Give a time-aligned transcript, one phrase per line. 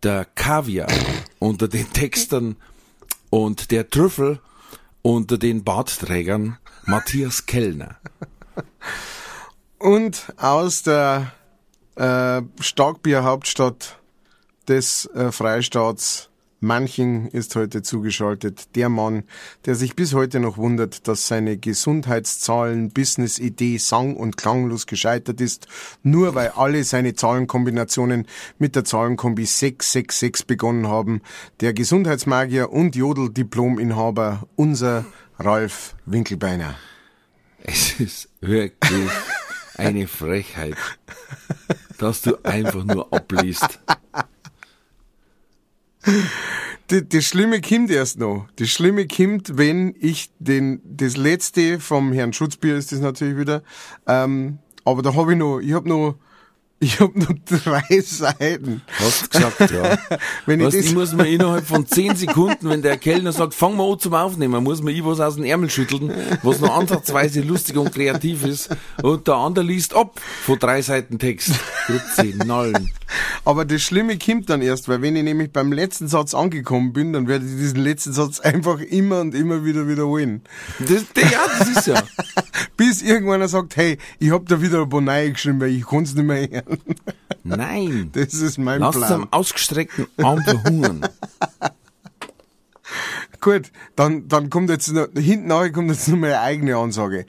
[0.03, 0.88] der Kaviar
[1.39, 2.55] unter den Textern
[3.30, 4.39] und der Trüffel
[5.02, 7.98] unter den Bartträgern Matthias Kellner.
[9.78, 11.33] Und aus der
[11.95, 14.00] äh, Starkbierhauptstadt
[14.67, 16.30] des äh, Freistaats
[16.60, 18.76] Manching ist heute zugeschaltet.
[18.76, 19.24] Der Mann,
[19.66, 25.67] der sich bis heute noch wundert, dass seine Gesundheitszahlen, Business-Idee sang- und klanglos gescheitert ist,
[26.02, 28.26] nur weil alle seine Zahlenkombinationen
[28.58, 31.22] mit der Zahlenkombi 666 begonnen haben.
[31.60, 35.06] Der Gesundheitsmagier und Jodel-Diplominhaber, unser
[35.38, 36.76] Ralf Winkelbeiner.
[37.60, 39.12] Es ist wirklich
[39.76, 40.78] eine Frechheit,
[42.00, 43.80] dass du einfach nur abliest.
[46.90, 48.48] Das, Schlimme kommt erst noch.
[48.56, 53.62] Das Schlimme kommt, wenn ich den, das letzte vom Herrn Schutzbier ist das natürlich wieder,
[54.08, 56.16] ähm, aber da habe ich noch, ich habe noch
[56.80, 58.82] ich habe nur drei Seiten.
[58.99, 59.98] Hast gesagt, ja.
[60.45, 63.55] wenn weißt, ich, das ich muss mir innerhalb von zehn Sekunden, wenn der Kellner sagt,
[63.55, 66.11] fang mal an zum Aufnehmen, muss man ich was aus den Ärmel schütteln,
[66.43, 68.70] was noch ansatzweise lustig und kreativ ist.
[69.02, 71.52] Und der andere liest ab von drei Seiten Text.
[71.87, 72.92] Grüezi, Nallen.
[73.45, 77.14] Aber das Schlimme kommt dann erst, weil wenn ich nämlich beim letzten Satz angekommen bin,
[77.14, 80.42] dann werde ich diesen letzten Satz einfach immer und immer wieder wiederholen.
[80.80, 82.04] Das, ja, das ist ja.
[82.77, 86.14] Bis irgendwann sagt, hey, ich hab da wieder ein paar neue geschrieben, weil ich kann's
[86.14, 86.67] nicht mehr hören.
[87.44, 88.10] Nein.
[88.14, 89.14] Das ist mein Lass Plan.
[89.14, 91.08] am ausgestreckten Arm verhungern.
[93.42, 97.26] Gut, dann, dann kommt jetzt noch, hinten nachher kommt jetzt noch meine eigene Ansage.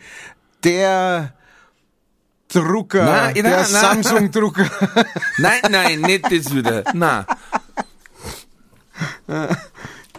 [0.65, 1.35] Der
[2.49, 3.65] Drucker, Nein, der nein.
[3.65, 4.69] Samsung-Drucker.
[5.39, 6.83] Nein, nein, nicht das wieder.
[6.95, 7.27] Nein.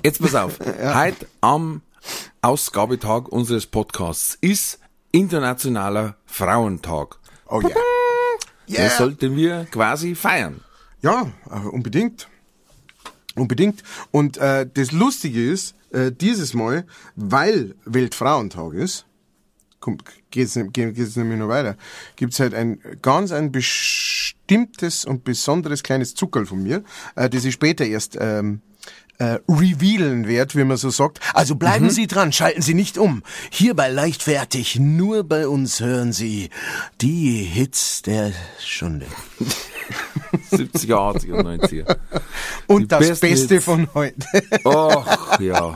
[0.03, 0.59] Jetzt pass auf.
[0.59, 1.81] Heute am
[2.41, 4.79] Ausgabetag unseres Podcasts ist
[5.11, 7.17] Internationaler Frauentag.
[7.47, 7.69] Oh ja.
[8.77, 10.61] Das sollten wir quasi feiern.
[11.01, 12.27] Ja, äh, unbedingt.
[13.35, 13.83] Unbedingt.
[14.11, 16.85] Und äh, das Lustige ist, äh, dieses Mal,
[17.15, 19.05] weil Weltfrauentag ist,
[19.79, 21.77] kommt, geht's, geht, geht's nämlich noch weiter,
[22.15, 26.83] gibt's halt ein ganz ein bestimmtes und besonderes kleines Zuckerl von mir,
[27.15, 28.61] äh, das ich später erst ähm,
[29.19, 31.19] äh, revealen werde, wie man so sagt.
[31.33, 33.21] Also bleiben Sie dran, schalten Sie nicht um.
[33.51, 36.49] Hier bei Leichtfertig, nur bei uns hören Sie
[37.01, 39.05] die Hits der Stunde.
[40.51, 41.97] 70er, 80er, 90er.
[42.67, 43.65] Und Die das Beste Hits.
[43.65, 44.15] von heute.
[44.63, 45.75] Och, ja.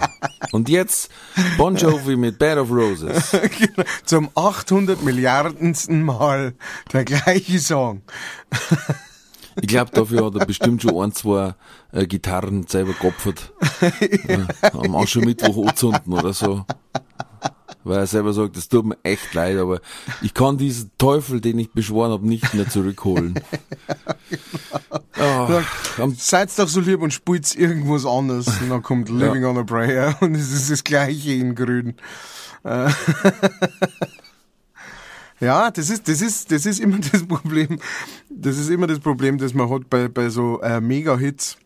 [0.52, 1.10] Und jetzt
[1.58, 3.32] Bon Jovi mit Bed of Roses.
[3.58, 3.88] Genau.
[4.06, 6.54] Zum 800 Milliardensten Mal
[6.92, 8.02] der gleiche Song.
[9.62, 11.54] Ich glaube, dafür hat er bestimmt schon ein, zwei
[11.92, 13.54] äh, Gitarren selber geopfert.
[14.28, 14.48] ja.
[14.72, 16.66] Am Aschermittwoch anzünden oder so.
[17.86, 19.82] Weil er selber sagt, das tut mir echt leid, aber
[20.22, 23.36] ich kann diesen Teufel, den ich beschworen habe, nicht mehr zurückholen.
[25.16, 25.62] Ah,
[26.00, 28.48] am- Seid doch so lieb und spielt's irgendwas anderes.
[28.62, 31.96] Und dann kommt Living on a Prayer und es ist das gleiche in grün.
[35.44, 37.80] Ja, das ist, das ist, das ist immer das Problem.
[38.30, 41.58] Das ist immer das Problem, das man hat bei, bei so äh, Mega-Hits.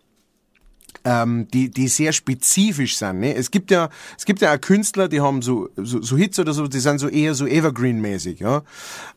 [1.05, 3.19] ähm, die, die sehr spezifisch sind.
[3.19, 3.33] Ne?
[3.35, 6.53] Es gibt ja, es gibt ja auch Künstler, die haben so, so, so Hits oder
[6.53, 8.63] so, die sind so eher so Evergreen-mäßig, ja,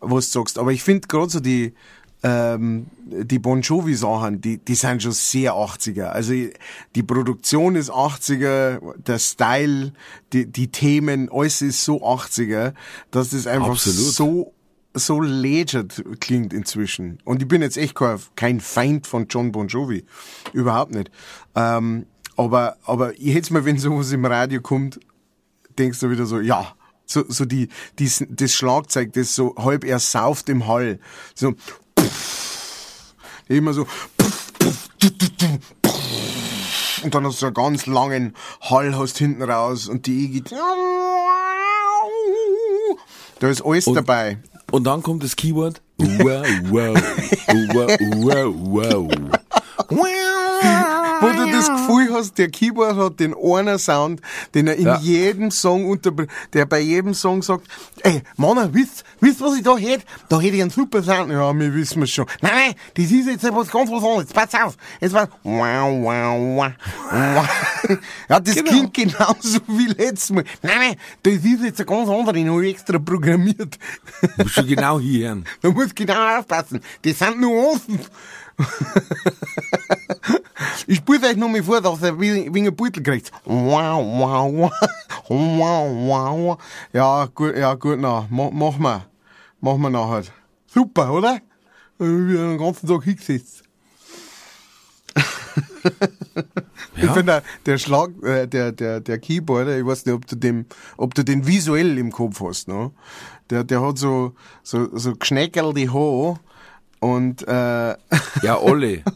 [0.01, 0.59] was du sagst.
[0.59, 1.75] Aber ich finde gerade so die,
[2.23, 6.05] ähm, die Bon Jovi Sachen, die, die sind schon sehr 80er.
[6.05, 6.33] Also
[6.95, 9.93] die Produktion ist 80er, der Style,
[10.33, 12.75] die, die Themen, alles ist so 80er,
[13.11, 14.13] dass das einfach Absolut.
[14.13, 14.55] so
[14.93, 17.21] so legend klingt inzwischen.
[17.25, 20.05] Und ich bin jetzt echt kein, kein Feind von John Bon Jovi.
[20.53, 21.13] Überhaupt nicht.
[21.55, 22.07] Ähm,
[22.37, 24.99] aber, aber jetzt mal, wenn sowas im Radio kommt,
[25.79, 26.75] denkst du wieder so, ja,
[27.07, 27.69] so, so die,
[27.99, 30.99] die, das Schlagzeug, das so halb ersauft im Hall.
[31.35, 31.55] So,
[33.49, 33.87] immer so,
[37.03, 40.53] und dann hast du so einen ganz langen Hall hast hinten raus und die geht,
[43.39, 44.39] da ist alles dabei.
[44.71, 45.83] Und dann kommt das Keyword.
[45.99, 46.95] Wow, wow,
[47.75, 49.09] wow, wow, wow.
[51.21, 54.21] Wo du das Gefühl hast, der Keyboard hat den einer Sound,
[54.55, 54.99] den er in Ja.
[54.99, 56.13] jedem Song unter,
[56.53, 57.67] der bei jedem Song sagt,
[58.03, 60.05] ey, Mann, wisst, wisst, was ich da hätte?
[60.29, 61.31] Da hätte ich einen super Sound.
[61.31, 62.27] Ja, wir wissen es schon.
[62.41, 64.33] Nein, nein, das ist jetzt etwas ganz was anderes.
[64.33, 64.77] Pass auf.
[65.01, 66.73] Jetzt war, wow, wow, wow,
[67.11, 67.49] wow.
[68.29, 68.71] Ja, das Genau.
[68.71, 70.45] klingt genauso wie letztes Mal.
[70.63, 73.79] Nein, nein, das ist jetzt ein ganz anderer, den habe ich extra programmiert.
[74.23, 75.45] Du musst schon genau hier hören.
[75.63, 76.81] Da muss genau aufpassen.
[77.03, 78.01] Das sind Nuancen.
[80.87, 83.31] Ich spiele euch noch mal vor, dass er wie, wie ein Beutel kriegt.
[83.45, 84.73] Wow, wow, wow.
[85.29, 86.59] Wow.
[86.93, 89.07] Ja, gut, ja, gut, na, ma, mach mal.
[89.61, 90.25] Mach mal nachher.
[90.67, 91.37] Super, oder?
[91.99, 93.63] Ich hab wieder den ganzen Tag hingesetzt.
[96.97, 97.13] Ich Ja.
[97.15, 100.67] finde, der Schlag, äh, der, der, der Keyboarder, ich weiß nicht, ob du dem,
[100.97, 102.91] ob du den visuell im Kopf hast, ne?
[103.49, 106.39] Der, der hat so, so, so geschnäckelte Haare
[107.01, 107.97] und, äh,
[108.43, 109.03] Ja, alle.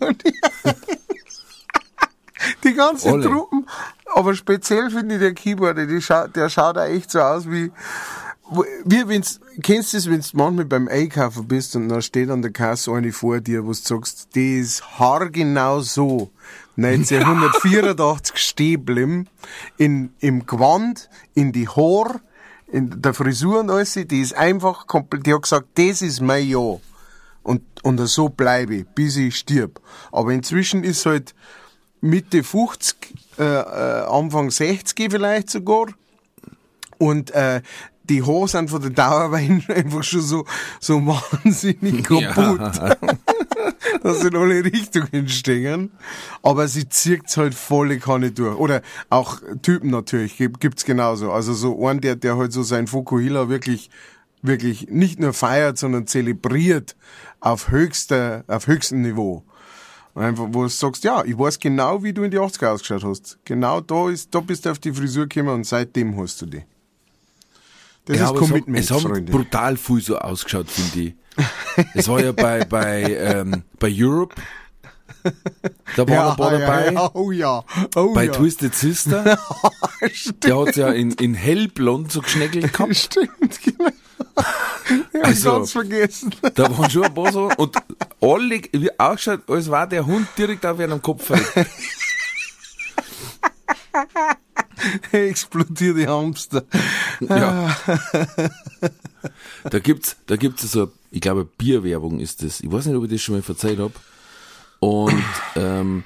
[2.65, 3.27] die ganzen Alle.
[3.27, 3.67] Truppen.
[4.15, 7.73] Aber speziell finde ich der Keyboarder, die schaut, der schaut auch echt so aus wie,
[8.85, 12.43] wie wenn's, kennst du das, wenn du manchmal beim Einkaufen bist und da steht an
[12.43, 16.31] der Kasse eine vor dir, wo du sagst, die ist haargenau so
[16.77, 19.29] 1984 stehen geblieben,
[19.77, 22.21] in, im Gewand, in die Haar,
[22.69, 26.49] in der Frisur und alles, die ist einfach komplett, die hat gesagt, das ist mein
[26.49, 26.81] Jahr.
[27.45, 29.81] Und, und so bleibe ich, bis ich stirb.
[30.11, 31.35] Aber inzwischen ist halt
[32.01, 32.97] Mitte 50,
[33.39, 35.87] äh, äh, Anfang 60 vielleicht sogar.
[36.99, 37.63] Und äh,
[38.05, 40.45] die Haare sind von der Dauerwein einfach schon so,
[40.81, 42.61] so wahnsinnig kaputt.
[43.95, 44.01] Ja.
[44.03, 45.93] dass sie in alle Richtungen stehen.
[46.43, 48.57] Aber sie zieht's halt volle Kanne durch.
[48.59, 51.33] Oder auch Typen natürlich, gibt- gibt's genauso.
[51.33, 53.91] Also so ein, der, der halt so sein Fukuhila wirklich,
[54.47, 56.97] wirklich nicht nur feiert, sondern zelebriert
[57.41, 59.43] auf höchster, auf höchstem Niveau.
[60.15, 63.39] Einfach, wo du sagst, ja, ich weiß genau, wie du in die 80er ausgeschaut hast.
[63.45, 66.63] Genau da ist, da bist du auf die Frisur gekommen und seitdem hast du die.
[68.05, 71.15] Das Ja, ist aber es haben- Commitment, es haben brutal viel so ausgeschaut, finde ich.
[71.95, 74.37] Es war ja bei, bei, ähm, bei Europe.
[75.97, 76.93] Da waren ein paar dabei.
[76.93, 77.65] Ja, oh ja,
[77.97, 78.33] oh Bei ja.
[78.33, 79.23] Twisted Sister.
[80.43, 82.95] Der hat ja in, in hellblond so geschneckelt gehabt.
[82.97, 83.89] Stimmt, genau.
[85.15, 86.35] Ich Also- ganz vergessen.
[86.55, 87.51] Da waren schon ein paar so.
[87.57, 87.77] Und
[88.21, 91.31] alle, wie ausgeschaut, als war der Hund direkt auf ihrem Kopf.
[95.13, 96.65] Explodierte Hamster.
[97.21, 97.77] Ja.
[99.71, 102.61] Da gibt's, da gibt's so, ich glaube, Bierwerbung ist das.
[102.61, 103.93] Ich weiß nicht, ob ich das schon mal verzeiht hab.
[104.85, 105.25] Und,
[105.57, 106.05] ähm,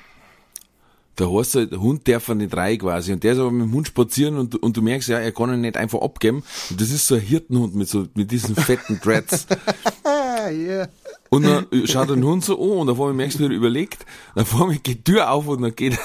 [1.17, 3.13] da heißt halt, der Hund darf er nicht rein quasi.
[3.13, 5.53] Und der ist aber mit dem Hund spazieren und, und du merkst, ja, er kann
[5.53, 6.45] ihn nicht einfach abgeben.
[6.71, 9.47] Und das ist so ein Hirtenhund mit so, mit diesen fetten Dreads.
[10.05, 10.87] Ah, ja.
[11.29, 14.07] Und dann schaut den Hund so an und auf einmal merkst du, wie er überlegt.
[14.35, 15.99] Dann auf einmal geht die Tür auf und dann geht,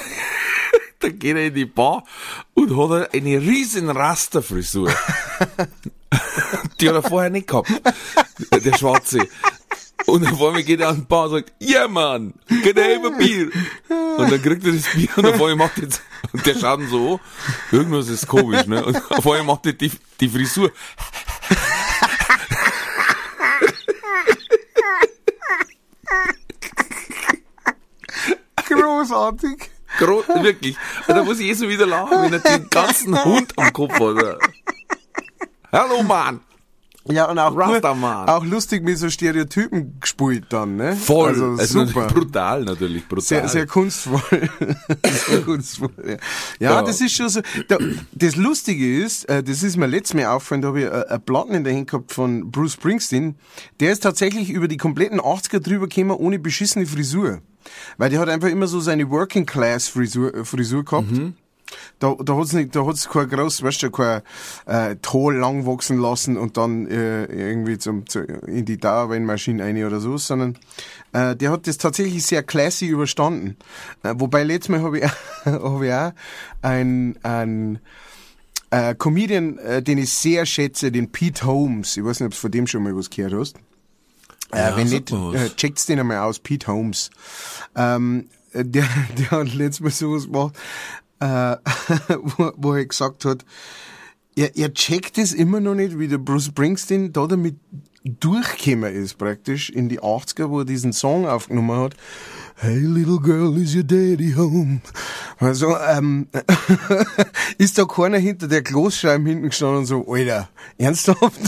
[1.00, 2.04] dann geht er in die Bar
[2.54, 4.90] und hat eine riesen Rasterfrisur.
[6.82, 7.72] die hat er vorher nicht gehabt.
[8.52, 9.20] Der Schwarze.
[10.06, 13.12] Und auf einmal geht er an die Bar und sagt, ja Mann, geht er immer
[13.12, 13.50] Bier.
[13.90, 16.90] Und dann kriegt er das Bier und auf einmal macht jetzt, und der schaut ihn
[16.90, 17.20] so
[17.72, 18.86] irgendwas ist komisch, ne?
[18.86, 20.72] Und auf einmal macht er die, die Frisur.
[28.66, 29.70] Großartig.
[30.00, 30.76] Gro wirklich.
[31.08, 34.40] Da muss ich eh so wieder lachen, wenn er den ganzen Hund am Kopf hat.
[35.72, 36.42] Hallo Mann!
[37.12, 38.30] Ja, und auch, Rastaman.
[38.30, 40.96] auch lustig mit so Stereotypen gespielt dann, ne?
[40.96, 41.30] Voll.
[41.30, 42.08] Also, Also super.
[42.08, 43.24] brutal natürlich, brutal.
[43.24, 44.22] Sehr, sehr kunstvoll.
[45.28, 45.90] sehr kunstvoll.
[45.98, 46.18] Ja, ja
[46.76, 46.82] Ja.
[46.82, 47.42] das ist schon so.
[47.68, 47.78] Da,
[48.14, 51.22] das Lustige ist, äh, das ist mir letztes Mal aufgefallen, da habe ich äh, ein
[51.26, 53.36] Platten in der Hand gehabt von Bruce Springsteen.
[53.82, 57.40] Der ist tatsächlich über die kompletten 80er drüber gekommen, ohne beschissene Frisur.
[57.98, 61.08] Weil der hat einfach immer so seine Working Class Frisur, äh, Frisur gehabt.
[62.00, 64.22] Da, da hat's nicht, da hat's kein groß, weißt du, kein
[64.66, 69.84] äh, Toll lang wachsen lassen und dann äh, irgendwie zum, zu, in die Dauerwellenmaschine rein
[69.84, 70.58] oder so, sondern
[71.14, 73.58] äh, der hat das tatsächlich sehr classy überstanden.
[74.04, 75.06] Äh, wobei letztes Mal habe ich,
[75.46, 76.12] hab ich auch
[76.62, 77.80] ein, ein
[78.70, 81.96] äh, Comedian, äh, den ich sehr schätze, den Pete Holmes.
[81.96, 83.58] Ich weiß nicht, ob du von dem schon mal was gehört hast.
[84.52, 87.10] Äh, Ja, wenn nicht, äh, checkt's den einmal aus, Pete Holmes.
[87.76, 88.86] Ähm, äh, der,
[89.18, 90.56] der hat letztes Mal sowas gemacht,
[91.24, 91.58] äh,
[92.38, 93.46] wo, wo er gesagt hat,
[94.36, 97.56] er, er checkt es immer noch nicht, wie der Bruce Springsteen da damit
[98.04, 101.96] durchgekommen ist, praktisch, in die 80er, wo er diesen Song aufgenommen hat.
[102.56, 104.82] Hey little girl, is your daddy home?
[105.40, 106.28] Also, ähm,
[107.58, 111.40] ist da keiner hinter der Kloßscheibe hinten gestanden und so, Alter, ernsthaft?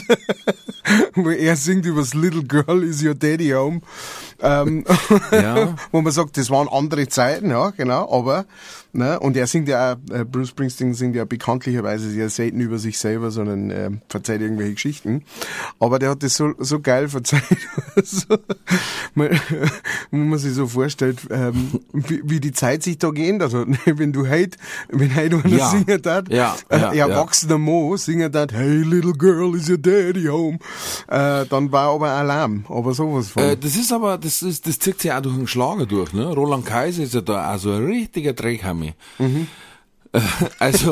[1.15, 3.81] wo er singt über das Little girl, is your daddy home?
[4.45, 4.85] Ähm,
[5.31, 5.75] Ja.
[5.91, 8.45] wo man sagt, das waren andere Zeiten, ja, genau, aber,
[8.93, 12.77] ne, und er singt ja auch, äh, Bruce Springsteen singt ja bekanntlicherweise sehr selten über
[12.77, 15.23] sich selber, sondern äh, verzeiht irgendwelche Geschichten.
[15.79, 17.41] Aber der hat das so, so geil verzeiht,
[18.03, 18.37] so,
[19.15, 19.29] man,
[20.11, 23.67] wenn man sich so vorstellt, ähm, wie, wie die Zeit sich da geändert hat.
[23.85, 24.57] Wenn du heute,
[24.89, 25.69] wenn heute einer Ja.
[25.69, 27.07] singen hat, Ja, äh, ja, ja.
[27.07, 30.59] erwachsener Mo singen hat, hey little girl, is your daddy home,
[31.07, 33.43] äh, dann war aber Alarm, aber sowas von.
[33.43, 36.25] Äh, das ist aber, das ist, das zieht sich auch durch den Schlager durch, ne?
[36.27, 38.93] Roland Kaiser ist ja da also ein richtiger Dreckhammer.
[39.19, 39.47] Mhm.
[40.11, 40.21] Äh,
[40.59, 40.91] Also,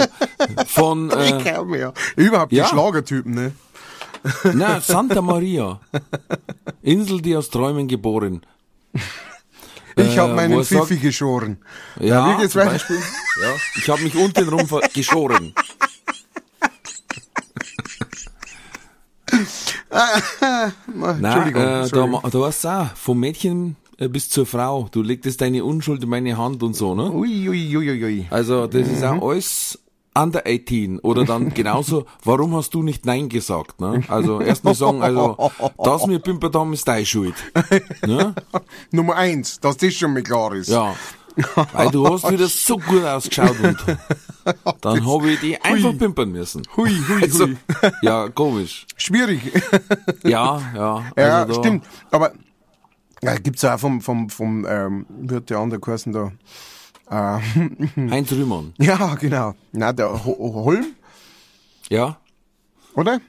[0.67, 1.93] von, ich äh, ja.
[2.15, 2.67] Überhaupt die ja.
[2.67, 3.51] Schlagertypen, ne?
[4.53, 5.79] na, Santa Maria.
[6.81, 8.45] Insel, die aus Träumen geboren.
[9.95, 11.57] Ich Äh, hab wo meinen Pfiffi geschoren.
[11.99, 12.71] Ja, wie geht's weiter?
[12.71, 12.97] Beispiel.
[12.97, 13.49] Ja.
[13.77, 14.81] Ich habe mich untenrum ver-
[20.95, 21.61] Nein, Entschuldigung.
[21.61, 22.11] äh, sorry.
[22.23, 24.87] da, da warst du auch, vom Mädchen äh, bis zur Frau.
[24.91, 27.11] Du legtest deine Unschuld in meine Hand und so, ne?
[27.11, 28.25] Ui, ui, ui, ui.
[28.29, 29.19] Also, das ist Mhm.
[29.21, 29.79] auch alles
[30.15, 30.99] under 18.
[30.99, 34.01] Oder dann genauso, warum hast du nicht Nein gesagt, ne?
[34.07, 35.37] Also, erstmal sagen, also,
[35.83, 37.35] das mir pimpert haben, ist deine Schuld.
[38.05, 38.33] Ne?
[38.91, 40.69] Nummer eins, dass das schon mal klar ist.
[40.69, 40.95] Ja.
[41.73, 43.77] Weil du hast wieder so gut ausgeschaut und
[44.81, 46.61] dann habe ich die einfach pimpern müssen.
[46.77, 47.57] Hui, hui, Also, hui.
[48.01, 48.85] ja, komisch.
[48.97, 49.41] Schwierig.
[50.23, 51.03] Ja, ja.
[51.17, 51.85] ja, also da- stimmt.
[52.11, 52.33] Aber
[53.23, 56.31] ja, gibt's auch vom, vom, vom, ähm, wird der andere geheißen da?
[57.09, 57.39] Äh,
[58.11, 58.73] Heinz Rühmann.
[58.79, 59.55] ja, genau.
[59.71, 60.85] Na, der Ho Ho- Holm,
[61.89, 62.17] Ja.
[62.95, 63.19] oder?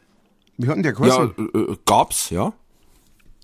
[0.57, 1.35] Wie hat denn der Ja, geheißen?
[1.55, 2.53] äh, äh, gab's, ja.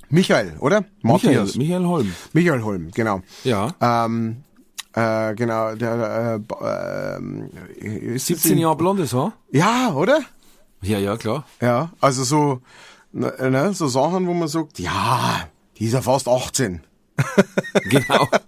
[0.09, 0.85] Michael, oder?
[1.03, 1.55] Michael, Matthias.
[1.57, 2.13] Michael Holm.
[2.33, 3.23] Michael Holm, genau.
[3.45, 3.75] Ja.
[3.81, 4.43] Ähm,
[4.95, 9.33] äh, genau, der, äh, das 17 in- Jahre blondes Haar?
[9.51, 10.21] Ja, oder?
[10.83, 11.45] Ja, ja, klar.
[11.61, 12.61] Ja, also so,
[13.13, 16.81] ne, ne, so Sachen, wo man sagt, ja, die ist ja fast 18.
[17.85, 18.29] Genau.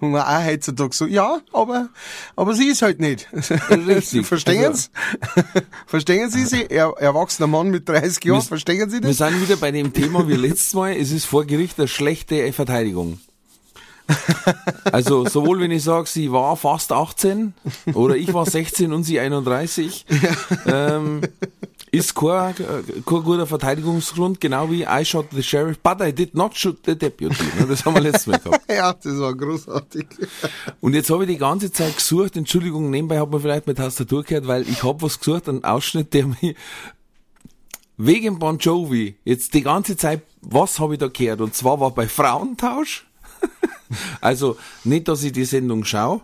[0.00, 1.88] Und man auch heutzutage so, ja, aber,
[2.34, 3.28] aber sie ist halt nicht.
[3.70, 4.26] Richtig.
[4.26, 4.90] Verstehen's?
[5.86, 6.66] Verstehen Sie sie?
[6.68, 9.18] Er, erwachsener Mann mit 30 Jahren, Wir- verstehen Sie Wir das?
[9.18, 10.92] sind wieder bei dem Thema wie letztes Mal.
[10.96, 13.18] Es ist vor Gericht eine schlechte Verteidigung.
[14.92, 17.54] Also sowohl wenn ich sage, sie war fast 18
[17.94, 20.06] oder ich war 16 und sie 31,
[20.66, 21.22] ähm,
[21.90, 26.56] ist kein, kein guter Verteidigungsgrund, genau wie I shot the sheriff, but I did not
[26.56, 27.34] shoot the deputy.
[27.58, 28.62] Ne, Das haben wir letztes Mal gehabt.
[28.72, 30.06] Ja, das war großartig.
[30.80, 34.22] Und jetzt habe ich die ganze Zeit gesucht, Entschuldigung, nebenbei hat man vielleicht mit Tastatur
[34.22, 36.54] gehört, weil ich habe was gesucht, einen Ausschnitt, der mich
[37.96, 41.40] wegen Bon Jovi jetzt die ganze Zeit, was habe ich da gehört?
[41.40, 43.05] Und zwar war bei Frauentausch.
[44.20, 46.20] Also nicht, dass ich die Sendung schaue.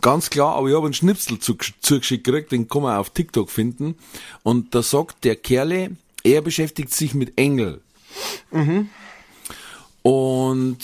[0.00, 3.50] Ganz klar, aber ich habe einen Schnipsel zugesch- zugeschickt gekriegt, den kann man auf TikTok
[3.50, 3.94] finden.
[4.42, 5.92] Und da sagt der Kerle,
[6.24, 7.80] er beschäftigt sich mit Engel.
[10.02, 10.78] Und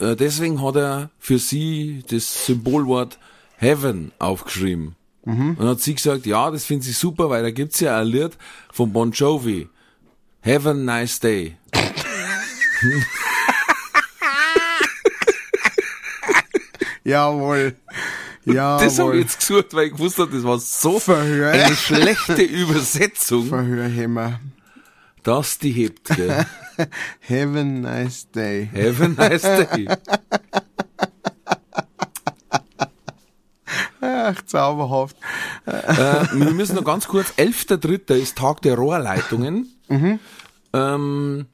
[0.00, 3.18] äh, deswegen hat er für sie das Symbolwort
[3.56, 4.96] Heaven aufgeschrieben.
[5.56, 8.32] Und hat sie gesagt, ja, das finde ich super, weil da gibt's ja ein Lied
[8.72, 9.68] von Bon Jovi.
[10.44, 11.56] Have a nice day.
[17.04, 17.76] Jawohl.
[18.44, 18.84] Jawohl.
[18.84, 21.50] Das habe ich jetzt gesucht, weil ich gewusst habe, das war so Verhör.
[21.52, 24.40] eine schlechte Übersetzung, Verhörhämmer.
[25.22, 26.08] dass die hebt.
[26.14, 26.44] Gell?
[27.28, 28.68] Have a nice day.
[28.74, 29.88] Have a nice day.
[34.00, 35.16] Ach, zauberhaft.
[35.66, 35.72] äh,
[36.32, 38.14] wir müssen noch ganz kurz, 11.3.
[38.14, 39.68] ist Tag der Rohrleitungen.
[40.72, 41.46] Ähm,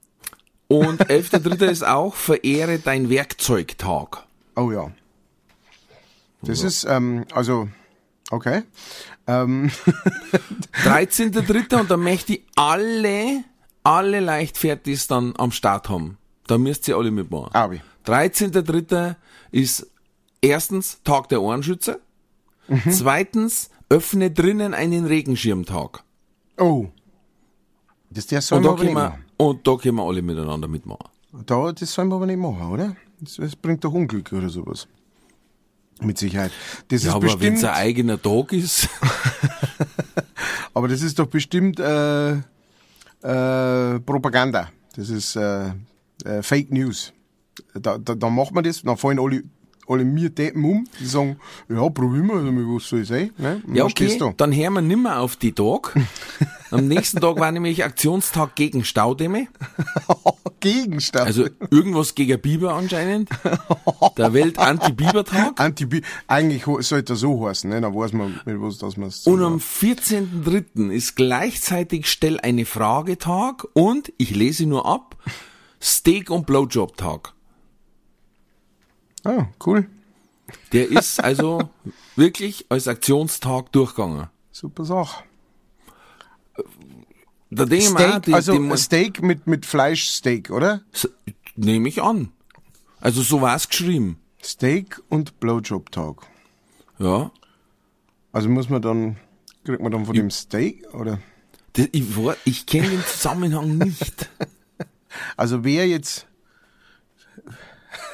[0.69, 1.64] und 11.3.
[1.71, 4.25] ist auch Verehre dein Werkzeugtag.
[4.57, 4.90] Oh ja.
[6.42, 7.68] Das ist, ähm, also,
[8.30, 8.62] okay.
[9.26, 9.70] Ähm,
[10.85, 11.80] 13.3.
[11.80, 13.44] und da möchte ich alle,
[13.82, 16.18] alle Leichtfertis dann am Start haben.
[16.47, 17.54] Da müsst ihr alle mitmachen.
[17.54, 17.80] Abi.
[18.06, 19.16] 13.3.
[19.50, 19.87] ist
[20.40, 21.99] erstens Tag der Ohrenschützer.
[22.68, 22.90] Mhm.
[22.90, 26.04] Zweitens, öffne drinnen einen Regenschirmtag.
[26.59, 26.87] Oh.
[28.11, 31.09] Das der soll Und da, können wir, und da können wir alle miteinander mitmachen.
[31.47, 32.97] Da, das soll man aber nicht machen, oder?
[33.20, 34.88] Das, das bringt doch Unglück oder sowas.
[36.00, 36.50] Mit Sicherheit.
[36.88, 38.88] Das Ja, ist aber wenn es ein eigener Tag ist,
[40.75, 44.71] aber das ist doch bestimmt äh, äh, Propaganda.
[44.97, 45.69] Das ist äh,
[46.25, 47.12] äh, Fake News.
[47.75, 49.42] Da, da, da macht man das, dann fallen alle,
[49.87, 51.37] alle mir Deppen um, die sagen,
[51.69, 53.30] ja, probieren wir, also, was soll ich sein?
[53.37, 53.62] Ne?
[53.75, 54.33] Ja okay, du.
[54.37, 55.95] dann hören wir nimmer auf die Tag.
[56.71, 59.49] Am nächsten Tag war nämlich Aktionstag gegen Staudämme.
[60.61, 61.26] Gegenstand.
[61.26, 63.31] Also irgendwas gegen Biber anscheinend.
[64.17, 65.59] Der Welt-Anti-Biber-Tag.
[65.59, 67.81] Anti eigentlich ho- sollte er so heißen, ne?
[67.81, 70.90] dann weiß man, mit was das man Und am 14.03.
[70.90, 75.17] ist gleichzeitig Stell eine Frage Tag und, ich lese nur ab,
[75.83, 77.33] Steak- und Blowjob-Tag.
[79.25, 79.87] Ah, cool.
[80.73, 81.71] Der ist also
[82.17, 84.29] wirklich als Aktionstag durchgegangen.
[84.52, 85.25] Super Sache.
[87.50, 90.83] Ich auch, Steak, die, also die, Steak mit, mit Fleischsteak, oder?
[91.57, 92.30] nehme ich an.
[93.00, 94.19] Also so war es geschrieben.
[94.42, 96.26] Steak und Blowjob-Tag.
[96.99, 97.30] Ja.
[98.33, 99.16] Also muss man dann,
[99.64, 101.19] kriegt man dann von dem Steak, oder?
[101.73, 102.04] Das, ich
[102.45, 104.28] ich kenne den Zusammenhang nicht.
[105.37, 106.26] Also wer jetzt,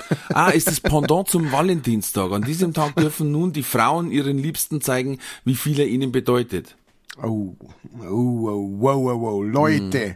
[0.28, 2.32] Ah, ist das Pendant zum Valentinstag.
[2.32, 6.76] An diesem Tag dürfen nun die Frauen ihren Liebsten zeigen, wie viel er ihnen bedeutet.
[7.22, 7.56] Oh,
[8.00, 10.14] oh, oh, wow, wow, wow, Leute, Hm.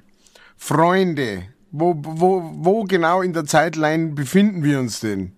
[0.57, 5.33] Freunde, wo, wo, wo genau in der Zeitline befinden wir uns denn?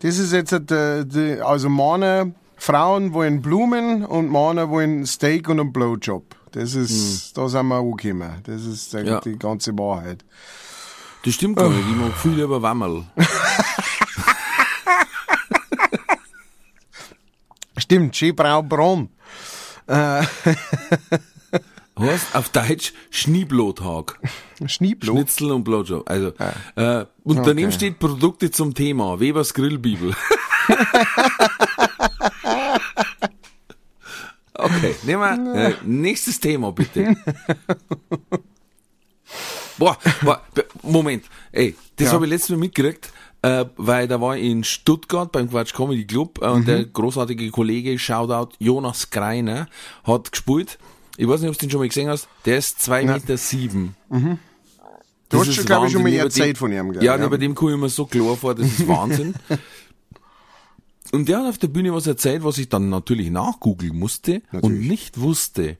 [0.00, 5.60] Das ist jetzt, äh, die, also Männer, Frauen wollen Blumen und Männer wollen Steak und
[5.60, 6.36] einen Blowjob.
[6.52, 8.42] Das ist, da sind wir angekommen.
[8.44, 8.92] Das ist.
[8.92, 9.20] Ja.
[9.20, 10.24] die ganze Wahrheit.
[11.24, 11.88] Das stimmt gar nicht.
[11.88, 13.04] Ich mag viel lieber Wammerl.
[17.78, 18.16] Stimmt,
[20.42, 21.20] Schneebraubronn.
[21.98, 24.18] Heißt auf Deutsch Schneeblotag.
[24.66, 25.12] Schneeblo.
[25.14, 26.08] Schnitzel und Blowjob.
[26.08, 26.32] Also,
[26.76, 27.76] äh, und daneben Okay.
[27.76, 29.20] steht Produkte zum Thema.
[29.20, 30.14] Webers Grillbibel.
[34.54, 37.14] okay, nehmen wir, äh, nächstes Thema bitte.
[39.78, 40.42] Boah, boah,
[40.82, 42.12] Moment, ey, das Ja.
[42.14, 43.10] habe ich letztes Mal mitgekriegt,
[43.42, 47.50] äh, weil da war ich in Stuttgart beim Quatsch Comedy Club äh, und der großartige
[47.50, 49.68] Kollege, Shoutout, Jonas Greiner,
[50.04, 50.78] hat gespielt.
[51.16, 52.28] Ich weiß nicht, ob du den schon mal gesehen hast.
[52.44, 53.96] Der ist zwei Meter sieben.
[54.08, 54.38] Du
[55.28, 57.02] Das hast schon, glaube ich, schon mal erzählt von ihm, gell?
[57.02, 57.28] Ja, ja.
[57.28, 59.34] bei dem komme ich mir so klar vor, das ist Wahnsinn.
[61.12, 64.62] und der hat auf der Bühne was erzählt, was ich dann natürlich nachgoogeln musste und
[64.62, 64.88] Natürlich.
[64.88, 65.76] nicht wusste.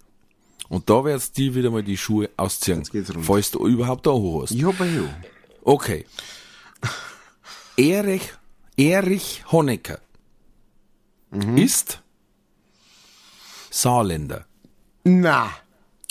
[0.69, 3.25] Und da werd's dir wieder mal die Schuhe ausziehen, Jetzt geht's rund.
[3.27, 4.53] falls du überhaupt da hoch hast.
[4.53, 4.87] Ich hab ja.
[5.65, 6.07] Okay.
[7.83, 8.33] Erich,
[8.77, 9.99] Erich Honecker
[11.31, 11.57] Mhm.
[11.57, 12.01] ist
[13.71, 14.45] Saarländer.
[15.05, 15.51] Na,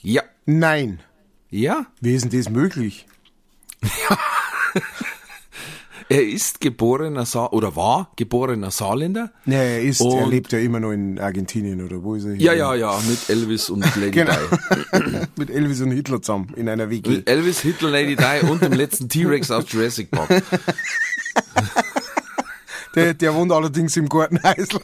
[0.02, 0.24] Ja.
[0.46, 1.00] nein.
[1.50, 1.86] Ja.
[2.02, 3.06] Wie ist denn das möglich?
[6.10, 9.32] Er ist geborener Saar, oder war geborener Saarländer.
[9.46, 12.36] Nee, er ist, er lebt ja immer noch in Argentinien, oder wo ist er?
[12.36, 14.34] Ja, ja, ja, mit Elvis und Lady Genau.
[14.34, 15.28] Di.
[15.38, 17.10] Mit Elvis und Hitler zusammen in einer WG.
[17.10, 20.44] Mit Elvis, Hitler, Lady Di und dem letzten T-Rex aus Jurassic Park.
[22.96, 24.80] Der, der wohnt allerdings im Gartenhäusl.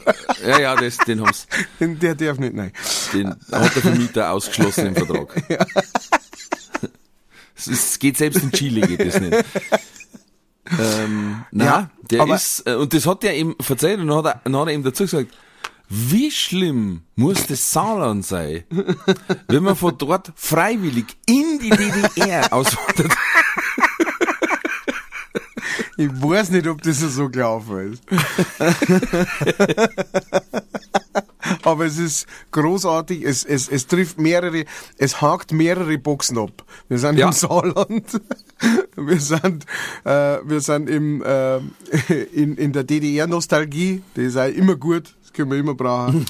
[0.45, 1.45] Ja, ja, das, den haben's,
[1.79, 2.71] Der darf nicht, nein.
[3.13, 5.43] den hat der Vermieter ausgeschlossen im Vertrag.
[7.59, 9.35] Es ist, geht selbst in Chile geht das nicht.
[10.79, 14.25] Ähm, na, Ja, der ist, äh, und das hat er ihm verzeiht und dann hat
[14.25, 15.33] er, dann hat er ihm dazu gesagt,
[15.89, 18.63] wie schlimm muss das Saarland sein,
[19.47, 23.11] wenn man von dort freiwillig in die DDR auswandert?
[25.97, 28.03] Ich weiß nicht, ob das so gelaufen ist.
[31.63, 34.65] Aber es ist großartig, es, es, es trifft mehrere,
[34.97, 36.63] es hakt mehrere Boxen ab.
[36.87, 37.27] Wir sind Ja.
[37.27, 38.21] im Saarland,
[38.95, 39.65] wir sind,
[40.03, 41.57] äh, wir sind im, äh,
[42.33, 46.25] in, in der DDR-Nostalgie, die ist auch immer gut, das können wir immer brauchen.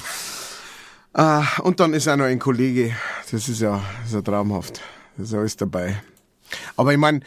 [1.14, 2.94] äh, und dann ist auch noch ein Kollege,
[3.30, 4.80] das ist ja, das ist ja traumhaft,
[5.16, 6.00] das ist alles dabei.
[6.76, 7.20] Aber ich meine,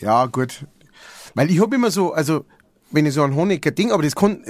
[0.00, 0.64] ja, gut.
[1.36, 2.46] Weil ich hab immer so, also,
[2.90, 4.42] wenn ich so ein Honecker-Ding, aber das kann,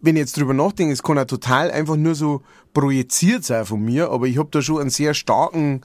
[0.00, 2.42] wenn ich jetzt drüber nachdenke, es kann auch total einfach nur so
[2.74, 5.82] projiziert sein von mir, aber ich hab da schon einen sehr starken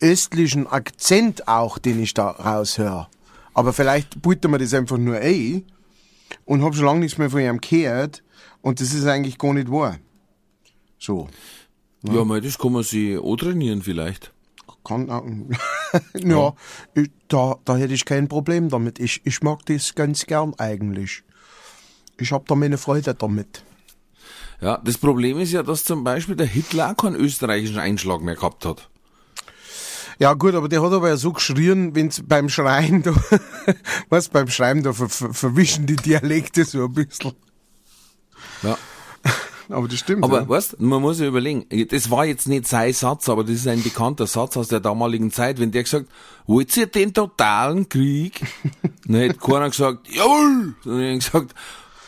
[0.00, 3.08] östlichen Akzent auch, den ich da raushöre.
[3.52, 5.64] Aber vielleicht bullt mir das einfach nur ein
[6.44, 8.22] und hab schon lange nichts mehr von ihm gehört
[8.62, 9.98] und das ist eigentlich gar nicht wahr.
[11.00, 11.26] So.
[12.04, 14.32] Ja, mal, das kann man sich auch trainieren vielleicht.
[14.84, 15.24] Kann auch,
[16.14, 16.54] Ja,
[16.94, 18.98] ich, da, da hätte ich kein Problem damit.
[18.98, 21.22] Ich, ich mag das ganz gern eigentlich.
[22.18, 23.64] Ich hab da meine Freude damit.
[24.60, 28.34] Ja, das Problem ist ja, dass zum Beispiel der Hitler auch keinen österreichischen Einschlag mehr
[28.34, 28.88] gehabt hat.
[30.18, 33.14] Ja gut, aber der hat aber ja so geschrien, wenn's beim Schreien da,
[34.08, 37.34] was beim Schreiben da ver, ver, verwischen die Dialekte so ein bisschen.
[38.62, 38.76] Ja.
[39.70, 40.24] Aber das stimmt.
[40.24, 40.48] Aber ja.
[40.48, 43.82] weißt, man muss ja überlegen, das war jetzt nicht sein Satz, aber das ist ein
[43.82, 46.06] bekannter Satz aus der damaligen Zeit, wenn der gesagt,
[46.46, 48.40] wollt ihr den totalen Krieg?
[49.06, 50.74] Dann hätte keiner gesagt, jawohl!
[50.86, 51.54] Er hat gesagt,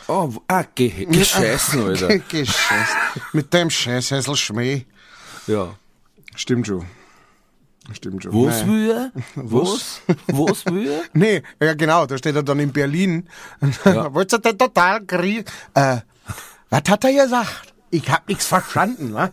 [0.07, 2.17] oh, ah, ge gescheißen, Alter.
[2.29, 2.89] Gescheiß.
[3.33, 4.85] Mit dem Scheißhäsel Schmäh.
[5.47, 5.75] Ja.
[6.35, 6.85] Stimmt schon.
[7.93, 8.33] Stimmt schon.
[8.33, 8.71] Was Nee.
[8.71, 9.11] will er?
[9.35, 10.01] Was?
[10.27, 11.01] Was will er?
[11.13, 13.27] Nee, ja genau, da steht er dann in Berlin.
[13.83, 14.13] Ja.
[14.13, 15.51] Wollt ihr den total Krieg?
[15.73, 15.97] Äh,
[16.71, 17.73] was hat er gesagt?
[17.91, 19.29] Ich hab nichts verstanden, wa?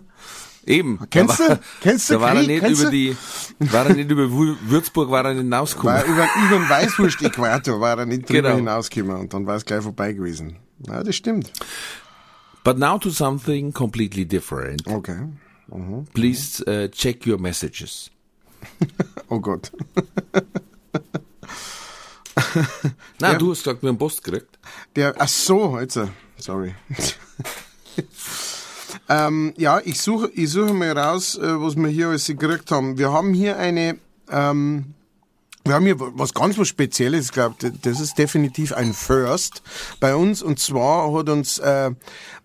[0.67, 0.99] Eben.
[1.11, 1.49] Kennst du?
[1.49, 3.17] war- Kennst du Da war er nicht über die,
[3.61, 6.05] war er nicht über Wü- Würzburg, war er nicht War hinausgekommen.
[6.05, 8.57] über, über den Weißwurst-Äquator war er nicht drüber Genau.
[8.57, 10.57] hinausgekommen und dann war es gleich vorbei gewesen.
[10.87, 11.51] Ja, das stimmt.
[12.65, 14.87] But now to something completely different.
[14.87, 15.17] Okay.
[16.13, 18.11] Please uh, check your messages.
[19.31, 19.71] Oh Gott.
[23.21, 23.39] Na, Ja.
[23.39, 24.59] du hast gesagt, wir haben Post gekriegt.
[24.97, 25.99] Der, ach so, jetzt,
[26.39, 26.75] sorry.
[29.09, 32.99] ähm, ja, ich suche, ich suche mal raus, äh, was wir hier alles gekriegt haben.
[32.99, 33.99] Wir haben hier eine,
[34.31, 34.95] ähm,
[35.65, 39.63] wir haben hier was ganz was Spezielles, ich glaube, das ist definitiv ein First
[40.01, 40.43] bei uns.
[40.43, 41.91] Und zwar hat uns äh,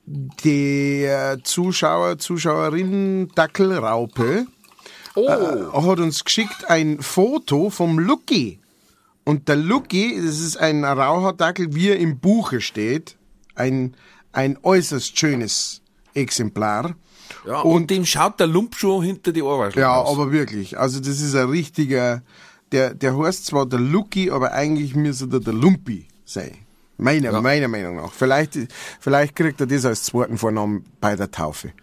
[0.06, 4.48] der Zuschauer, Zuschauerin Dackelraupe
[5.16, 8.60] äh, hat uns geschickt ein Foto vom Lucky.
[9.26, 13.16] Und der Lucky, das ist ein Rauhaardackel, wie er im Buche steht.
[13.56, 13.96] Ein,
[14.32, 15.82] ein äußerst schönes
[16.14, 16.96] Exemplar.
[17.46, 20.10] Ja, und, dem schaut der Lump schon hinter die Ohrwaschel Ja, raus.
[20.12, 20.78] aber wirklich.
[20.78, 22.22] Also das ist ein richtiger,
[22.72, 26.58] der, der heißt zwar der Lucky, aber eigentlich müsste der der Lumpi sein.
[26.98, 28.14] Meiner, meiner Meinung nach.
[28.14, 28.58] Vielleicht,
[29.00, 31.74] vielleicht kriegt er das als zweiten Vornamen bei der Taufe.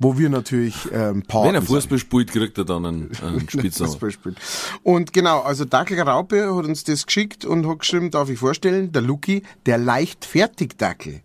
[0.00, 1.62] Wo wir natürlich ähm, Paten Wenn er.
[1.62, 4.10] Fußball spielt, kriegt er dann einen, einen Spitznamen.
[4.12, 4.36] Spielt.
[4.84, 8.92] Und genau, also Dackel Raupe hat uns das geschickt und hat geschrieben, darf ich vorstellen,
[8.92, 11.22] der Lucky, der Leichtfertig-Dackel.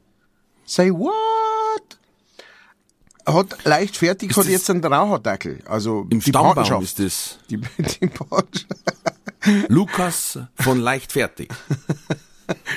[0.65, 1.13] Say what?
[3.25, 5.59] Hat leichtfertig, hat jetzt einen Rauhaardackel.
[5.65, 8.09] Also Im die Stammbaum ist das Die, die.
[9.67, 11.49] Lukas von Leichtfertig.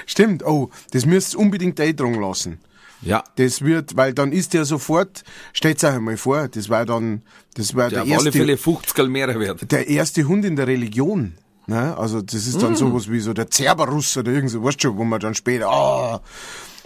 [0.05, 2.61] Stimmt, oh, das müsst ihr unbedingt eintragen lassen.
[3.07, 7.23] Ja, Das wird, weil dann ist der sofort, stellt's euch einmal vor, das war dann,
[7.55, 9.71] das war der der, auf alle erste, Fälle 50 mehr wert.
[9.71, 11.35] der erste Hund in der Religion.
[11.69, 11.97] Ne?
[11.97, 12.77] Also das ist dann Mm.
[12.77, 16.21] sowas wie so der Zerberruss oder irgend so, weißt schon, wo man dann später, ah,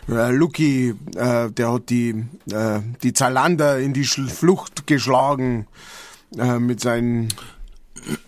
[0.09, 5.66] äh, Lucky, äh, der hat die, äh, die Zalander in die Schl Flucht geschlagen
[6.38, 7.28] äh, mit seinen,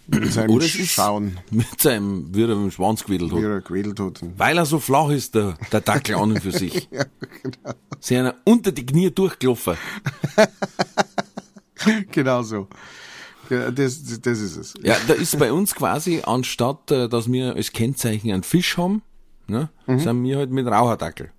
[0.06, 3.44] mit seinem Oder Schauen, mit seinem, wie er mit dem Schwanz gewedelt wie hat.
[3.44, 4.20] er gewedelt hat.
[4.36, 6.88] Weil er so flach ist, der, der Dackel an und für sich.
[6.90, 7.04] ja,
[7.42, 7.74] genau.
[8.00, 9.76] Sie einer unter die Knie durchgelaufen.
[12.10, 12.68] genau so.
[13.50, 14.74] Ja, das, das, das ist es.
[14.82, 19.02] Ja, da ist bei uns quasi, anstatt, äh, dass wir als Kennzeichen einen Fisch haben,
[19.46, 21.30] ne, sind wir halt mit Raucherdackel.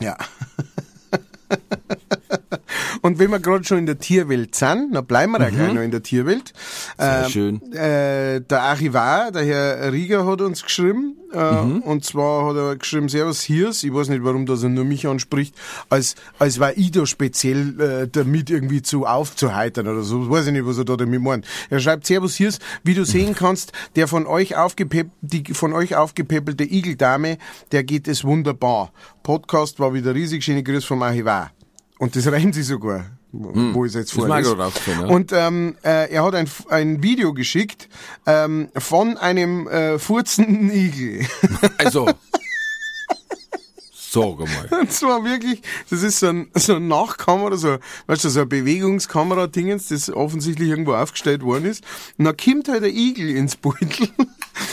[0.00, 0.16] Ja.
[3.02, 5.82] Und wenn wir gerade schon in der Tierwelt sind, dann bleiben wir ja gleich noch
[5.82, 6.52] in der Tierwelt.
[6.98, 7.72] Sehr Ähm, schön.
[7.72, 11.16] Äh, der Archivar, der Herr Rieger, hat uns geschrieben.
[11.32, 13.82] Äh, Und zwar hat er geschrieben, Servus Hirs.
[13.82, 15.54] Ich weiß nicht, warum dass er nur mich anspricht,
[15.88, 20.30] als, als war ich da speziell äh, damit irgendwie zu aufzuheitern oder so.
[20.30, 21.46] Weiß ich nicht, was er da damit meint.
[21.70, 25.96] Er schreibt, Servus Hirs, wie du sehen kannst, der von euch aufgepepp, die von euch
[25.96, 27.38] aufgepeppelte Igeldame,
[27.72, 28.92] der geht es wunderbar.
[29.22, 31.41] Podcast war wieder riesig, schöne Grüße vom Archivar.
[32.02, 34.22] Und das reimt sie sogar, wo ich jetzt Hm.
[34.24, 35.02] Ist mir auch vorlese.
[35.02, 35.06] ja.
[35.06, 37.88] Und ähm, äh, er hat ein, ein Video geschickt
[38.26, 41.24] ähm, von einem äh, furzenden Igel.
[41.78, 42.10] Also,
[43.92, 44.80] sag einmal.
[44.80, 48.48] Und zwar wirklich, das ist so ein, so ein Nachkamera, so, weißt du, so ein
[48.48, 51.84] Bewegungskamera-Dingens, das offensichtlich irgendwo aufgestellt worden ist.
[52.18, 54.08] Und dann kommt halt der Igel ins Beutel.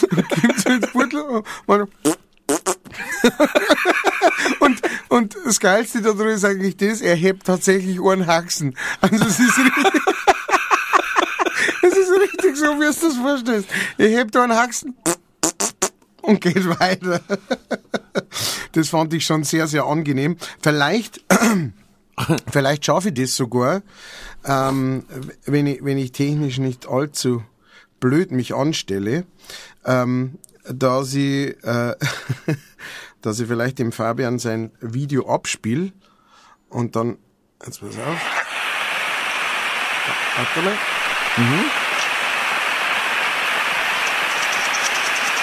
[0.09, 1.87] Dann kommt so ins Beutel und, man,
[4.59, 8.75] und, und das Geilste daran ist eigentlich das, er hebt tatsächlich einen Haxen.
[9.01, 10.01] Also es ist richtig,
[11.83, 13.69] es ist richtig so, wie du es das vorstellst.
[13.97, 14.95] Er hebt einen Haxen
[16.21, 17.21] und geht weiter.
[18.73, 20.37] Das fand ich schon sehr, sehr angenehm.
[20.61, 21.21] Vielleicht,
[22.51, 23.81] vielleicht schaffe ich das sogar,
[24.45, 25.05] ähm,
[25.45, 27.43] wenn, ich, wenn ich technisch nicht allzu
[27.99, 29.25] blöd mich anstelle,
[29.85, 30.37] ähm,
[30.69, 31.95] dass ich, äh,
[33.21, 35.91] dass ich vielleicht dem Fabian sein Video abspiel
[36.69, 37.17] und dann,
[37.65, 38.21] jetzt pass auf.
[40.37, 40.77] Warte mal.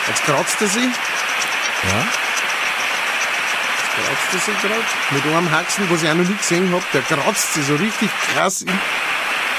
[0.09, 0.85] Jetzt kratzt er sich.
[0.85, 2.09] Ja?
[3.95, 4.85] Kratzt er sich gerade.
[5.11, 6.93] Mit einem Haxen, was ich auch noch nie gesehen hab.
[6.93, 8.63] Der kratzt sich so richtig krass.
[8.63, 8.71] In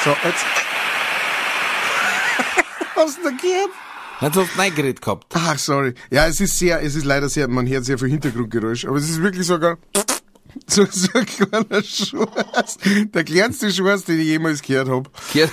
[0.05, 0.45] so, jetzt.
[2.95, 3.71] Hast du da gehört?
[4.19, 5.27] Dann hast du reingeredet gehabt.
[5.33, 5.93] Ach, sorry.
[6.09, 9.09] Ja, es ist sehr, es ist leider sehr, man hört sehr viel Hintergrundgeräusch, aber es
[9.09, 9.77] ist wirklich sogar
[10.67, 12.77] so, so ein kleiner Schwarz.
[13.13, 15.09] Der kleinste Schwarz, den ich jemals gehört hab.
[15.33, 15.45] Ja,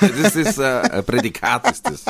[0.00, 2.04] Das ist äh, ein Prädikat, ist das.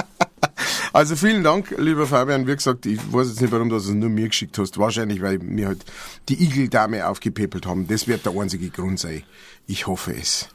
[0.93, 2.47] Also vielen Dank, lieber Fabian.
[2.47, 4.79] Wie gesagt, ich weiß jetzt nicht, warum du es nur mir geschickt hast.
[4.79, 5.85] Wahrscheinlich, weil mir halt
[6.29, 7.87] die Igeldame aufgepäppelt haben.
[7.87, 9.23] Das wird der einzige Grund sein.
[9.67, 10.49] Ich hoffe es.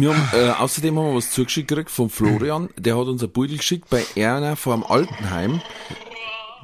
[0.00, 2.68] Wir haben, äh, außerdem haben wir was zugeschickt gekriegt von Florian.
[2.76, 5.60] Der hat uns ein Beutel geschickt bei Erna vor dem Altenheim.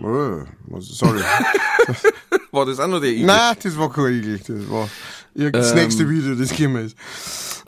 [0.02, 1.20] Oh, was- sorry.
[2.52, 3.26] War das auch noch der Igel?
[3.26, 4.38] Nein, das war kein Igel.
[4.38, 4.88] Das war
[5.34, 5.76] das Ähm.
[5.76, 6.96] nächste Video, das gekommen ist.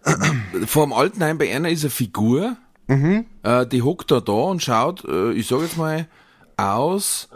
[0.66, 2.56] Vor dem Altenheim bei einer ist eine Figur,
[2.88, 6.06] äh, die hockt da da und schaut, äh, ich sag jetzt mal,
[6.56, 7.28] aus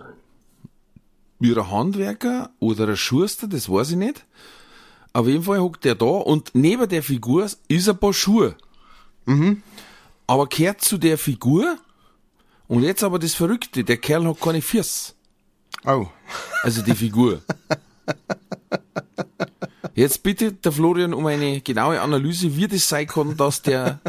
[1.41, 4.25] wie ein Handwerker oder ein Schuster, das weiß ich nicht.
[5.13, 8.55] Auf jeden Fall hockt der da und neben der Figur ist ein paar Schuhe.
[10.27, 11.79] Aber gehört zu der Figur
[12.69, 15.15] und jetzt aber das Verrückte, der Kerl hat keine Füße.
[15.85, 16.07] Oh.
[16.63, 17.43] Also die Figur.
[19.95, 24.01] Jetzt bittet der Florian um eine genaue Analyse, wie das sein kann, dass der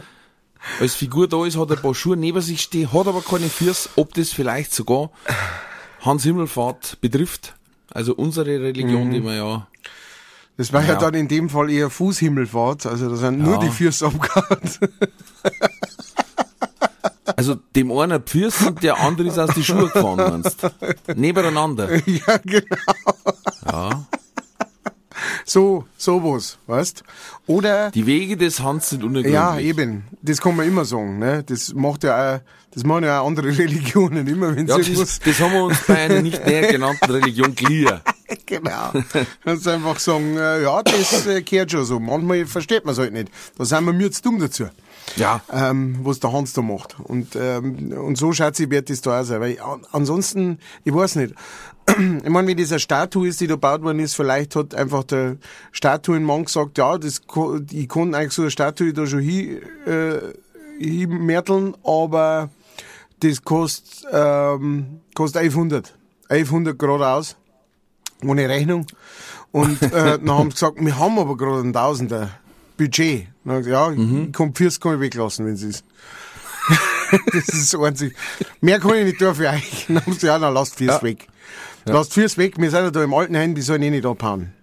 [0.79, 3.89] als Figur da ist, hat ein paar Schuhe neben sich stehen, hat aber keine Füße,
[3.95, 5.09] ob das vielleicht sogar
[6.01, 7.55] Hans Himmelfahrt betrifft.
[7.89, 9.67] Also unsere Religion, die wir ja,
[10.57, 10.89] Das war ja.
[10.93, 10.99] Ja.
[10.99, 12.85] dann in dem Fall eher Fußhimmelfahrt.
[12.85, 13.59] Also da sind nur Ja.
[13.59, 14.59] die Füße abgehauen.
[17.35, 20.57] also dem einen ein Füße und der andere ist aus die Schuhe gefahren, meinst
[21.15, 21.89] Nebeneinander.
[22.07, 22.75] ja, genau.
[23.65, 24.05] Ja.
[25.51, 27.03] So, sowas, weißt?
[27.45, 29.33] Oder, Die Wege des Hans sind unergründlich.
[29.33, 30.03] ja, eben.
[30.21, 31.43] Das kann man immer sagen, ne?
[31.43, 32.39] Das macht ja auch,
[32.73, 35.81] das machen ja auch andere Religionen immer, wenn Ja, sie das, das haben wir uns
[35.85, 37.99] bei einer nicht näher genannten Religion clear.
[38.45, 38.93] genau.
[39.43, 41.99] Kannst einfach sagen, äh, ja, das äh, gehört schon so.
[41.99, 43.27] Manchmal versteht man es halt nicht.
[43.57, 44.67] Da sind wir mir zu dumm dazu.
[45.17, 45.41] Ja.
[45.51, 46.95] ähm, was der Hans da macht.
[47.03, 49.41] Und, ähm, und so schaut sie, wird das da auch sein.
[49.41, 51.33] Weil an- ansonsten, ich weiß nicht.
[51.97, 55.03] Ich meine, wenn das eine Statue ist, die da gebaut worden ist, vielleicht hat einfach
[55.03, 55.37] der
[55.71, 57.21] Statuenmann gesagt, ja, das,
[57.71, 60.19] ich kann eigentlich so eine Statue da schon hin, äh,
[60.79, 62.49] hinmärteln, aber
[63.19, 65.93] das kostet, ähm, kostet 1100.
[66.29, 67.35] 1100 geradeaus.
[68.23, 68.85] Ohne Rechnung.
[69.51, 72.29] Und, äh, dann haben sie gesagt, wir haben aber gerade ein Tausender
[72.77, 73.27] Budget.
[73.43, 75.85] Dann hab ich gesagt, ja, ich kann Fürs kann ich weglassen, wenn es ist.
[77.33, 78.15] das ist das einzig.
[78.61, 79.85] Mehr kann ich nicht tun für euch.
[79.87, 81.27] Dann haben sie, ja, dann lasst Fürs weg.
[81.85, 84.53] Lasst Fürs weg, wir sind ja da im Altenheim, die sollen eh nicht abhauen.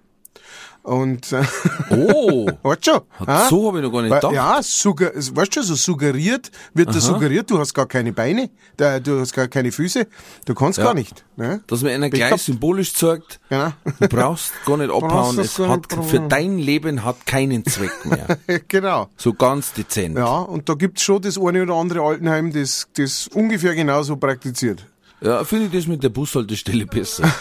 [0.84, 1.42] Und, äh,
[1.90, 3.00] Oh, weißt schon?
[3.26, 3.46] ah?
[3.50, 4.32] so habe ich noch gar nicht gedacht.
[4.32, 9.20] Ja, sugger, weißt du, so suggeriert, wird da suggeriert, du hast gar keine Beine, du
[9.20, 10.06] hast gar keine Füße,
[10.46, 10.84] du kannst Ja.
[10.84, 11.26] gar nicht.
[11.36, 11.60] Ne?
[11.66, 12.42] Dass man einer ich gleich gehabt.
[12.42, 13.72] symbolisch sagt, Genau.
[14.00, 18.38] du brauchst gar nicht abhauen, es hat, für dein Leben hat keinen Zweck mehr.
[18.68, 19.08] genau.
[19.18, 20.16] So ganz dezent.
[20.16, 24.86] Ja, und da gibt's schon das eine oder andere Altenheim, das, das ungefähr genauso praktiziert.
[25.20, 27.24] Ja, finde ich das mit der Bushaltestelle besser.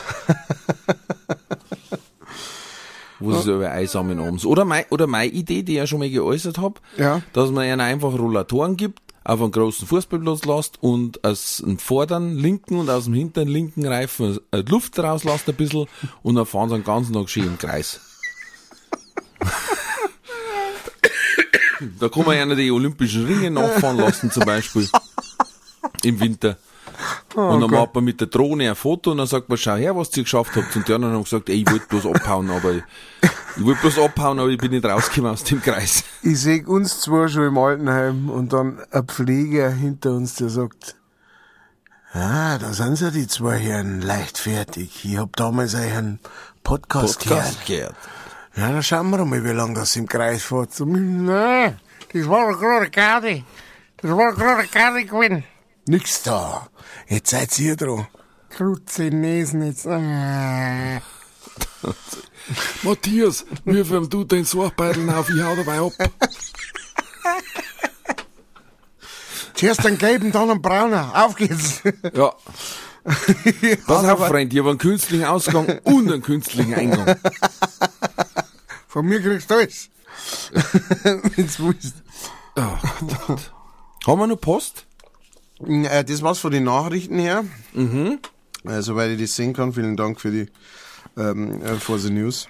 [3.19, 4.45] Wo sie über einsammeln abends.
[4.45, 7.21] Oder mein, oder meine Idee, die ich ja schon mal geäußert habe, Ja.
[7.33, 12.37] dass man ihnen einfach Rollatoren gibt, auf einen großen Fußballplatz lässt und aus dem vorderen
[12.37, 15.87] linken und aus dem hinteren linken Reifen äh, Luft rauslässt ein bisschen
[16.23, 17.99] und dann fahren sie den ganzen Tag schön im Kreis.
[21.99, 24.87] da kann man ja die olympischen Ringe nachfahren lassen zum Beispiel.
[26.03, 26.57] Im Winter.
[27.37, 29.95] Und dann macht man mit der Drohne ein Foto und dann sagt man, schau her,
[29.95, 30.75] was ihr geschafft habt.
[30.75, 32.83] Und die anderen haben gesagt, ey, ich wollte bloß abhauen, aber ich,
[33.57, 36.03] ich wollte bloß abhauen, aber ich bin nicht rausgekommen aus dem Kreis.
[36.23, 40.95] Ich sehe uns zwar schon im Altenheim und dann ein Pfleger hinter uns, der sagt,
[42.11, 45.05] ah, da sind sie die zwei Herren leichtfertig.
[45.05, 46.19] Ich hab damals euren
[46.63, 47.19] Podcast.
[47.19, 47.95] Podcast gehört.
[48.55, 50.71] Ja, dann schauen wir mal, wie lange das im Kreis fährt.
[50.79, 51.79] Nein,
[52.11, 53.43] das war doch gerade Garde.
[53.97, 55.43] Das war gerade Garde gewesen.
[55.87, 56.67] Nix da.
[57.07, 58.07] Jetzt seid ihr dran.
[58.49, 59.87] Krutze Nesen jetzt.
[59.87, 61.01] Ah.
[62.83, 65.93] Matthias, wirf du den Sorgbeutel auf, ich hau dabei ab.
[69.53, 71.11] Zuerst einen gelben, dann einen brauner.
[71.15, 71.81] Auf geht's.
[72.13, 72.33] Ja.
[73.87, 77.15] Pass auf, Freund, ich habe einen künstlichen Ausgang und einen künstlichen Eingang.
[78.87, 79.89] Von mir kriegst du alles.
[81.35, 81.95] Wenn's willst.
[82.55, 84.86] Haben wir noch Post?
[85.65, 87.43] Äh, das war's von den Nachrichten her.
[87.73, 88.19] Mhm.
[88.65, 90.47] Äh, soweit ich das sehen kann, vielen Dank für die
[91.17, 92.47] ähm, äh, for the News.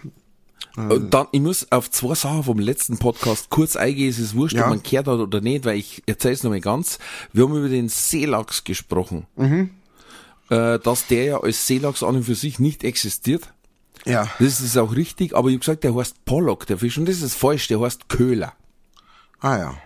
[0.75, 4.09] Und Dann, ich muss auf zwei Sachen vom letzten Podcast kurz eingehen.
[4.09, 4.63] Es ist wurscht, Ja.
[4.65, 6.99] ob man gehört hat oder nicht, weil ich erzähle es nochmal ganz.
[7.33, 9.25] Wir haben über den Seelachs gesprochen.
[10.49, 13.53] äh, dass der ja als Seelachs an und für sich nicht existiert.
[14.05, 14.29] Ja.
[14.39, 17.21] Das ist auch richtig, aber ich habe gesagt, der heißt Pollock, der Fisch, und das
[17.21, 18.53] ist falsch, der heißt Köhler.
[19.39, 19.77] Ah ja.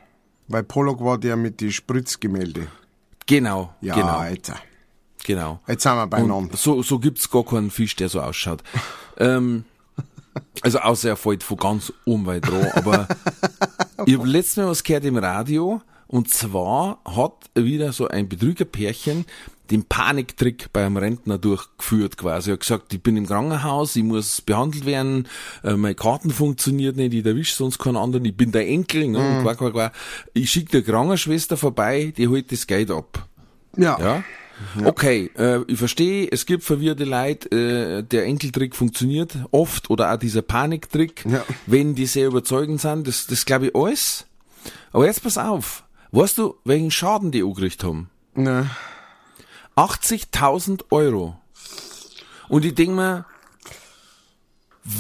[0.48, 2.68] Weil Pollock war der mit die Spritzgemälde.
[3.26, 4.56] Genau, Ja, genau, Alter.
[5.24, 5.60] genau.
[5.68, 6.36] Jetzt sind wir beieinander.
[6.52, 8.64] Und so, so gibt's gar keinen Fisch, der so ausschaut.
[9.18, 9.66] ähm,
[10.62, 12.68] also außer er fällt von ganz oben weit dran.
[12.74, 13.08] Aber
[14.06, 15.82] ich habe letztes Mal was gehört im Radio.
[16.08, 19.26] Und zwar hat wieder so ein Betrügerpärchen
[19.70, 22.50] den Paniktrick bei einem Rentner durchgeführt quasi.
[22.50, 25.28] Er hat gesagt, ich bin im Krankenhaus, ich muss behandelt werden,
[25.64, 29.20] äh, meine Karten funktioniert nicht, ich erwische sonst keinen anderen, ich bin der Enkel, ne,
[29.20, 29.94] und quack, quack, quack.
[30.34, 33.28] ich schicke der Krankenschwester vorbei, die holt das Geld ab.
[33.78, 33.98] Ja.
[34.00, 34.24] Ja?
[34.86, 40.18] Okay, äh, ich verstehe, es gibt verwirrte Leute, äh, der Enkeltrick funktioniert oft oder auch
[40.18, 41.44] dieser Paniktrick, Ja.
[41.66, 44.28] wenn die sehr überzeugend sind, das, das glaube ich alles.
[44.92, 48.10] Aber jetzt pass auf, weißt du, welchen Schaden die angerichtet haben?
[48.36, 48.70] Ne.
[49.76, 51.36] 80.000 Euro.
[52.50, 53.26] Und ich denk mir,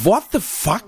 [0.04, 0.86] what the fuck?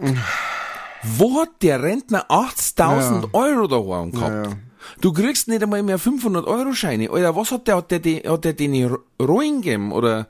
[1.03, 4.45] Wo hat der Rentner 80.000 Euro daheim gehabt?
[4.45, 4.57] Ja, ja.
[5.01, 7.09] Du kriegst nicht einmal mehr 500 Euro Scheine.
[7.09, 9.91] Alter, was hat der, hat der, hat der den Rollen gegeben?
[9.91, 10.27] Oder,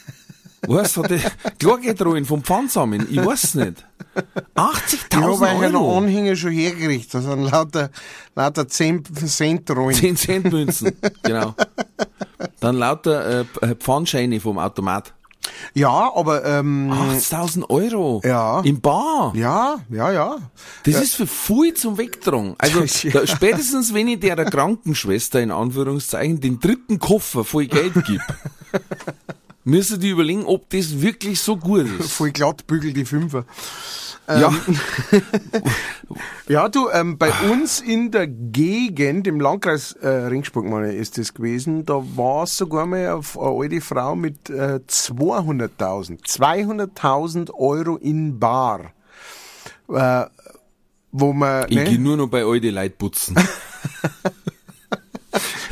[0.66, 1.20] was hat der,
[1.58, 3.06] klar geht Rollen vom Pfandsamen.
[3.10, 3.84] Ich weiß nicht.
[4.14, 4.22] Ich
[4.56, 5.98] habe eigentlich 80.000 einen Euro.
[5.98, 7.14] Anhänger schon hergerichtet.
[7.14, 7.90] Das sind lauter,
[8.34, 9.94] lauter 10 Cent Rollen.
[9.94, 10.92] 10 Cent Münzen.
[11.22, 11.54] genau.
[12.62, 15.12] Dann lauter, äh, P- Pfandscheine vom Automat.
[15.74, 18.20] Ja, aber, ähm, 80.000 Euro.
[18.24, 18.60] Ja.
[18.60, 19.32] Im Bar.
[19.34, 20.36] ja, ja, ja.
[20.84, 22.54] Das ist für viel zum Wegtragen.
[22.58, 23.10] Also Ja.
[23.20, 28.20] da, spätestens wenn ich der Krankenschwester in Anführungszeichen den dritten Koffer voll Geld gib,
[29.64, 32.12] müssen die überlegen, ob das wirklich so gut ist.
[32.12, 33.44] Voll glatt bügel die Fünfer.
[34.28, 34.54] Ja,
[36.48, 41.18] Ja, du, ähm, bei uns in der Gegend, im Landkreis äh, Ringsburg, meine ich, ist
[41.18, 47.96] das gewesen, da war sogar mal auf eine alte Frau mit äh, 200.000, 200.000 Euro
[47.96, 48.92] in Bar.
[49.88, 50.24] Äh,
[51.12, 51.84] wo man, ich ne?
[51.84, 53.36] gehe nur noch bei alte Leute putzen.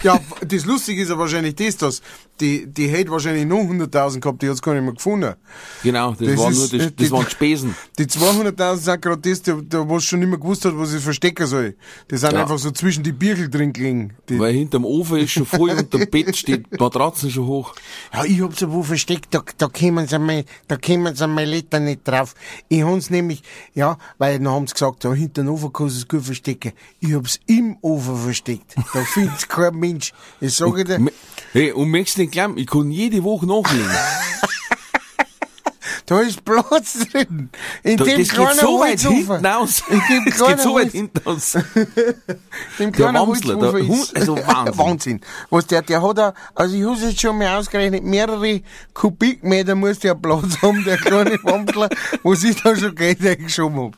[0.02, 2.02] Ja, das Lustige ist ja wahrscheinlich das, dass
[2.40, 5.34] die, die hätte wahrscheinlich noch 100.000 gehabt, die hat's gar nicht mehr gefunden.
[5.82, 7.74] Genau, das, Das waren ist- nur das, die- das waren die Spesen.
[7.98, 11.02] Die 200.000 sind gerade das, der, der was schon nicht mehr gewusst hat, was ich
[11.02, 11.76] verstecken soll.
[12.10, 12.42] Die sind Ja.
[12.42, 14.14] einfach so zwischen die Birkel drin gelegen.
[14.28, 17.74] Die, Weil hinterm Ofen ist schon voll und der Bett steht die Matratzen schon hoch.
[18.12, 21.44] Ja, ich hab's ja wo versteckt, da, da kommen sie einmal, da kommen sie einmal
[21.44, 22.34] Letter nicht drauf.
[22.68, 23.42] Ich hab's nämlich,
[23.74, 26.72] ja, weil dann haben sie gesagt, da hinter dem Ofen kannst du es gut verstecken.
[27.00, 28.74] Ich hab's im Ofen versteckt.
[28.94, 30.12] Da findet's kein Mensch.
[30.40, 30.98] Ich sage dir,
[31.52, 33.90] Hey, und möchtest nicht glauben, ich kann jede Woche nachlegen.
[36.06, 37.50] da ist Platz drin.
[37.82, 39.82] In Da, dem das geht kleinen so weit hinten aus.
[39.88, 41.52] In dem Das geht so weit hinten aus.
[41.52, 41.64] dem
[42.78, 44.78] Der kleinen Wamsler, der Hund- also Wahnsinn.
[44.78, 45.20] Wahnsinn.
[45.50, 48.60] Was der, der hat da, also ich hab's jetzt schon mal ausgerechnet, mehrere
[48.94, 51.88] Kubikmeter muss der Platz haben, der kleine Wamsler,
[52.22, 53.92] wo ich da schon Geld eingeschoben hab.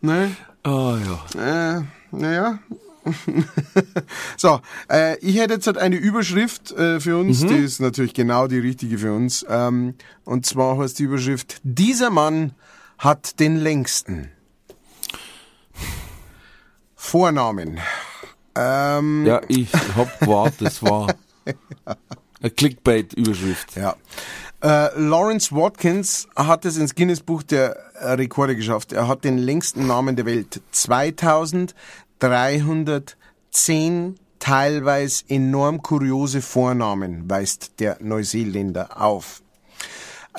[0.00, 0.36] Ne?
[0.62, 0.96] Ah,
[1.36, 1.76] ja.
[1.78, 2.58] Äh, naja.
[4.36, 8.46] so, äh, ich hätte jetzt halt eine Überschrift äh, für uns, die ist natürlich genau
[8.46, 9.44] die richtige für uns.
[9.48, 12.52] Ähm, und zwar heißt die Überschrift, dieser Mann
[12.98, 14.30] hat den längsten.
[16.94, 17.78] Vornamen.
[18.56, 21.14] Ähm, Ja, ich hab gewartet, das war
[22.40, 23.76] eine Clickbait-Überschrift.
[23.76, 23.96] Ja.
[24.62, 28.92] Äh, Lawrence Watkins hat es ins Guinness-Buch der äh, Rekorde geschafft.
[28.92, 30.62] Er hat den längsten Namen der Welt.
[32.20, 39.42] 2310 teilweise enorm kuriose Vornamen weist der Neuseeländer auf.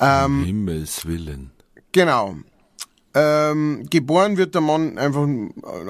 [0.00, 1.50] Um Himmels Willen.
[1.92, 2.36] Genau.
[3.14, 5.26] Ähm, geboren wird der Mann einfach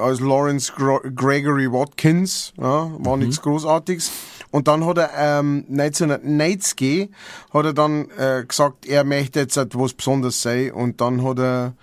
[0.01, 4.11] als Lawrence Gregory Watkins, ja, war nichts Großartiges.
[4.51, 7.11] Und dann hat er ähm, 1990
[7.53, 11.75] hat er dann äh, gesagt, er möchte jetzt etwas Besonderes sein und dann hat er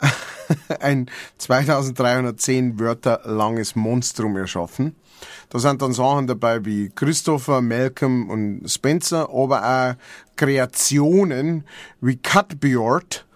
[0.80, 4.94] ein 2310 Wörter langes Monstrum erschaffen.
[5.50, 11.64] Da sind dann Sachen dabei wie Christopher, Malcolm und Spencer, aber auch Kreationen
[12.00, 13.26] wie Cutbeard,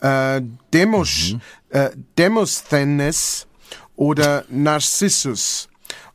[0.00, 1.36] äh, Demos,
[1.68, 3.46] äh, Demosthenes
[3.96, 5.68] oder Narcissus.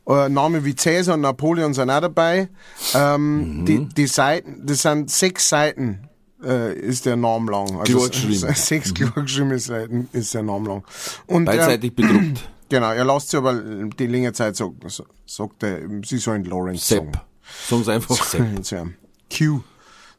[0.08, 2.48] Äh, Namen wie Cäsar und Napoleon sind auch dabei.
[2.94, 6.08] Ähm, die, die Seiten, das sind sechs Seiten,
[6.42, 7.80] äh, ist der Name lang.
[7.80, 8.08] Also
[8.54, 10.84] Sechs klar geschriebene Seiten ist der Name lang.
[11.26, 12.48] Und, ähm, Beidseitig bedruckt.
[12.68, 16.84] Genau, er lässt sich aber die längere Zeit sagen, so- sagt er, sie sollen Lawrence
[16.96, 17.12] sagen.
[17.12, 17.24] Sepp.
[17.68, 18.64] Sagen sie einfach Sepp.
[18.66, 18.88] So,
[19.32, 19.60] Q.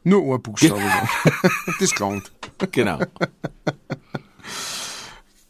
[0.04, 1.08] Nur ein Buchstabe sagen.
[1.78, 2.32] das klangt.
[2.72, 3.00] Genau.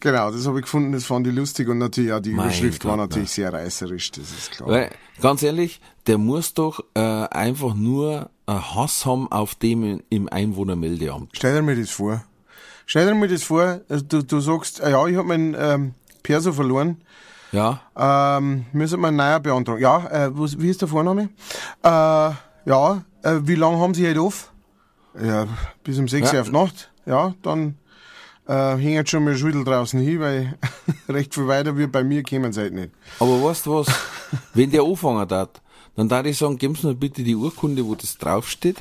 [0.01, 2.85] Genau, das habe ich gefunden, das fand ich lustig und natürlich auch die Mein Überschrift
[2.85, 4.69] war Gott, natürlich sehr reißerisch, das ist klar.
[4.69, 4.91] Weil,
[5.21, 11.31] ganz ehrlich, der muss doch äh, einfach nur einen Hass haben auf dem im Einwohnermeldeamt.
[11.35, 12.23] Stell dir mir das vor.
[12.87, 15.95] Stell dir mir das vor, also du, du sagst, äh, ja, ich habe meinen ähm,
[16.23, 16.97] Perso verloren.
[17.53, 19.81] Ja, Ähm, müssen wir einen neuen beantragen.
[19.81, 21.31] Ja, äh, was, wie ist der Vorname?
[21.83, 24.53] Äh, ja, äh, wie lange haben Sie heute auf?
[25.23, 25.47] Ja,
[25.83, 26.35] bis um 6 Ja.
[26.39, 26.91] Uhr auf Nacht.
[27.07, 27.77] Ja, dann
[28.47, 30.59] äh, hängt schon mal Schüttel draußen hin, weil
[31.09, 32.91] recht viel weiter wie bei mir kommen sie halt nicht.
[33.19, 33.87] aber weißt du was?
[34.55, 35.63] wenn der anfangen hat,
[35.99, 38.77] dann darf ich sagen, geben Sie mir bitte die Urkunde, wo das draufsteht.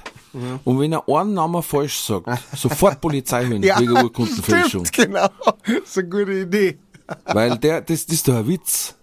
[0.63, 4.85] Und wenn er einen Namen falsch sagt, sofort Polizei holen wegen Urkundenfälschung.
[4.85, 5.27] Stimmt, genau.
[5.65, 6.77] Das ist eine gute Idee.
[7.25, 8.93] Weil der, das, das ist doch ein Witz.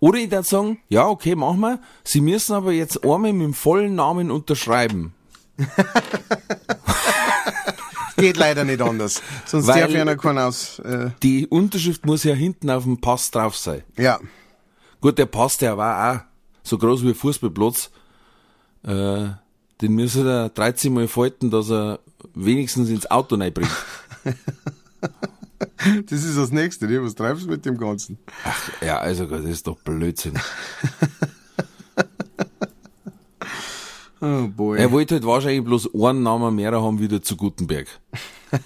[0.00, 1.80] Oder ich würde sagen, ja, okay, machen wir.
[2.04, 5.12] Sie müssen aber jetzt einmal mit dem vollen Namen unterschreiben.
[8.16, 9.22] Geht leider nicht anders.
[9.46, 10.78] Sonst Weil- darf einer keinen aus.
[10.80, 13.82] Äh, Die Unterschrift muss ja hinten auf dem Pass drauf sein.
[13.96, 14.18] ja.
[15.00, 16.20] Gut, der Pass, der war auch
[16.68, 17.90] so groß wie ein Fußballplatz.
[18.84, 19.28] Äh,
[19.80, 22.00] den müssen er 13 Mal falten, dass er
[22.34, 23.70] wenigstens ins Auto reinbringt.
[26.06, 27.02] Das ist das Nächste, ne?
[27.02, 28.18] Was treibst du mit dem Ganzen?
[28.80, 30.34] Ja, also Gott, das ist doch Blödsinn.
[34.20, 34.78] Oh boy.
[34.78, 37.86] Er wollte halt wahrscheinlich bloß einen Namen mehr haben wieder zu Gutenberg.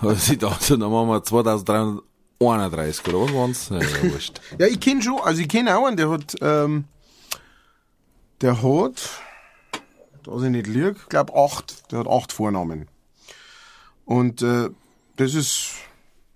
[0.00, 3.68] Also ich dachte, dann machen wir 2331 oder was waren's?
[3.68, 4.40] Ja, ja, wurscht.
[4.58, 6.86] Ja, ich kenn schon, also ich kenn auch einen, der hat, ähm,
[8.40, 9.10] der hat,
[10.24, 12.88] dass ich nicht lieg, glaub acht, der hat acht Vornamen.
[14.04, 14.70] Und äh,
[15.16, 15.70] das ist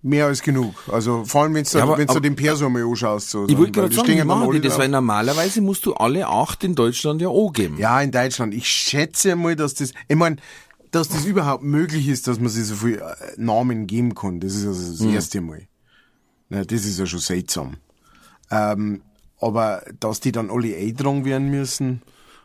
[0.03, 0.75] mehr als genug.
[0.91, 3.31] Also vor allem, wenn du Ja, aber- wenn du aber- den Perso mal anschaust.
[3.31, 4.79] So, Ich wollte gerade sagen, stehen machen die das?
[4.79, 7.77] Weil normalerweise musst du alle acht in Deutschland ja angeben.
[7.79, 8.55] Ja, in Deutschland.
[8.55, 10.41] Ich schätze mal, dass das, ich mein,
[10.91, 13.03] dass das überhaupt möglich ist, dass man sich so viel äh,
[13.37, 14.41] Namen geben kann.
[14.41, 15.15] Das ist also das Hm.
[15.15, 15.69] erste Mal.
[16.49, 17.77] Na, das ist ja schon seltsam.
[18.51, 19.03] Ähm,
[19.41, 22.03] aber dass die dann alle eingetragen werden müssen,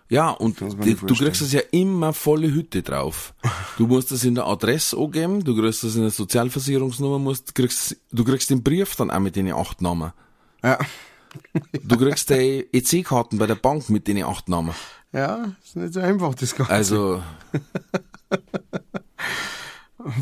[0.08, 3.34] Ja, und die, du kriegst das ja immer volle Hütte drauf.
[3.78, 7.98] Du musst das in der Adresse angeben, du kriegst das in der Sozialversicherungsnummer, musst, kriegst,
[8.12, 10.12] du kriegst den Brief dann auch mit den acht Namen.
[10.64, 10.78] ja,
[11.84, 14.74] Du kriegst die EC-Karten bei der Bank mit den acht Namen.
[15.12, 16.72] ja, ist nicht so einfach, das Ganze.
[16.72, 17.24] Also,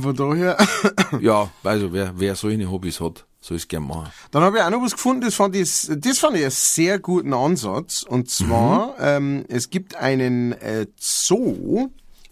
[0.01, 0.57] Von daher,
[1.21, 4.11] ja, also wer, wer solche Hobbys hat, soll es gern machen.
[4.31, 6.99] dann habe ich auch noch was gefunden, das fand ich, das fand ich einen sehr
[6.99, 8.03] guten Ansatz.
[8.03, 11.89] Und zwar, ähm, es gibt einen äh, Zoo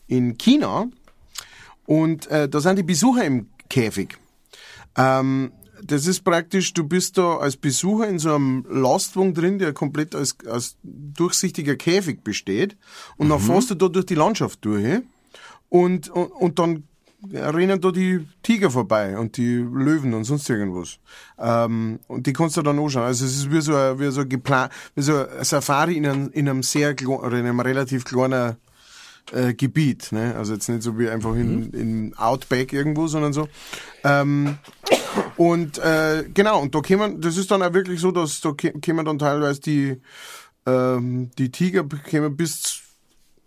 [0.08, 0.88] in China
[1.86, 4.18] und äh, da sind die Besucher im Käfig.
[4.96, 5.52] Ähm,
[5.84, 10.16] das ist praktisch, du bist da als Besucher in so einem Lastwagen drin, der komplett
[10.16, 12.78] als, als durchsichtiger Käfig besteht.
[13.18, 15.02] Und dann fährst du da durch die Landschaft durch.
[15.70, 16.84] Und, und, und dann
[17.32, 20.98] rennen da die Tiger vorbei und die Löwen und sonst irgendwas.
[21.38, 23.04] Ähm, und die kannst du dann anschauen.
[23.04, 26.30] Also es ist wie so ein, wie so ein wie so ein Safari in einem,
[26.32, 28.58] in einem sehr oder in einem relativ kleinen
[29.34, 30.12] äh, Gebiet.
[30.12, 30.36] Ne?
[30.36, 33.48] Also jetzt nicht so wie einfach in, in Outback irgendwo, sondern so.
[34.04, 34.58] Ähm,
[35.38, 38.80] und äh, genau, und da kämen, das ist dann auch wirklich so, dass da kä-
[38.82, 40.02] kämen dann teilweise die,
[40.66, 42.81] ähm, die Tiger kämen bis,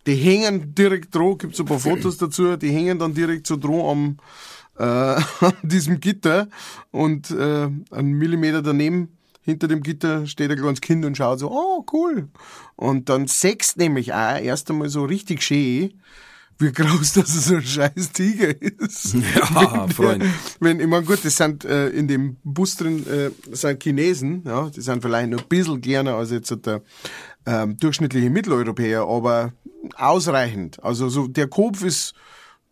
[0.06, 3.80] die hängen direkt dran, gibt's ein paar Fotos dazu, die hängen dann direkt so dran
[3.80, 4.16] am,
[4.78, 6.48] äh, an diesem Gitter
[6.90, 11.50] und äh, einen Millimeter daneben, hinter dem Gitter steht ein kleines Kind und schaut so,
[11.50, 12.28] oh cool.
[12.76, 16.00] Und dann sechst nämlich auch erst einmal so richtig schön,
[16.58, 19.14] wie groß das so ein scheiß Tiger ist.
[19.54, 20.24] Ja, Freund.
[20.60, 24.70] Wenn, ich meine, gut, das sind äh, in dem Bus drin äh, sind Chinesen, ja,
[24.70, 26.82] die sind vielleicht noch ein bisschen kleiner als jetzt der
[27.46, 29.52] ähm, durchschnittliche Mitteleuropäer, aber
[29.96, 30.82] ausreichend.
[30.82, 32.14] Also so der Kopf ist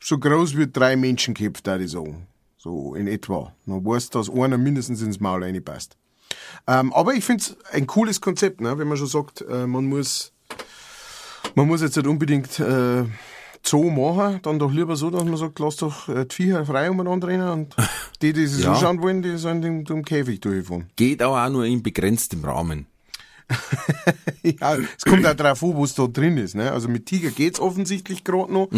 [0.00, 2.26] so groß wie drei Menschenköpfe, da ich sagen.
[2.58, 3.52] So in etwa.
[3.66, 5.96] Man weiß, dass einer mindestens ins Maul reinpasst.
[6.66, 8.78] Ähm, aber ich finde es ein cooles Konzept, ne?
[8.78, 10.32] wenn man schon sagt, äh, man muss
[11.54, 13.04] man muss jetzt nicht unbedingt äh,
[13.64, 16.90] Zoo machen, dann doch lieber so, dass man sagt, lass doch äh, die Viecher frei
[16.90, 17.76] umeinander rennen und
[18.22, 18.72] die, die sich Ja.
[18.72, 20.88] anschauen wollen, die sollen den, den Käfig durchfahren.
[20.96, 22.86] Geht aber auch nur in begrenztem Rahmen.
[24.42, 26.54] ja, es kommt auch drauf an, was da drin ist.
[26.54, 26.70] Ne?
[26.72, 28.68] Also mit Tiger geht's offensichtlich gerade noch.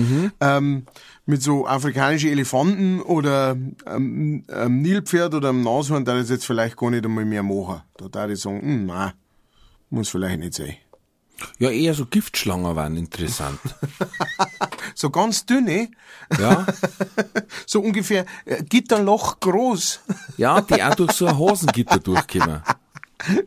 [0.40, 0.86] Ähm,
[1.26, 3.56] mit so afrikanischen Elefanten oder
[3.86, 7.82] ähm, ähm, Nilpferd oder einem Nashorn, da ist jetzt vielleicht gar nicht einmal mehr machen.
[7.96, 9.12] Da darf ich sagen, hm, nein,
[9.90, 10.74] muss vielleicht nicht sein.
[11.58, 13.58] Ja, eher so Giftschlangen waren interessant.
[14.96, 15.88] So ganz dünne,
[16.38, 16.64] Ja,
[17.66, 20.00] so ungefähr äh, Gitterloch groß.
[20.36, 22.62] ja, die auch durch so ein Hosengitter durchkommen.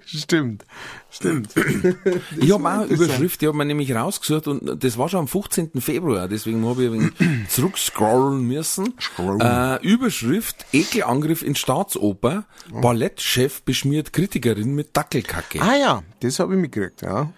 [0.06, 0.66] Stimmt,
[1.10, 1.50] stimmt.
[2.38, 5.28] Ich habe auch eine Überschrift, die habe mir nämlich rausgesucht und das war schon am
[5.28, 5.82] 15.
[5.82, 8.94] Februar, deswegen habe ich ein wenig zurückscrollen müssen.
[9.40, 15.62] Äh, Überschrift, Ekelangriff in Staatsoper, Ballettchef beschmiert Kritikerin mit Dackelkacke.
[15.62, 17.32] ah ja, das habe ich mitgekriegt, ja.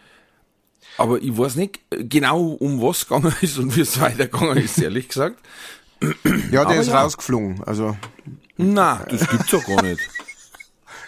[0.98, 5.08] Aber ich weiß nicht genau, um was gegangen ist und wie es weitergegangen ist, ehrlich
[5.08, 5.38] gesagt.
[6.02, 6.12] Ja,
[6.52, 7.02] der Aber ist ja.
[7.02, 7.64] rausgeflogen.
[7.66, 7.96] Also,
[8.58, 10.00] Na, das gibt's ja gar nicht.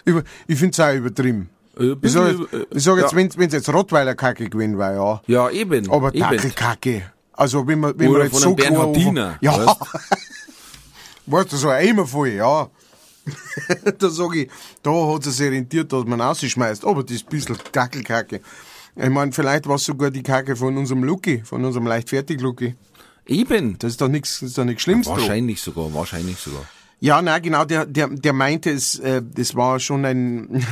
[0.04, 1.48] über, ich find's auch übertrieben.
[1.78, 3.16] Äh, Ich sag, bisschen, jetzt, ich sag jetzt, ja.
[3.18, 5.22] wenn wenn's jetzt Rottweiler Kacke gewesen wäre, ja.
[5.26, 5.90] Ja, eben.
[5.90, 6.10] Aber.
[6.10, 7.02] Dackelkacke.
[7.32, 9.66] Also, wenn man, wenn Oder man jetzt von so Bernhardiner, Ja.
[9.66, 9.76] weißt?
[11.26, 12.68] Weißt du, so ein Eimer voll, ja.
[13.98, 14.50] da sag ich,
[14.82, 16.84] da hat es sich orientiert, dass man rausschmeißt.
[16.84, 18.40] Aber das ist ein bisschen Dackelkacke.
[18.96, 22.74] Ich mein, vielleicht war es sogar die Kacke von unserem Lucky, von unserem leichtfertig Lucky.
[23.26, 23.78] Eben.
[23.78, 25.16] Das ist doch nichts, das ist doch nichts Schlimmes dran.
[25.18, 26.64] Wahrscheinlich sogar, wahrscheinlich sogar.
[27.02, 30.64] Ja, na genau, der, der, der meinte es, äh, das war schon ein,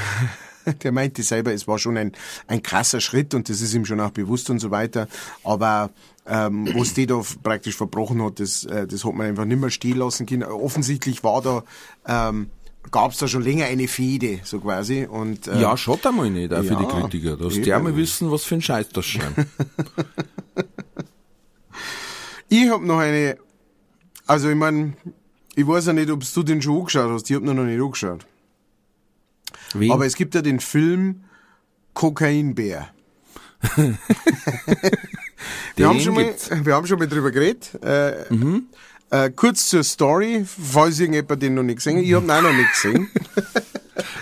[0.85, 2.13] der meinte selber, es war schon ein,
[2.47, 5.09] ein krasser Schritt und das ist ihm schon auch bewusst und so weiter.
[5.43, 5.91] Aber
[6.29, 9.71] ähm, was die da praktisch verbrochen hat, das, äh, das hat man einfach nicht mehr
[9.71, 10.45] stehen lassen können.
[10.45, 11.65] Offensichtlich war da,
[12.07, 12.51] ähm,
[12.93, 15.09] gab es da schon länger eine Fehde, so quasi.
[15.11, 17.37] Und, äh, Ja, schaut einmal nicht, auch für ja, die Kritiker.
[17.39, 17.65] Da hast eben.
[17.65, 19.47] die einmal wissen, was für ein Scheiß das schreiben.
[22.53, 23.37] Ich hab noch eine,
[24.27, 24.97] also ich mein,
[25.61, 28.27] ich weiß ja nicht, ob du den schon angeschaut hast, ich hab noch nicht angeschaut.
[29.75, 29.93] Wen?
[29.93, 31.25] Aber es gibt ja den Film
[31.93, 32.89] Kokainbär.
[35.77, 36.35] wir, haben schon mal,
[36.65, 37.79] wir haben schon mal drüber geredet.
[37.85, 38.25] Äh,
[39.11, 42.05] äh, kurz zur Story, falls irgendjemand den noch nicht gesehen hat.
[42.05, 43.11] Ich habe ihn auch noch nicht gesehen.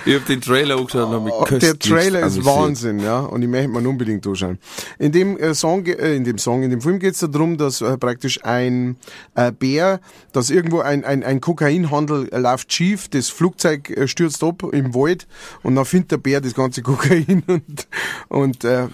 [0.04, 2.46] ich hab den Trailer angeschaut und hab mich Oh, der Trailer ist amüsiert.
[2.46, 3.20] Wahnsinn, ja.
[3.20, 4.58] Und ich möchte mir unbedingt anschauen.
[4.98, 7.80] In dem äh, Song, äh, in dem Song, in dem Film geht es darum, dass
[7.80, 8.96] äh, praktisch ein
[9.34, 10.00] äh, Bär,
[10.32, 14.94] dass irgendwo ein, ein, ein Kokainhandel äh, läuft schief, das Flugzeug äh, stürzt ab im
[14.94, 15.26] Wald
[15.62, 17.88] und dann findet der Bär das ganze Kokain und,
[18.28, 18.88] und äh,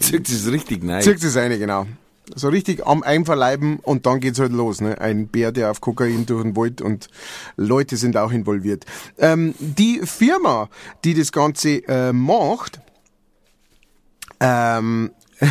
[0.00, 1.02] Zirkt es richtig nein.
[1.02, 1.86] zirkt es eine, genau.
[2.34, 4.80] So richtig am Einverleiben und dann geht's halt los.
[4.80, 5.00] Ne?
[5.00, 7.08] Ein Bär, der auf Kokain durch den Wald und
[7.56, 8.84] Leute sind auch involviert.
[9.18, 10.68] Ähm, die Firma,
[11.04, 12.80] die das Ganze äh, macht,
[14.40, 15.10] ähm,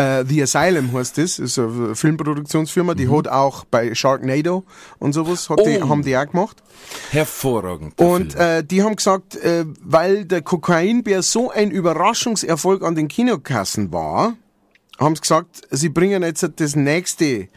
[0.00, 4.64] äh, The Asylum heißt das, ist eine Filmproduktionsfirma, die hat auch bei Sharknado
[4.98, 5.88] und sowas, hat die, Oh.
[5.88, 6.62] haben die auch gemacht.
[7.10, 8.00] Hervorragend.
[8.00, 13.92] Und äh, die haben gesagt, äh, weil der Kokainbär so ein Überraschungserfolg an den Kinokassen
[13.92, 14.34] war,
[14.98, 17.48] haben sie gesagt, sie bringen jetzt das nächste,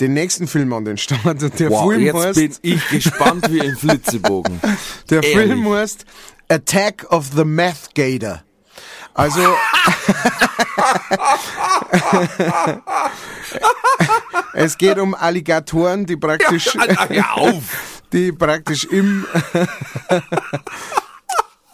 [0.00, 1.42] den nächsten Film an den Start.
[1.42, 4.60] Und der wow, Film jetzt heißt, bin ich gespannt wie ein Flitzebogen.
[5.10, 5.48] der ehrlich.
[5.48, 6.04] Film heißt
[6.48, 8.42] Attack of the Meth Gator.
[9.14, 9.40] Also
[14.54, 16.76] es geht um Alligatoren, die praktisch
[17.34, 17.92] auf!
[18.12, 19.26] die praktisch im,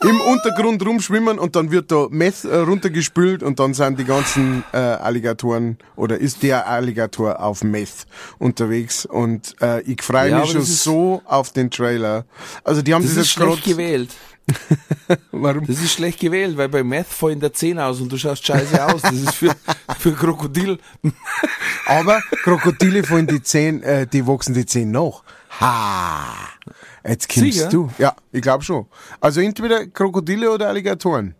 [0.01, 4.64] im Untergrund rumschwimmen und dann wird da Meth äh, runtergespült und dann sind die ganzen
[4.72, 8.07] äh, Alligatoren oder ist der Alligator auf Meth
[8.38, 12.24] unterwegs und äh, ich freue mich schon so auf den Trailer.
[12.64, 14.11] Also die haben Das das, ist jetzt schlecht gewählt.
[15.32, 15.66] warum?
[15.66, 18.84] Das ist schlecht gewählt, weil bei Meth fallen der Zehn aus und du schaust scheiße
[18.84, 19.03] aus.
[19.03, 19.55] Das ist für,
[19.98, 20.78] für Krokodil.
[21.86, 25.22] Aber Krokodile fallen die Zehen, äh, die wachsen die Zehen nach.
[25.61, 26.34] Ha!
[27.07, 27.68] Jetzt Sicher?
[27.68, 27.90] du.
[27.98, 28.86] Ja, ich glaube schon.
[29.20, 31.34] Also entweder Krokodile oder Alligatoren.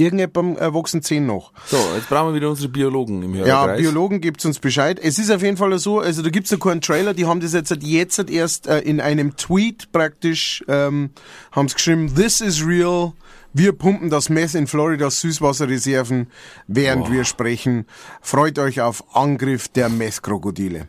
[0.00, 1.50] Irgendjemandem äh, wachsen Zehen nach.
[1.66, 3.80] So, jetzt brauchen wir wieder unsere Biologen im Ja, Hörerkreis.
[3.80, 5.00] Biologen gibt's uns Bescheid.
[5.02, 7.52] Es ist auf jeden Fall so, also da gibt's ja keinen Trailer, die haben das
[7.52, 11.10] jetzt, jetzt erst äh, in einem Tweet praktisch, ähm,
[11.50, 13.12] haben's geschrieben, this is real,
[13.54, 16.28] wir pumpen das Meth in Floridas Süßwasserreserven,
[16.68, 17.86] während wir sprechen.
[18.20, 20.86] Freut euch auf Angriff der Meth-Krokodile.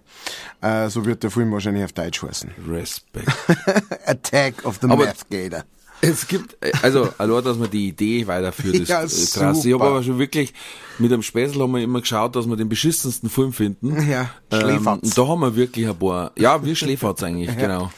[0.61, 2.51] Äh, so wird der Film wahrscheinlich auf Deutsch heißen.
[2.69, 3.27] Respekt.
[4.05, 5.63] Attack of the Aber- Meth Gator.
[6.01, 9.65] Es gibt, äh, also, allein, dass man die Idee weiterführt, ist Ja, äh, krass.
[9.65, 10.53] Ich habe aber schon wirklich,
[10.97, 14.09] mit einem Späßel haben wir immer geschaut, dass wir den beschissensten Film finden.
[14.09, 14.99] Ja, ähm, Schläferz.
[15.03, 17.91] und da haben wir wirklich ein paar, ja, wie Schläferz eigentlich, genau.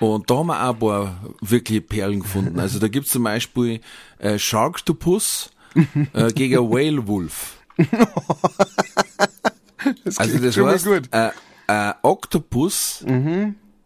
[0.00, 2.58] Und da haben wir auch ein paar wirkliche Perlen gefunden.
[2.58, 3.80] Also da gibt's zum Beispiel
[4.18, 5.50] äh, Sharktopus
[6.12, 7.56] äh, gegen Whale Wolf.
[10.04, 11.08] Das Also das heißt, gut.
[11.12, 11.30] äh,
[11.68, 13.04] äh, Oktopus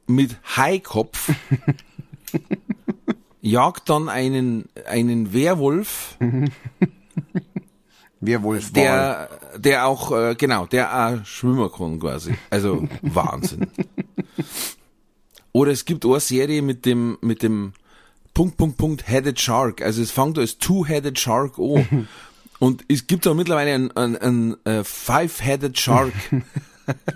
[0.06, 1.30] mit Haikopf
[3.46, 6.16] jagt dann einen, einen Werwolf,
[8.20, 12.34] Werwolf der, der auch, äh, genau, der auch schwimmen kann quasi.
[12.50, 13.68] Also Wahnsinn.
[15.52, 17.72] Oder es gibt eine Serie mit dem, mit dem
[18.34, 19.80] Punkt, Punkt, Punkt, Headed Shark.
[19.80, 22.08] Also es fängt als Two-Headed Shark an.
[22.58, 26.14] Und es gibt auch mittlerweile einen, einen, einen äh, Five-Headed Shark,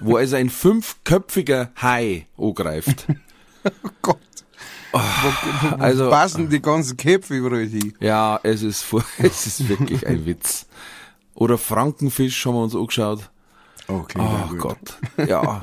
[0.03, 3.07] wo also ein fünfköpfiger Hai angreift.
[4.03, 4.19] Gott.
[4.93, 7.95] Wo, wo, wo also- passen die ganzen Köpfe überall hin?
[8.01, 8.85] Ja, es ist,
[9.19, 10.67] es ist wirklich ein Witz.
[11.35, 13.31] Oder Frankenfisch haben wir uns angeschaut.
[13.89, 15.61] Okay, Oh Gott, ja.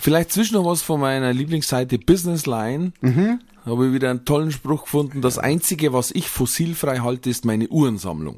[0.00, 2.92] Vielleicht zwischen noch was von meiner Lieblingsseite Business Line.
[3.64, 5.20] habe ich wieder einen tollen Spruch gefunden.
[5.22, 8.36] Das einzige, was ich fossilfrei halte, ist meine Uhrensammlung.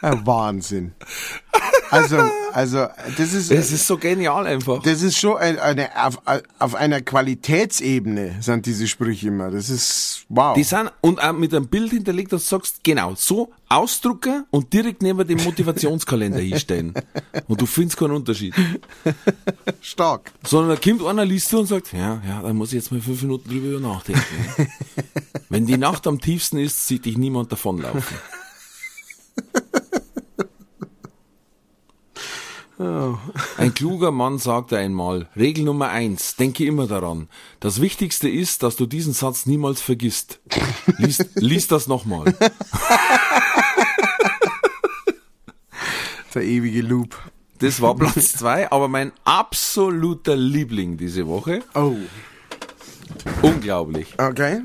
[0.00, 0.92] Ein Wahnsinn.
[1.92, 2.16] Also,
[2.54, 2.86] also,
[3.18, 4.82] das ist, Es ist so genial einfach.
[4.82, 6.18] das ist schon ein- eine, auf,
[6.58, 9.50] auf einer Qualitätsebene sind diese Sprüche immer.
[9.50, 10.54] Das ist, wow.
[10.56, 14.72] Die sind, und auch mit einem Bild hinterlegt, dass du sagst, genau, so ausdrucken und
[14.72, 16.94] direkt neben dem Motivationskalender hinstellen.
[17.48, 18.54] Und du findest keinen Unterschied.
[19.80, 20.32] stark.
[20.46, 23.00] Sondern da kommt einer, liest du und sagt, ja, ja, da muss ich jetzt mal
[23.00, 24.22] fünf Minuten drüber nachdenken.
[25.48, 28.02] Wenn die Nacht am tiefsten ist, sieht dich niemand davonlaufen.
[33.56, 37.28] Ein kluger Mann sagte einmal, Regel Nummer eins, denke immer daran.
[37.60, 40.40] Das Wichtigste ist, dass du diesen Satz niemals vergisst.
[40.98, 42.34] Lies, lies das nochmal.
[46.34, 47.16] Der ewige Loop.
[47.58, 51.62] Das war Platz zwei, aber mein absoluter Liebling diese Woche.
[51.74, 51.94] Oh.
[53.42, 54.14] Unglaublich.
[54.18, 54.62] Okay.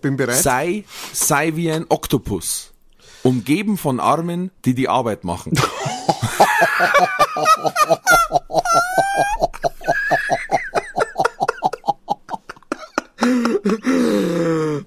[0.00, 0.42] Bin bereit.
[0.42, 2.71] Sei, sei wie ein Oktopus.
[3.22, 5.52] Umgeben von Armen, die die Arbeit machen.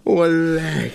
[0.04, 0.92] Oh, leck.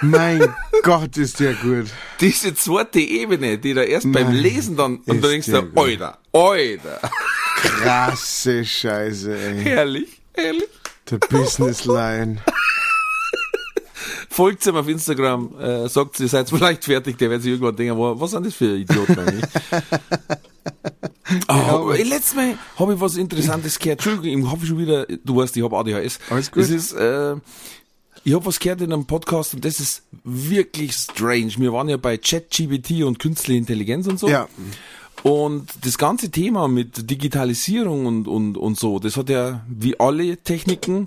[0.00, 1.88] mein Gott, ist der gut.
[2.20, 5.80] Diese zweite Ebene, die da erst beim Nein, Lesen dann, und dann denkst der du.
[5.80, 7.00] Alter, Alter.
[7.56, 9.62] Krasse Scheiße, ey.
[9.62, 10.68] Herrlich, herrlich.
[11.10, 12.38] Der Business Line.
[14.32, 17.98] Folgt ihm auf Instagram, äh, sagt, ihr seid vielleicht fertig, der wird sich irgendwann denken,
[17.98, 19.44] wa- was sind das für Idioten eigentlich?
[21.48, 24.04] oh, ey, letztes Mal habe ich was Interessantes gehört.
[24.06, 26.18] Entschuldigung, ich hoffe schon wieder, du weißt, ich habe ADHS.
[26.30, 26.62] Alles gut.
[26.62, 27.34] Das ist, äh,
[28.24, 31.52] ich habe was gehört in einem Podcast und das ist wirklich strange.
[31.56, 34.28] Wir waren ja bei ChatGPT und künstliche Intelligenz und so.
[34.28, 34.48] Ja.
[35.22, 40.36] Und das ganze Thema mit Digitalisierung und, und, und so, das hat ja wie alle
[40.38, 41.04] Techniken,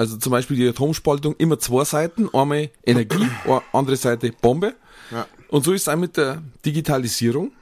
[0.00, 2.34] also zum Beispiel die Atomspaltung, immer zwei Seiten.
[2.34, 3.28] Einmal Energie,
[3.74, 4.74] andere Seite Bombe.
[5.10, 5.26] Ja.
[5.48, 7.52] Und so ist es auch mit der Digitalisierung.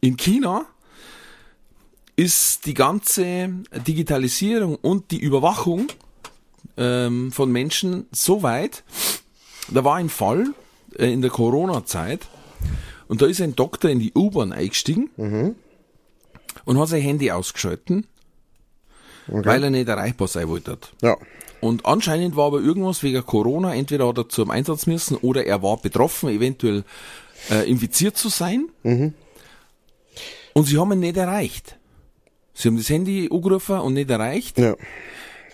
[0.00, 0.66] In China
[2.16, 3.48] ist die ganze
[3.86, 5.86] Digitalisierung und die Überwachung
[6.76, 8.82] ähm, von Menschen so weit.
[9.68, 10.52] Da war ein Fall
[10.98, 12.26] äh, in der Corona-Zeit
[13.06, 15.10] und da ist ein Doktor in die U-Bahn eingestiegen
[16.64, 18.08] und hat sein Handy ausgeschalten,
[19.30, 20.78] weil er nicht erreichbar sein wollte.
[21.02, 21.16] Ja.
[21.60, 25.62] Und anscheinend war aber irgendwas wegen Corona, entweder hat er zum Einsatz müssen oder er
[25.62, 26.84] war betroffen, eventuell
[27.50, 28.68] äh, infiziert zu sein.
[28.82, 31.76] Und sie haben ihn nicht erreicht.
[32.54, 34.58] Sie haben das Handy angerufen und nicht erreicht.
[34.58, 34.74] Ja.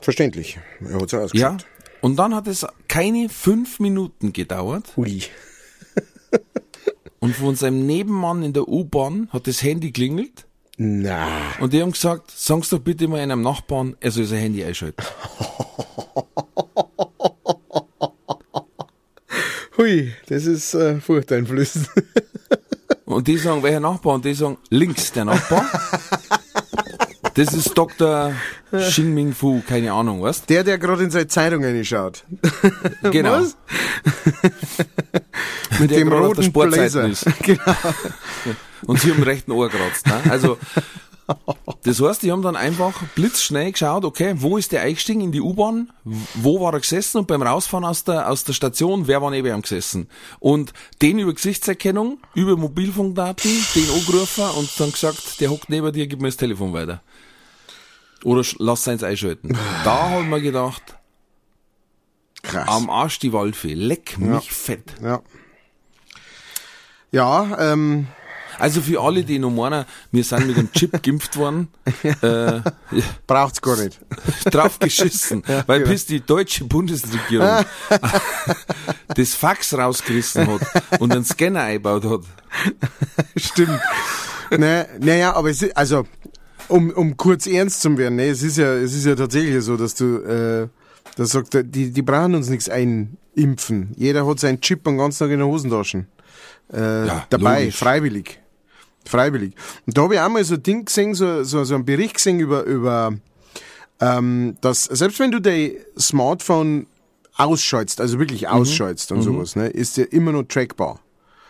[0.00, 0.58] Verständlich.
[0.80, 1.20] Er hat's Ja.
[1.22, 1.66] ausgeschaut.
[2.02, 5.22] Und dann hat es keine fünf Minuten gedauert Ui.
[7.20, 10.45] und von seinem Nebenmann in der U-Bahn hat das Handy klingelt
[10.78, 11.26] Na.
[11.60, 15.02] und die haben gesagt, sag's doch bitte mal einem Nachbarn, er soll sein Handy einschalten.
[19.78, 21.88] Hui, das ist äh, furchteinflößend.
[23.04, 24.14] Und die sagen, welcher Nachbar?
[24.14, 25.64] Und die sagen, links der Nachbar.
[27.34, 28.32] Das ist Dr.
[28.72, 30.44] Xing Ming Fu, keine Ahnung, was?
[30.46, 32.24] Der, der gerade in seine Zeitung reinschaut.
[33.12, 33.32] Genau.
[33.32, 33.56] Was?
[35.78, 37.08] Mit Der dem auf der roten Sportseite Blazer.
[37.08, 37.26] ist.
[37.42, 37.62] Genau.
[38.86, 40.06] Und sie haben den rechten Ohr kratzt.
[40.06, 40.20] Ne?
[40.30, 40.58] Also,
[41.82, 45.40] das heißt, die haben dann einfach blitzschnell geschaut, okay, wo ist der eingestiegen in die
[45.40, 45.90] U-Bahn?
[46.34, 47.18] Wo war er gesessen?
[47.18, 50.08] Und beim Rausfahren aus der, aus der Station, wer war neben ihm gesessen?
[50.38, 50.72] Und
[51.02, 56.20] den über Gesichtserkennung, über Mobilfunkdaten, den angerufen und dann gesagt, der hockt neben dir, gib
[56.20, 57.02] mir das Telefon weiter.
[58.22, 59.56] Oder lass seins einschalten.
[59.84, 60.82] Da haben wir gedacht,
[62.42, 62.68] Krass.
[62.68, 64.94] am Arsch die Waldfee, leck mich fett.
[65.02, 65.22] ja.
[67.12, 68.08] Ja, ähm,
[68.58, 71.68] Also für alle, die noch meinen, wir sind mit einem Chip geimpft worden,
[72.02, 72.60] äh,
[73.26, 73.98] braucht's gar nicht.
[74.50, 75.90] drauf geschissen, weil genau.
[75.90, 77.64] bis die deutsche Bundesregierung
[79.14, 82.20] das Fax rausgerissen hat und einen Scanner eingebaut hat.
[83.36, 83.80] Stimmt.
[84.50, 86.06] ne, naja, aber es ist, also,
[86.68, 89.76] um, um kurz ernst zu werden, ne, es ist ja, es ist ja tatsächlich so,
[89.76, 90.68] dass du, äh,
[91.16, 93.92] das sagt, die, die brauchen uns nichts einimpfen.
[93.96, 96.06] Jeder hat seinen Chip den ganzen Tag in der Hosentasche.
[96.72, 97.76] Äh, Ja, dabei, logisch.
[97.76, 98.40] freiwillig.
[99.08, 99.54] Freiwillig.
[99.86, 102.14] Und da habe ich auch mal so ein Ding gesehen, so, so, so einen Bericht
[102.14, 103.14] gesehen über, über,
[104.00, 106.86] ähm, dass selbst wenn du dein Smartphone
[107.36, 108.48] ausschaltest, also wirklich Mhm.
[108.48, 111.00] ausschaltest und sowas, ne, ist der immer noch trackbar.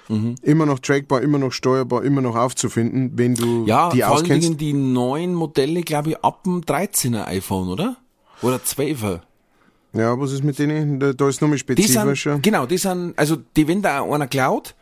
[0.08, 0.36] Mhm.
[0.42, 4.44] Immer noch trackbar, immer noch steuerbar, immer noch aufzufinden, wenn du Ja, die vor auskennst.
[4.46, 7.96] Dingen die neuen Modelle, glaube ich, ab dem 13er iPhone, oder?
[8.42, 9.20] Oder 12er.
[9.92, 11.00] Ja, was ist mit denen?
[11.00, 12.38] Da, da ist nochmal Die sind, spezifischer.
[12.40, 14.75] genau, die sind, also die, wenn da einer klaut,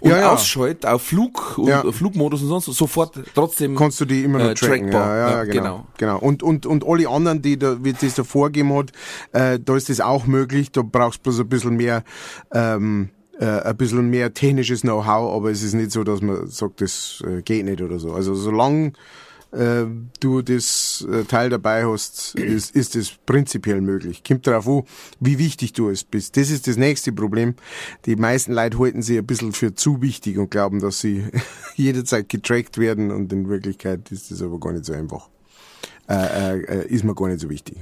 [0.00, 0.32] und Ja, ja.
[0.32, 1.82] ausschaltet auf Flug und Ja.
[1.90, 4.90] Flugmodus und sonst sofort trotzdem kannst du die immer noch äh, tracken.
[4.90, 5.16] trackbar.
[5.16, 5.62] Ja, ja, Ja, genau.
[5.62, 5.86] genau.
[5.98, 6.18] genau.
[6.18, 8.92] Und, und, und alle anderen, die da, wie das da vorgegeben hat,
[9.32, 10.70] äh, da ist das auch möglich.
[10.72, 12.04] Da brauchst du bloß ein bisschen mehr,
[12.52, 16.80] ähm, äh, ein bisschen mehr technisches Know-how, aber es ist nicht so, dass man sagt,
[16.80, 18.12] das äh, geht nicht oder so.
[18.12, 18.92] Also solange
[19.52, 19.84] äh,
[20.20, 24.22] du das äh, Teil dabei hast, ist, ist es prinzipiell möglich.
[24.26, 24.82] Kommt darauf an,
[25.20, 26.36] wie wichtig du es bist.
[26.36, 27.54] Das ist das nächste Problem.
[28.06, 31.24] Die meisten Leute halten sich ein bisschen für zu wichtig und glauben, dass sie
[31.76, 35.28] jederzeit getrackt werden und in Wirklichkeit ist das aber gar nicht so einfach.
[36.08, 37.76] Äh, äh, äh, ist mir gar nicht so wichtig.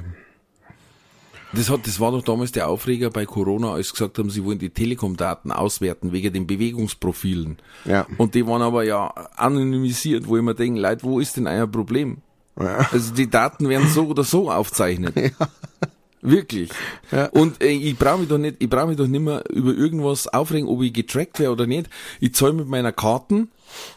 [1.52, 4.44] Das, hat, das war doch damals der Aufreger bei Corona, als sie gesagt haben, sie
[4.44, 7.58] wollen die Telekom-Daten auswerten wegen den Bewegungsprofilen.
[7.84, 8.06] Ja.
[8.18, 11.66] Und die waren aber ja anonymisiert, wo ich mir denke, Leute, wo ist denn euer
[11.66, 12.18] Problem?
[12.58, 12.88] Ja.
[12.92, 15.14] Also die Daten werden so oder so aufzeichnet.
[16.22, 16.70] Wirklich.
[17.10, 17.26] Ja.
[17.26, 20.28] Und äh, ich brauche mich doch nicht, ich brauche mich doch nicht mehr über irgendwas
[20.28, 21.88] aufregen, ob ich getrackt wäre oder nicht.
[22.20, 23.48] Ich zahle mit meiner Karten,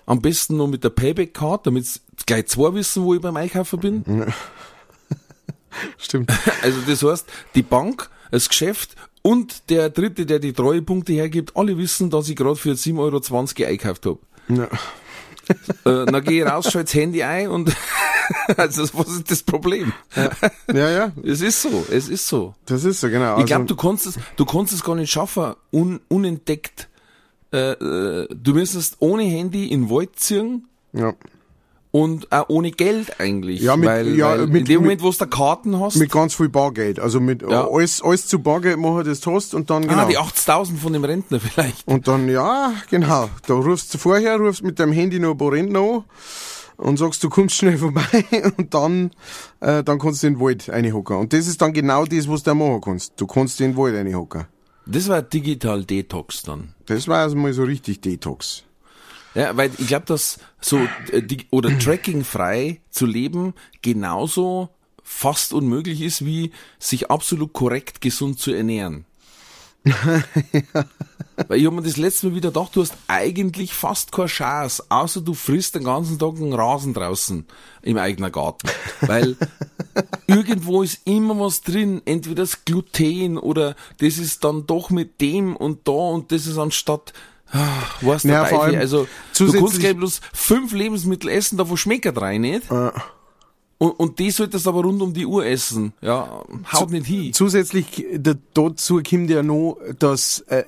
[0.06, 1.86] am besten noch mit der Payback-Card, damit
[2.26, 4.04] gleich zwei wissen, wo ich beim Einkaufen bin.
[5.98, 6.32] Stimmt.
[6.62, 11.78] Also das heißt, die Bank, das Geschäft und der Dritte, der die Treuepunkte hergibt, alle
[11.78, 14.20] wissen, dass ich gerade für 7,20 Euro eingekauft habe.
[14.50, 14.66] Ja.
[15.86, 17.76] Äh, dann gehe ich raus, schalte das Handy ein und
[18.58, 19.92] also was ist das Problem?
[20.74, 22.56] ja, ja, Es ist so, es ist so.
[22.66, 23.40] das ist so, genau.
[23.40, 26.88] Ich glaube, Also- du kannst es, du kannst es gar nicht schaffen, un, unentdeckt.
[27.52, 31.14] Äh, äh, du müsstest ohne Handy in den Wald ziehen ja.
[31.96, 33.62] Und auch ohne Geld eigentlich.
[33.62, 36.12] Ja, mit- weil, ja, weil mit- in dem Moment, wo du da Karten hast, Mit
[36.12, 37.00] ganz viel Bargeld.
[37.00, 37.68] Also mit Ja.
[37.70, 40.02] alles, alles zu Bargeld machen, das du hast und dann, genau.
[40.02, 41.88] ah, die 80.000 von dem Rentner vielleicht.
[41.88, 43.30] Und dann, ja, genau.
[43.46, 46.04] Da rufst du vorher, rufst mit deinem Handy noch ein paar Rentner an
[46.78, 48.26] und sagst, du kommst schnell vorbei
[48.58, 49.12] und dann,
[49.60, 51.16] äh, dann kannst du in den Wald reinhocken.
[51.18, 53.14] Und das ist dann genau das, was du da machen kannst.
[53.18, 54.46] Du kannst in den Wald reinhocken.
[54.88, 56.74] Das war Digital Detox dann.
[56.88, 58.64] Das war also mal so richtig Detox.
[59.36, 60.80] Ja, weil ich glaube, dass so
[61.12, 64.70] äh, die, oder trackingfrei zu leben genauso
[65.04, 69.06] fast unmöglich ist, wie sich absolut korrekt gesund zu ernähren.
[71.48, 74.84] Weil ich habe mir das letzte Mal wieder gedacht, du hast eigentlich fast keine Chance,
[74.88, 77.46] außer du frisst den ganzen Tag einen Rasen draußen
[77.82, 78.70] im eigenen Garten.
[79.02, 79.36] Weil
[80.28, 85.56] irgendwo ist immer was drin, entweder das Gluten oder das ist dann doch mit dem
[85.56, 87.14] und da und das ist anstatt,
[87.54, 92.06] ah, weißt du, Ja, allem also du kannst gleich bloß fünf Lebensmittel essen, davon schmeckt
[92.06, 92.70] er drei nicht.
[93.84, 95.94] Und, und die solltest du aber rund um die Uhr essen.
[96.00, 97.34] Ja, haut nicht hin.
[97.34, 100.64] Zusätzlich da, dazu kommt ja noch, dass, äh,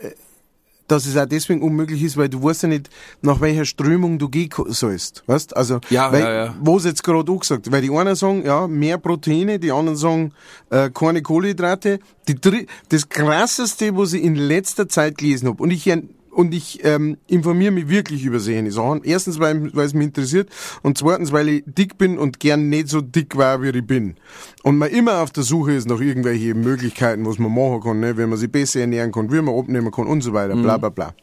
[0.88, 2.89] dass es auch deswegen unmöglich ist, weil du weißt ja nicht,
[3.21, 5.23] nach welcher Strömung du gehen sollst.
[5.27, 5.55] Weißt?
[5.55, 6.55] Also, Ja, weil, ja, ja.
[6.59, 10.33] was jetzt gerade auch gesagt, weil die einen sagen, ja, mehr Proteine, die anderen sagen,
[10.69, 11.99] äh, keine Kohlenhydrate.
[12.27, 15.89] Die, das krasseste, was ich in letzter Zeit gelesen habe, und ich,
[16.36, 19.03] und ich ähm, informiere mich wirklich über solche Sachen.
[19.03, 20.49] Erstens, weil, weil es mich interessiert
[20.83, 24.15] und zweitens, weil ich dick bin und gern nicht so dick war, wie ich bin.
[24.61, 28.17] Und man immer auf der Suche ist nach irgendwelchen Möglichkeiten, was man machen kann, ne?
[28.17, 30.89] wenn man sich besser ernähren kann, wie man abnehmen kann und so weiter, bla bla
[30.89, 31.15] bla.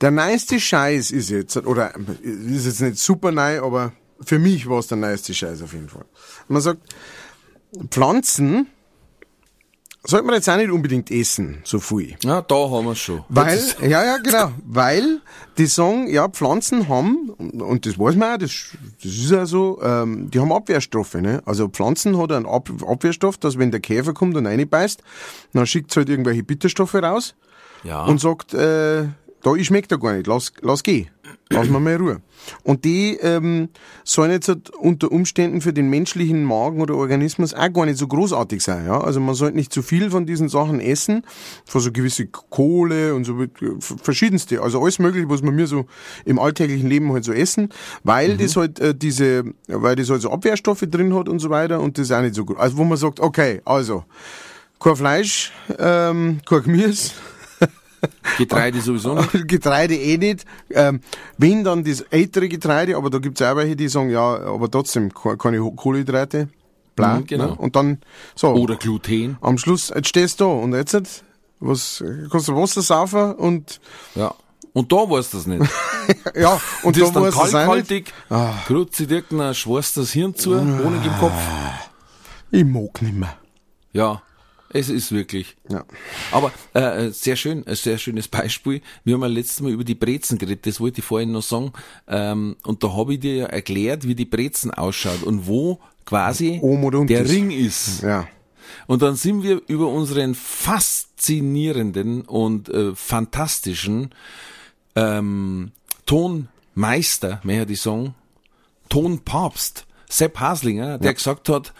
[0.00, 1.92] Der neueste Scheiß ist jetzt, oder
[2.22, 3.92] ist jetzt nicht super neu, aber
[4.22, 6.06] für mich war es der neueste Scheiß auf jeden Fall.
[6.48, 6.80] Man sagt,
[7.90, 8.68] Pflanzen
[10.04, 12.16] sollte man jetzt auch nicht unbedingt essen, so viel.
[12.24, 13.22] Ja, da haben wir schon.
[13.28, 15.20] Weil, ja, ja, genau, weil
[15.58, 18.50] die sagen, ja, Pflanzen haben, und das weiß man auch, das,
[19.02, 21.42] das ist ja so, ähm, die haben Abwehrstoffe, ne?
[21.44, 25.02] Also Pflanzen hat einen Ab Abwehrstoff, dass wenn der Käfer kommt und reinbeißt,
[25.52, 27.34] dann schickt halt irgendwelche Bitterstoffe raus
[27.84, 28.04] ja.
[28.04, 29.04] und sagt, äh,
[29.42, 31.08] da, ich schmeck da gar nicht, lass, lass geh.
[31.52, 32.22] Lass mal mal in Ruhe.
[32.62, 33.70] Und die ähm,
[34.04, 38.06] sollen jetzt halt unter Umständen für den menschlichen Magen oder Organismus auch gar nicht so
[38.06, 38.86] großartig sein.
[38.86, 39.00] Ja?
[39.00, 41.24] Also man sollte nicht zu viel von diesen Sachen essen,
[41.64, 43.48] von so gewisse Kohle und so äh,
[43.78, 45.86] verschiedenste, also alles mögliche, was man mir so
[46.24, 47.70] im alltäglichen Leben halt so essen,
[48.04, 51.80] weil das halt äh, diese, weil das halt so Abwehrstoffe drin hat und so weiter
[51.80, 52.58] und das ist auch nicht so gut.
[52.58, 54.04] Also wo man sagt, okay, also
[54.78, 57.10] kein Fleisch, ähm, kein Gemüse,
[58.38, 59.30] Getreide sowieso nicht.
[59.48, 60.44] Getreide eh nicht.
[60.70, 61.00] Ähm,
[61.38, 65.12] wenn dann das ältere Getreide, aber da gibt's auch welche, die sagen, ja, aber trotzdem
[65.12, 66.48] ke- keine Kohlenhydrate.
[66.96, 67.46] Bla, Mhm, genau.
[67.48, 67.54] Ne?
[67.56, 67.98] Und dann,
[68.34, 69.36] so, Oder Gluten.
[69.40, 71.22] am Schluss, jetzt stehst du da und jetzt,
[71.60, 73.80] was, kannst du Wasser saufen und,
[74.14, 74.34] Ja.
[74.72, 75.62] Und da weißt du das nicht.
[76.36, 77.66] ja, und das ist da dann es sein.
[77.66, 78.12] kalthaltig,
[78.68, 81.32] krutzt sich irgendein schwarz das Hirn zu, Honig im Kopf.
[82.52, 83.36] Ich mag nicht mehr.
[83.92, 84.22] Ja,
[84.72, 85.56] es ist wirklich.
[85.68, 85.84] Ja.
[86.32, 88.80] Aber äh, äh, sehr schön, ein sehr schönes Beispiel.
[89.04, 91.72] Wir haben ja letztes Mal über die Brezen geredet, das wollte ich vorhin noch sagen.
[92.06, 96.60] Ähm, und da habe ich dir ja erklärt, wie die Brezen ausschaut und wo quasi
[97.06, 97.28] der.
[97.28, 98.02] Ring ist.
[98.02, 98.28] Ja.
[98.86, 104.10] Und dann sind wir über unseren faszinierenden und äh, fantastischen
[104.94, 105.72] ähm,
[106.06, 108.14] Tonmeister, mehr die Song,
[108.88, 111.72] Tonpapst, Sepp Haslinger, der gesagt hat,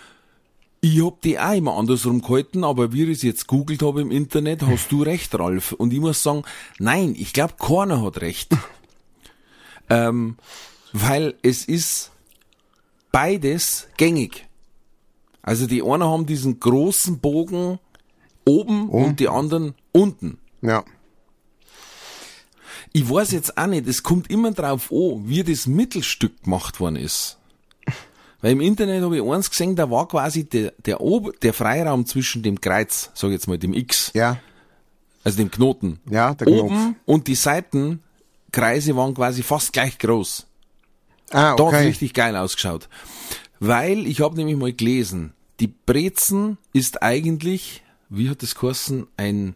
[0.80, 4.10] ich hab die auch immer andersrum gehalten, aber wie ich es jetzt googelt habe im
[4.10, 5.72] Internet, hast du recht, Ralf.
[5.72, 6.42] Und ich muss sagen,
[6.78, 8.50] nein, ich glaube, keiner hat recht.
[9.90, 10.36] ähm,
[10.92, 12.10] weil es ist
[13.12, 14.46] beides gängig.
[15.42, 17.78] Also die einen haben diesen großen Bogen
[18.44, 20.38] oben und die anderen unten.
[20.62, 20.84] Ja.
[22.92, 26.96] Ich weiß jetzt auch nicht, es kommt immer drauf an, wie das Mittelstück gemacht worden
[26.96, 27.39] ist.
[28.42, 32.06] Weil im Internet habe ich eins gesehen, da war quasi der, der, Ober, der Freiraum
[32.06, 34.38] zwischen dem Kreuz, sag ich jetzt mal, dem X, Ja.
[35.24, 36.62] also dem Knoten, Ja, der Knopf.
[36.62, 40.46] oben und die Seitenkreise waren quasi fast gleich groß.
[41.30, 41.86] Ah, Da hat's okay.
[41.86, 42.88] richtig geil ausgeschaut.
[43.60, 49.54] Weil ich habe nämlich mal gelesen, die Brezen ist eigentlich, wie hat das geheißen, ein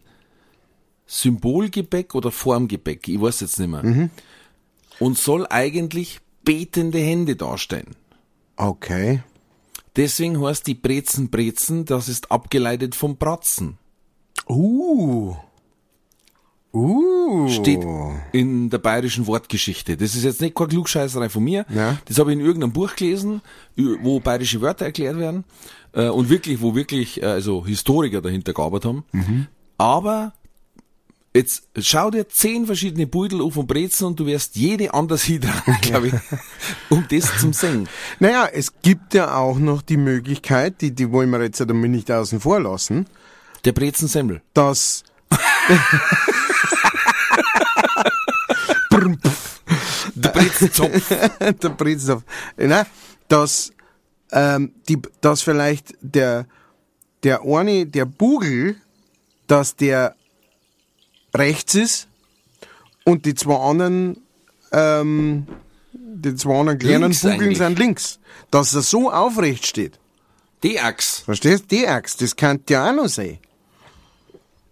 [1.07, 3.83] Symbolgebäck oder Formgebäck, ich weiß jetzt nicht mehr.
[3.83, 4.09] Mhm.
[4.99, 7.95] Und soll eigentlich betende Hände darstellen.
[8.57, 9.21] Okay.
[9.95, 13.77] Deswegen heißt die Brezen Brezen, das ist abgeleitet vom Bratzen.
[14.47, 15.35] Uh.
[16.73, 17.47] Uh.
[17.47, 17.79] Steht
[18.33, 19.95] in der bayerischen Wortgeschichte.
[19.95, 21.65] Das ist jetzt nicht keine Klugscheißerei von mir.
[21.73, 21.97] Ja.
[22.05, 23.41] Das habe ich in irgendeinem Buch gelesen,
[23.77, 25.45] wo bayerische Wörter erklärt werden.
[25.93, 29.05] äh, Und wirklich, wo wirklich, äh, also Historiker dahinter gearbeitet haben.
[29.13, 29.47] Mhm.
[29.77, 30.33] Aber
[31.35, 35.77] jetzt schau dir zehn verschiedene Beutel auf und Brezen und du wirst jede anders hintragen,
[35.81, 36.13] glaube ich,
[36.89, 37.87] um das zum Singen.
[38.19, 41.91] Naja, es gibt ja auch noch die Möglichkeit, die, die wollen wir jetzt ja damit
[41.91, 43.05] nicht außen vor lassen,
[43.65, 44.41] Der Brezensemmel.
[44.53, 45.03] dass
[50.15, 51.09] Der Brezenzopf.
[51.39, 52.23] der Brezenhof,
[52.57, 52.85] na,
[53.27, 53.73] dass,
[54.31, 56.47] ähm, die, dass vielleicht der,
[57.23, 58.77] der eine, der Bugel,
[59.47, 60.15] dass der
[61.37, 62.07] rechts ist
[63.03, 64.21] und die zwei anderen,
[64.71, 65.47] ähm,
[65.93, 67.57] die zwei anderen kleinen Links Bugeln eigentlich.
[67.57, 68.19] sind links.
[68.51, 69.99] Dass er so aufrecht steht.
[70.63, 71.23] Die Axt.
[71.23, 71.65] Verstehst?
[71.71, 73.37] Die Axt, das kann ja auch noch sein.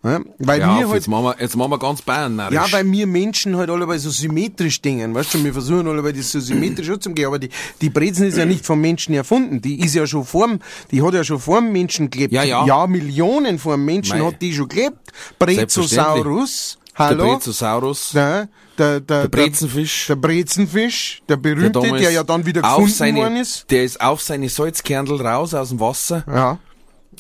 [0.04, 2.56] Ja, weil Ja, wir auf, halt, jetzt, machen wir, jetzt machen wir ganz Bayern narrisch.
[2.56, 6.32] ja, weil wir Menschen halt alle so symmetrisch denken, weißt du, wir versuchen alle das
[6.32, 7.50] so symmetrisch anzugehen, aber die,
[7.80, 10.60] die Brezen ist ja nicht vom Menschen erfunden, die ist ja schon vorm,
[10.92, 12.34] die hat ja schon vor dem Menschen gelebt.
[12.34, 12.66] Ja, ja.
[12.66, 14.26] Ja, Millionen vor dem Menschen Mei.
[14.26, 15.12] hat die schon gelebt.
[15.40, 17.34] Brezosaurus, der hallo?
[17.36, 18.12] Brezosaurus.
[18.12, 20.08] Der, der, der, Der Brezenfisch.
[20.08, 23.70] Der, Brezenfisch, der berühmte, der, damals ja dann wieder gefunden seine, worden ist.
[23.72, 26.24] Der ist auf seine Salzkernel raus aus dem Wasser.
[26.28, 26.60] Ja.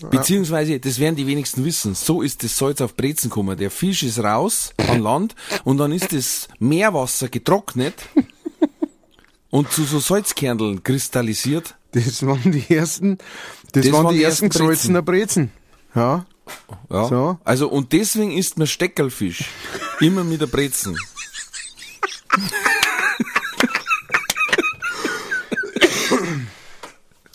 [0.09, 3.57] Beziehungsweise, das werden die wenigsten wissen, so ist das Salz auf Brezen gekommen.
[3.57, 7.95] Der Fisch ist raus an Land und dann ist das Meerwasser getrocknet
[9.49, 11.75] und zu so Salzkerneln kristallisiert.
[11.91, 13.17] Das waren die ersten,
[13.71, 14.65] das, waren die, ersten Brezen.
[14.65, 15.51] gesalzener Brezen.
[15.95, 16.25] Ja.
[16.89, 17.07] Ja.
[17.07, 17.39] So.
[17.43, 19.45] Also, und deswegen isst man Steckerlfisch.
[19.99, 20.97] Immer mit der Brezen.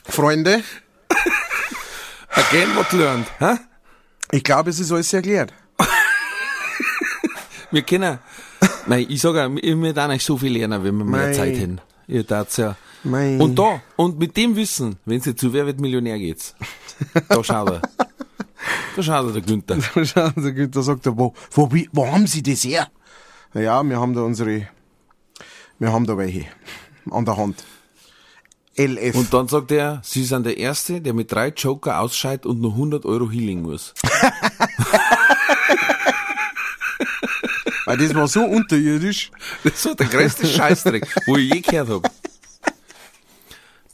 [0.04, 0.62] Freunde,
[2.38, 3.26] Again what learned.
[3.40, 3.58] Hä?
[4.30, 5.52] ich glaube, es ist alles erklärt.
[7.70, 8.18] Wir kennen,
[8.86, 11.32] nein, ich sage auch, wir müssen nicht so viel lernen, wenn wir mehr Mei.
[11.32, 11.80] Zeit hätten.
[12.06, 12.76] Ihr tat's ja.
[13.04, 13.36] Mei.
[13.38, 16.54] Und da, und mit dem Wissen, wenn sie zu Wer wird Millionär geht's,
[17.28, 17.82] da schaut er.
[18.96, 19.82] Da schaut er, der Günther.
[20.04, 22.88] Schauen Sie, Günther sagt er, wo, wo, wo haben Sie das her?
[23.52, 24.66] Na Ja, wir haben da unsere,
[25.78, 26.46] wir haben da welche
[27.10, 27.64] an der Hand.
[28.78, 29.14] LF.
[29.14, 32.72] Und dann sagt er, sie sind der Erste, der mit drei Joker ausscheidet und nur
[32.72, 33.94] 100 Euro healing muss.
[37.84, 39.30] Weil das war so unterirdisch.
[39.64, 42.12] Das war der größte Scheißdreck, wo ich je gehört hab.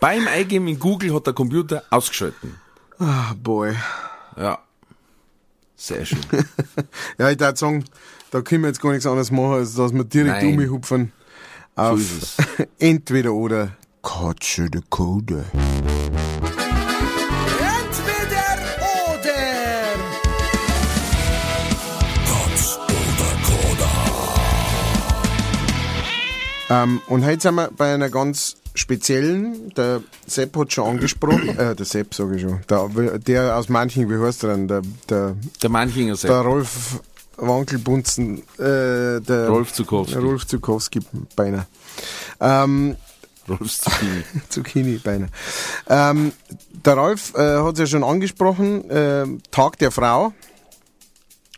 [0.01, 2.57] Beim Eingeben in Google hat der Computer ausgeschalten.
[2.99, 3.75] Ah, boy.
[4.37, 4.59] Ja.
[5.77, 6.21] Sehr schön.
[7.19, 7.85] Ja, ich würde sagen,
[8.31, 11.13] da können wir jetzt gar nichts anderes machen, als dass wir direkt umhupfen
[11.77, 12.37] auf es.
[12.79, 15.45] entweder oder Katze de Code.
[17.59, 18.47] Entweder
[19.09, 19.35] oder.
[26.71, 31.75] Ähm, und heute sind wir bei einer ganz speziellen, der Sepp hat schon angesprochen, äh,
[31.75, 35.35] der Sepp sage ich schon, der, der aus Manchen, wie heißt der denn, der, der,
[35.63, 37.01] Der Manchinger der sagt, Rolf
[37.37, 40.19] Wankelbunzen, äh, der Rolf Zukowski.
[40.19, 41.01] Rolf Zukowski
[41.35, 41.67] beinahe.
[42.41, 42.97] Ähm,
[43.49, 44.25] Rolf Zucchini.
[44.49, 45.29] Zucchini beinahe.
[45.89, 46.33] Ähm,
[46.73, 50.33] der Rolf äh, hat es ja schon angesprochen, äh, Tag der Frau.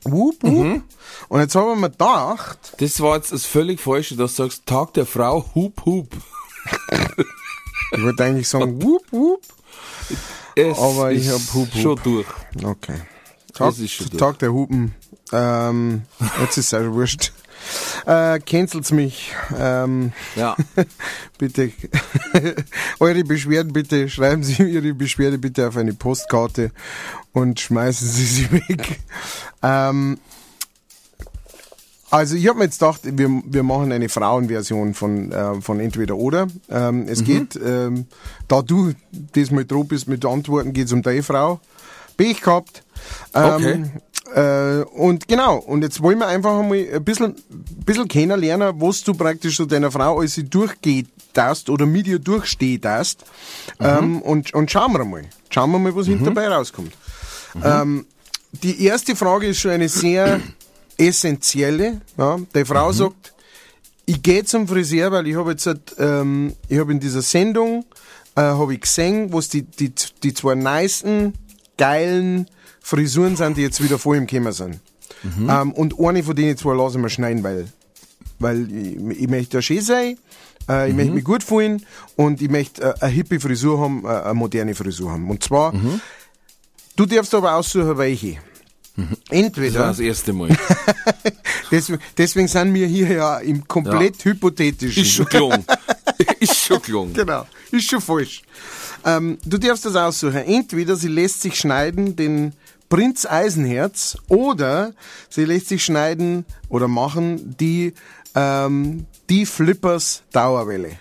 [0.05, 0.65] Wup, wup.
[0.65, 0.83] Mhm.
[1.29, 4.67] Und jetzt haben wir mir gedacht, Das war jetzt das völlig Falsche, dass du sagst,
[4.67, 6.09] Tag der Frau, hup, hup.
[7.93, 9.43] ich wollte eigentlich sagen, wup, wup.
[10.55, 11.83] Es aber ich ist hab Hup, Hup.
[11.83, 12.27] schon durch.
[12.63, 13.01] Okay.
[13.53, 13.75] Tag.
[14.19, 14.95] Tag der Hupen.
[15.33, 16.03] Ähm,
[16.41, 17.33] jetzt ist es auch wurscht.
[18.07, 19.35] Äh, cancelt's mich.
[19.59, 20.57] Ähm, Ja.
[21.39, 21.73] bitte.
[23.01, 26.71] Eure Beschwerden bitte, schreiben Sie Ihre Beschwerde bitte auf eine Postkarte
[27.33, 29.01] und schmeißen Sie sie weg.
[29.63, 30.19] Ähm,
[32.09, 36.17] also ich habe mir jetzt gedacht, wir, wir machen eine Frauenversion von, äh, von Entweder
[36.17, 36.47] Oder.
[36.71, 37.09] Ähm, Mhm.
[37.09, 38.07] es geht, ähm,
[38.47, 41.61] da du diesmal dran bist mit Antworten, geht es um deine Frau.
[42.17, 42.83] Pech gehabt.
[43.35, 43.91] Ähm,
[44.35, 47.37] äh, und genau, und jetzt wollen wir einfach einmal ein bisschen,
[47.85, 52.19] bisschen kennenlernen, was du praktisch so deiner Frau als sie durchgeht hast oder mit ihr
[52.19, 53.25] durchstehen hast.
[53.81, 55.23] Ähm, und, und schauen wir mal.
[55.51, 56.93] Schauen wir mal, was hinten dabei rauskommt.
[57.63, 58.07] Ähm,
[58.53, 60.41] die erste Frage ist schon eine sehr
[60.97, 62.01] essentielle.
[62.17, 62.39] Ja.
[62.55, 63.35] Die Frau sagt,
[64.07, 65.69] ich gehe zum Friseur, weil ich habe jetzt,
[65.99, 67.85] ähm, ich habe in dieser Sendung,
[68.35, 71.35] äh, habe ich gesehen, was die, die, die zwei neuesten,
[71.77, 72.49] geilen
[72.87, 74.79] Frisuren sind, die jetzt wieder vor ihm gekommen sind.
[75.25, 77.67] Ähm, und eine von denen zwei lassen wir schneiden, weil,
[78.39, 80.19] weil ich, ich möchte ja schön sein,
[80.69, 81.85] äh, ich möchte mich gut fühlen
[82.15, 85.29] und ich möchte äh, eine hippe Frisur haben, äh, eine moderne Frisur haben.
[85.29, 85.75] Und zwar,
[86.95, 88.35] du darfst aber aussuchen, welche.
[88.97, 90.57] Das war Entweder, das erste Mal.
[91.73, 95.03] deswegen, deswegen sind wir hier ja im komplett hypothetischen.
[95.03, 95.65] Ist schon gelungen.
[96.39, 97.13] Ist schon gelungen.
[97.13, 98.43] Genau, ist schon falsch.
[99.05, 100.37] Ähm, du darfst das aussuchen.
[100.37, 102.55] Entweder sie lässt sich schneiden den
[102.89, 104.93] Prinz Eisenherz oder
[105.29, 107.95] sie lässt sich schneiden oder machen die,
[108.35, 110.99] ähm, die Flippers Dauerwelle.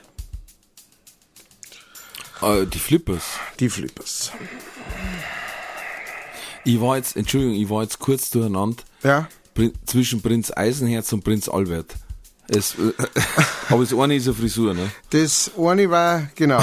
[2.42, 3.24] Äh, die Flippers.
[3.60, 4.32] Die Flippers.
[6.64, 9.28] Ich war jetzt, Entschuldigung, ich war jetzt kurz durcheinander Ja.
[9.54, 11.96] Prin zwischen Prinz Eisenherz und Prinz Albert.
[12.48, 12.92] Es, äh,
[13.70, 14.90] aber das eine ist eine Frisur, ne?
[15.12, 16.60] Das eine war, genau.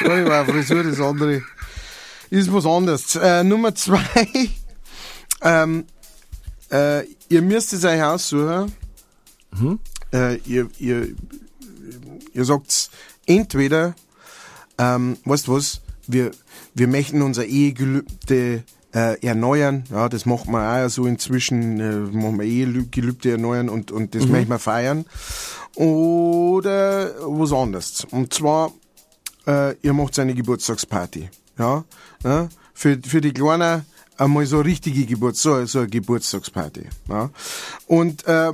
[0.00, 1.42] Das eine war Frisur, das andere
[2.30, 3.16] ist was anderes.
[3.16, 4.00] Äh, Nummer zwei.
[5.42, 5.84] Ähm,
[6.72, 8.72] äh, ihr müsst es euch aussuchen.
[10.12, 11.14] Äh, ihr, ihr,
[12.32, 12.90] ihr sagt
[13.26, 13.94] entweder,
[14.78, 16.30] ähm, weißt du was, wir,
[16.74, 18.64] wir möchten unser Ehegelübde
[18.94, 19.84] äh, erneuern.
[19.90, 24.26] Ja, das macht man auch so inzwischen, äh, machen wir Ehegelübde erneuern und, und das
[24.26, 25.04] möchten wir feiern.
[25.74, 28.06] Oder was anderes.
[28.10, 28.72] Und zwar,
[29.46, 31.28] äh, ihr macht eine Geburtstagsparty.
[31.58, 31.84] Ja,
[32.24, 33.84] ja für, für die Kleinen
[34.18, 36.86] einmal so eine richtige Geburts, so, so eine Geburtstagsparty.
[37.08, 37.30] Ja.
[37.86, 38.52] Und, äh,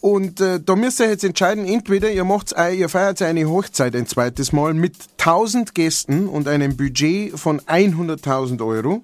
[0.00, 4.06] und äh, da müsst ihr jetzt entscheiden, entweder ihr macht ihr feiert eine Hochzeit ein
[4.06, 9.02] zweites Mal mit 1000 Gästen und einem Budget von 100.000 Euro,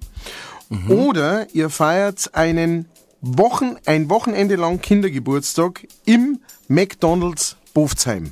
[0.89, 2.87] oder ihr feiert einen
[3.21, 8.31] Wochen, ein Wochenende lang Kindergeburtstag im McDonald's Bofzheim.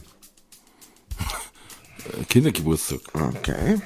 [2.28, 3.00] Kindergeburtstag.
[3.12, 3.80] Okay.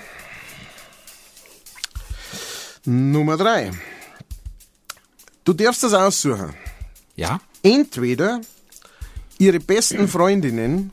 [2.85, 3.70] Nummer drei.
[5.45, 6.55] Du darfst das aussuchen.
[7.16, 7.41] Ja?
[7.62, 8.41] Entweder
[9.39, 10.93] ihre besten Freundinnen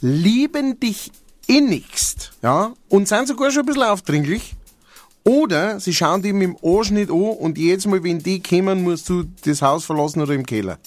[0.00, 1.12] lieben dich
[1.46, 4.54] innigst, ja, und sind sogar schon ein bisschen aufdringlich,
[5.24, 8.82] oder sie schauen dich mit dem Arsch nicht an und jedes Mal, wenn die kommen,
[8.82, 10.78] musst du das Haus verlassen oder im Keller.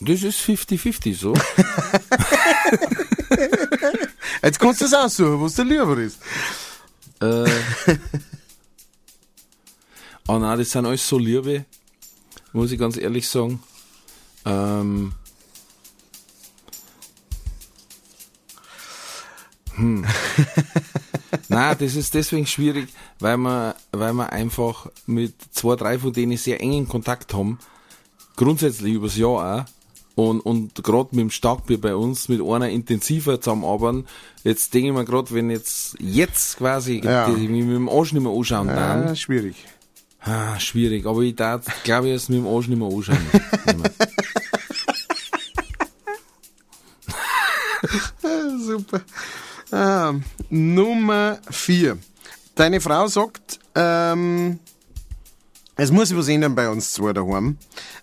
[0.00, 1.34] Das ist 50-50 so.
[4.42, 6.18] Jetzt kannst du das aussuchen, was dir lieber ist.
[7.20, 7.44] Äh,
[10.28, 11.64] oh nein, das sind alles so Liebe,
[12.52, 13.62] muss ich ganz ehrlich sagen.
[14.44, 15.12] Ähm,
[19.74, 20.06] hm.
[21.48, 22.88] Nein, das ist deswegen schwierig,
[23.20, 27.58] weil wir, weil wir einfach mit zwei, drei von denen sehr engen Kontakt haben.
[28.36, 29.64] Grundsätzlich übers Jahr auch.
[30.18, 34.04] Und, und gerade mit dem Starkbier bei uns, mit einer intensiver zusammenarbeiten.
[34.42, 37.30] Jetzt denke ich mir gerade, wenn jetzt, jetzt quasi, Ja.
[37.30, 39.54] die, mit dem Arsch nicht mehr anschauen, dann, Ja, schwierig.
[40.20, 43.16] Ah, schwierig, aber ich darf, glaube ich, es mit dem Arsch nicht mehr anschauen.
[48.58, 49.00] Super.
[49.72, 51.98] Ähm, Nummer vier.
[52.54, 54.58] Deine Frau sagt, ähm,
[55.78, 57.56] es muss sich was ändern bei uns zwei daheim.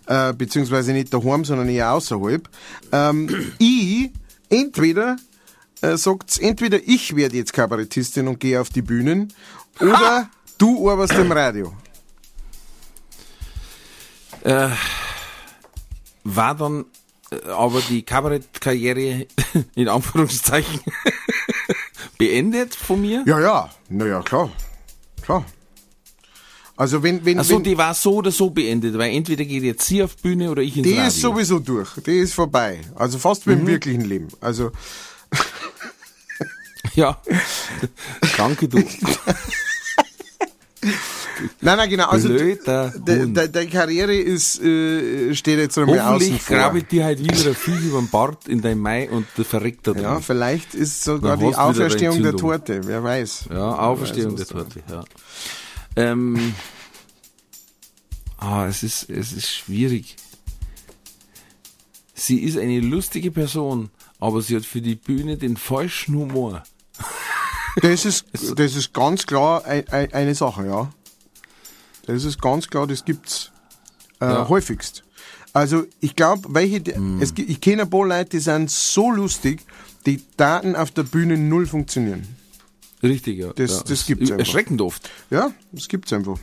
[0.06, 2.48] Äh, beziehungsweise nicht daheim, sondern eher außerhalb.
[2.90, 4.10] Ähm, ich,
[4.48, 5.16] entweder,
[5.82, 9.32] äh, sagt's, entweder ich werde jetzt Kabarettistin und gehe auf die Bühnen,
[9.78, 11.72] oder du arbeitest im Radio.
[16.24, 16.86] War dann
[17.30, 19.26] äh, aber die Kabarettkarriere
[19.74, 20.80] in Anführungszeichen
[22.18, 23.22] beendet von mir?
[23.26, 24.50] Ja, ja, naja, klar.
[25.22, 25.44] Klar.
[26.78, 29.86] Also wenn, wenn, Also wenn die war so oder so beendet, weil entweder geht jetzt
[29.86, 31.06] sie auf Bühne oder ich ins Die Radio.
[31.08, 31.88] ist sowieso durch.
[32.06, 32.80] Die ist vorbei.
[32.94, 33.66] Also fast wie im Mhm.
[33.68, 34.28] wirklichen Leben.
[34.40, 34.70] Also,
[36.94, 37.18] Ja.
[38.36, 38.78] Danke, du.
[41.60, 42.06] Nein, nein, genau.
[42.08, 43.36] Also, Blöder de, Hund.
[43.36, 46.56] de, de Karriere ist, äh, steht jetzt einmal außen Hoffentlich vor.
[46.56, 49.86] grabe ich dir halt wieder ein Viech über den Bart in dein Mai und verreckt
[49.86, 50.02] da drin.
[50.04, 52.36] Ja, vielleicht ist sogar Dann die Auferstehung der.
[52.36, 53.46] Torte, wer weiß.
[53.50, 55.04] Ja, Auferstehung der Torte, ja.
[55.96, 56.54] Ähm,
[58.38, 60.16] ah, es ist, es ist schwierig.
[62.14, 66.62] Sie ist eine lustige Person, aber sie hat für die Bühne den falschen Humor.
[67.82, 68.26] Das ist,
[68.58, 70.90] das ist ganz klar ein, ein, eine Sache, ja.
[72.06, 73.50] Das ist ganz klar, das gibt's
[74.20, 74.48] äh, Ja.
[74.48, 75.02] häufigst.
[75.52, 77.20] Also ich glaube, welche, Hm.
[77.20, 79.62] es, ich kenne ein paar Leute, die sind so lustig,
[80.04, 82.26] die Daten auf der Bühne null funktionieren.
[83.02, 83.52] Richtig, ja.
[83.52, 83.80] Das- ja.
[83.82, 84.38] das ist gibt's einfach.
[84.46, 85.10] Erschreckend oft.
[85.30, 86.38] Ja, das gibt's einfach.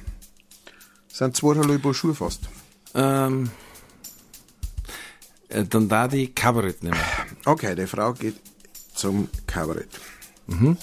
[1.10, 2.42] Das sind zweieinhalb Paar Schuhe fast.
[2.96, 3.50] Ähm,
[5.50, 6.98] äh, dann da die Kabarett nehmen.
[7.46, 8.36] Okay, die Frau geht
[8.94, 9.90] zum Kabarett.
[10.48, 10.78] Mhm.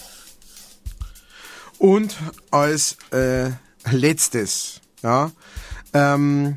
[1.79, 2.17] Und
[2.51, 3.51] als äh,
[3.91, 5.31] letztes, ja,
[5.95, 6.57] ähm,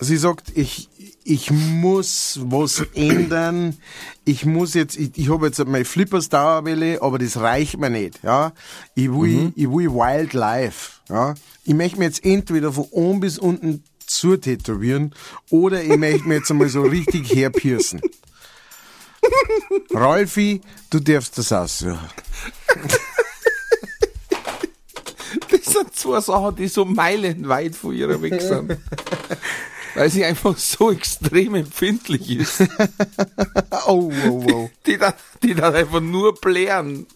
[0.00, 0.88] sie sagt, ich,
[1.24, 3.76] ich muss was ändern.
[4.24, 8.22] Ich muss jetzt, ich, ich habe jetzt meine Flippers Dauerwelle, aber das reicht mir nicht,
[8.22, 8.52] ja.
[8.94, 11.34] Ich will, ich will Wildlife, ja.
[11.64, 15.14] Ich möchte mir jetzt entweder von oben bis unten zu tätowieren
[15.50, 18.00] oder ich möchte mir jetzt einmal so richtig herpiercen.
[19.92, 21.98] Rolfi, du darfst das aussuchen.
[25.50, 28.78] Das sind zwei Sachen, die so meilenweit von ihr weg sind.
[29.96, 32.62] Weil sie einfach so extrem empfindlich ist.
[33.86, 34.70] Oh, oh, oh.
[34.86, 37.06] Die dann, die dann einfach nur blären.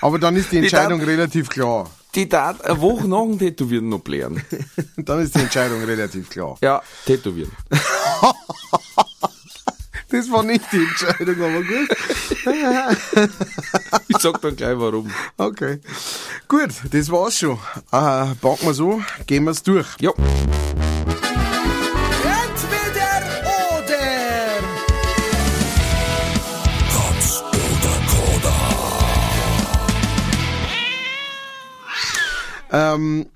[0.00, 1.90] Aber dann ist die Die Entscheidung dann- relativ klar.
[2.14, 4.42] Die da eine Woche nach dem Tätowieren noch blären.
[4.98, 6.58] Dann ist die Entscheidung relativ klar.
[6.60, 7.50] Ja, tätowieren.
[10.10, 11.88] Das war nicht die Entscheidung, aber gut.
[14.08, 15.10] Ich sag dann gleich warum.
[15.38, 15.80] Okay.
[16.48, 17.54] Gut, das war's schon.
[17.90, 19.86] Äh, packen wir so, gehen wir's durch.
[20.00, 20.12] Ja.
[32.72, 33.26] Ähm,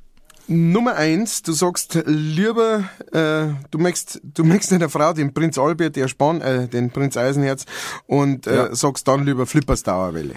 [0.48, 5.96] Nummer eins, du sagst lieber, äh, du möchtest, du möchtest einer Frau den Prinz Albert
[5.96, 7.66] ersparen, äh, den Prinz Eisenherz
[8.06, 8.74] und äh, Ja.
[8.74, 10.34] sagst dann lieber Flippers Dauerwelle.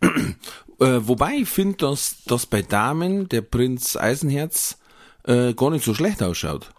[0.80, 4.76] Äh, wobei ich finde, dass, dass bei Damen der Prinz Eisenherz
[5.22, 6.73] äh, gar nicht so schlecht ausschaut.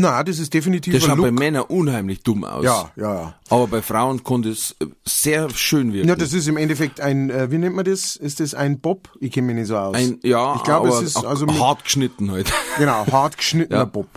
[0.00, 1.38] Na, das ist definitiv ein schaut bei Look.
[1.38, 2.64] Männern unheimlich dumm aus.
[2.64, 3.34] Ja, ja, ja.
[3.50, 6.08] Aber bei Frauen konnte es äh, sehr schön wirken.
[6.08, 8.16] Ja, das ist im Endeffekt ein, äh, wie nennt man das?
[8.16, 9.10] Ist das ein Bob?
[9.20, 9.94] Ich kenne mich nicht so aus.
[9.94, 12.50] ein, ja, ich glaube, es ist also mit, hart geschnitten halt.
[12.78, 13.84] genau hart geschnittener Ja.
[13.84, 14.08] Bob.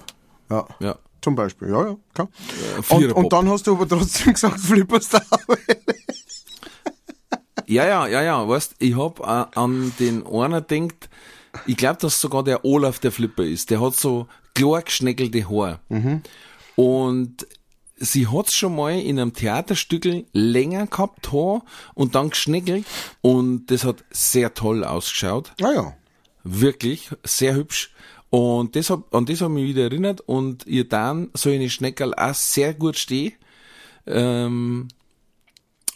[0.49, 0.65] Ja.
[0.79, 0.95] Ja.
[1.21, 2.27] Zum Beispiel, ja, ja, klar.
[2.77, 3.23] und, Vierer-Bob.
[3.23, 5.79] und dann hast du aber trotzdem gesagt, Flippers Dauerwelle.
[7.65, 11.09] Ja, ja, ja, ja, weißt, ich hab äh, an den einer denkt,
[11.65, 13.69] ich glaube, dass sogar der Olaf der Flipper ist.
[13.69, 15.79] Der hat so klar geschneckelte Haare.
[16.75, 17.47] Und
[17.95, 22.85] sie hat's schon mal in einem Theaterstückel länger gehabt, Haar, und dann geschneckelt.
[23.21, 25.53] Und das hat sehr toll ausgeschaut.
[25.61, 25.93] Ah ja.
[26.43, 27.91] Wirklich, sehr hübsch.
[28.29, 31.69] Und das hab, an das habe ich mich wieder erinnert und ihr dann so eine
[31.69, 33.33] Schneckerl auch sehr gut stehe.
[34.07, 34.87] Ähm,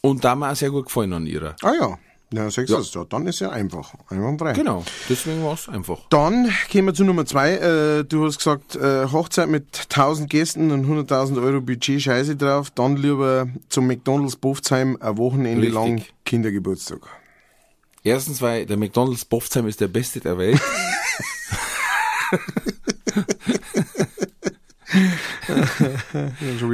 [0.01, 1.55] und da mir auch sehr gut gefallen an ihrer.
[1.63, 1.99] Ah ja.
[2.33, 3.05] Ja, sagst du es ja.
[3.05, 3.93] Dann ist ja einfach.
[4.09, 4.53] Einwandfrei.
[4.53, 5.99] Genau, deswegen war's einfach.
[6.09, 7.53] Dann kommen wir zu Nummer zwei.
[7.53, 12.69] Äh, du hast gesagt, äh, Hochzeit mit 1000 Gästen und 100.000 Euro Budget, scheiße drauf.
[12.71, 15.73] Dann lieber zum McDonalds Bofzheim ein Wochenende Richtig.
[15.73, 16.99] lang Kindergeburtstag.
[18.03, 20.59] Erstens, weil der McDonalds Bofzheim ist der beste der Welt.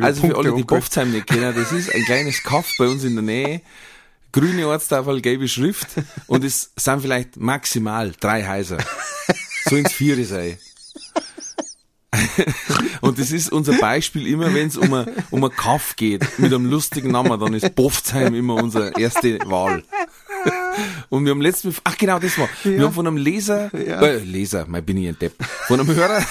[0.02, 0.64] Also für alle, die.
[0.64, 3.61] Bofzheim nicht kennen, das ist ein kleines Kaff bei uns in der Nähe.
[4.34, 5.88] Grüne Ortstafel, gelbe Schrift
[6.27, 8.77] und es sind vielleicht maximal drei Häuser.
[9.69, 10.57] So ins Viere sei.
[13.01, 16.53] Und das ist unser Beispiel immer, wenn es um ein, um ein Kaff geht, mit
[16.53, 19.84] einem lustigen Namen, dann ist Bofzheim immer unsere erste Wahl.
[21.10, 24.01] Und wir haben letztens, ach genau, das war, wir haben von einem Leser, Ja.
[24.01, 25.34] äh, Leser, mein bin ich ein Depp,
[25.68, 26.23] von einem Hörer,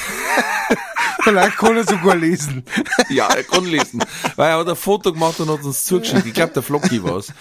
[1.22, 2.64] Vielleicht kann er sogar lesen.
[3.08, 4.02] Ja, er kann lesen.
[4.34, 6.26] Weil er hat ein Foto gemacht und hat uns zugeschickt.
[6.26, 7.32] Ich glaube, der Flocky war's.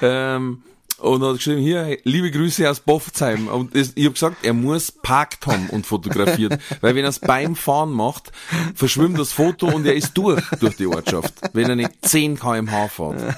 [0.00, 0.62] Ähm,
[1.00, 3.48] und hat geschrieben, hier, liebe Grüße aus Bofzheim.
[3.48, 6.60] Und ich habe gesagt, er muss parkt haben und fotografiert.
[6.82, 8.32] Weil wenn er es beim Fahren macht,
[8.74, 11.32] verschwimmt das Foto und er ist durch, durch die Ortschaft.
[11.54, 13.36] Wenn er nicht 10 kmh fährt.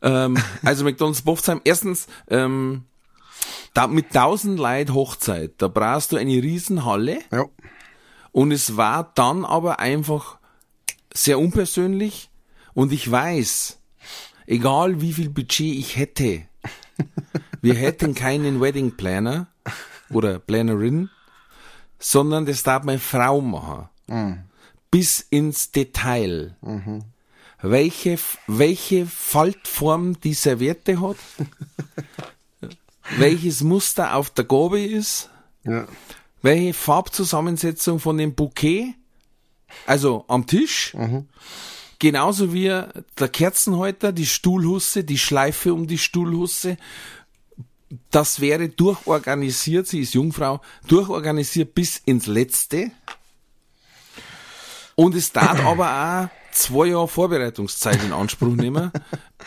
[0.00, 1.60] Ähm, also McDonalds Bofzheim.
[1.64, 2.84] Erstens, ähm,
[3.74, 7.18] da, mit 1000 Leid Hochzeit, da brauchst du eine Riesenhalle.
[7.30, 7.44] Ja.
[8.32, 10.38] Und es war dann aber einfach
[11.12, 12.30] sehr unpersönlich.
[12.74, 13.77] Und ich weiß,
[14.48, 16.42] egal wie viel Budget ich hätte,
[17.60, 19.46] wir hätten keinen Wedding Planner
[20.10, 21.10] oder Plannerin,
[21.98, 23.88] sondern das darf meine Frau machen.
[24.90, 26.56] Bis ins Detail.
[27.60, 31.16] Welche, welche Faltform die Serviette hat,
[33.18, 35.28] welches Muster auf der Gabel ist,
[35.64, 35.86] Ja.
[36.40, 38.94] welche Farbzusammensetzung von dem Bouquet,
[39.86, 40.94] also am Tisch,
[41.98, 46.76] genauso wie der Kerzenhalter, die Stuhlhusse, die Schleife um die Stuhlhusse,
[48.10, 52.90] das wäre durchorganisiert, sie ist Jungfrau, durchorganisiert bis ins Letzte.
[54.94, 58.90] Und es darf aber auch zwei Jahre Vorbereitungszeit in Anspruch nehmen,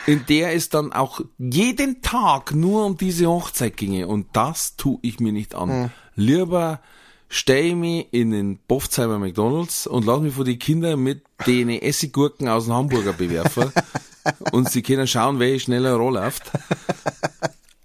[0.08, 4.08] in der es dann auch jeden Tag nur um diese Hochzeit ginge.
[4.08, 5.92] Und das tue ich mir nicht an.
[6.16, 6.80] Lieber
[7.34, 11.70] stehe ich mich in den Bofzheimer McDonalds und lass mich von den Kindern mit den
[11.70, 13.72] Essiggurken aus dem Hamburger bewerfen
[14.52, 16.52] und sie können schauen, welche schneller rollläuft.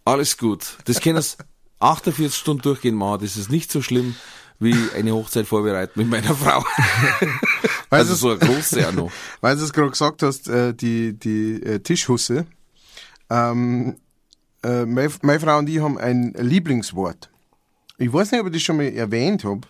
[0.04, 0.76] Alles gut.
[0.86, 1.36] Das können es
[1.78, 3.20] 48 Stunden durchgehen machen.
[3.22, 4.16] Das ist nicht so schlimm
[4.58, 6.64] wie eine Hochzeit vorbereiten mit meiner Frau.
[7.90, 9.12] also es- so eine große auch noch.
[9.40, 12.46] Weil du es gerade gesagt hast, äh, die, die äh, Tischhusse.
[13.30, 13.96] Ähm,
[14.64, 17.30] äh, meine Frau und ich haben ein Lieblingswort.
[17.98, 19.62] Ich weiß nicht, ob ich das schon mal erwähnt habe.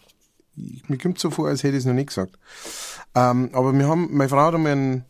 [0.88, 2.36] Mir kommt so vor, als hätte ich es noch nicht gesagt.
[3.14, 5.04] Ähm, aber wir haben, meine Frau hat einmal einen,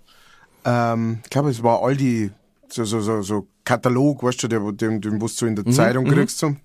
[0.64, 2.30] ähm, ich glaube, es war Aldi,
[2.68, 6.04] so, so, so, so Katalog, weißt du, der, den, den, was du in der Zeitung
[6.04, 6.38] kriegst.
[6.38, 6.56] So.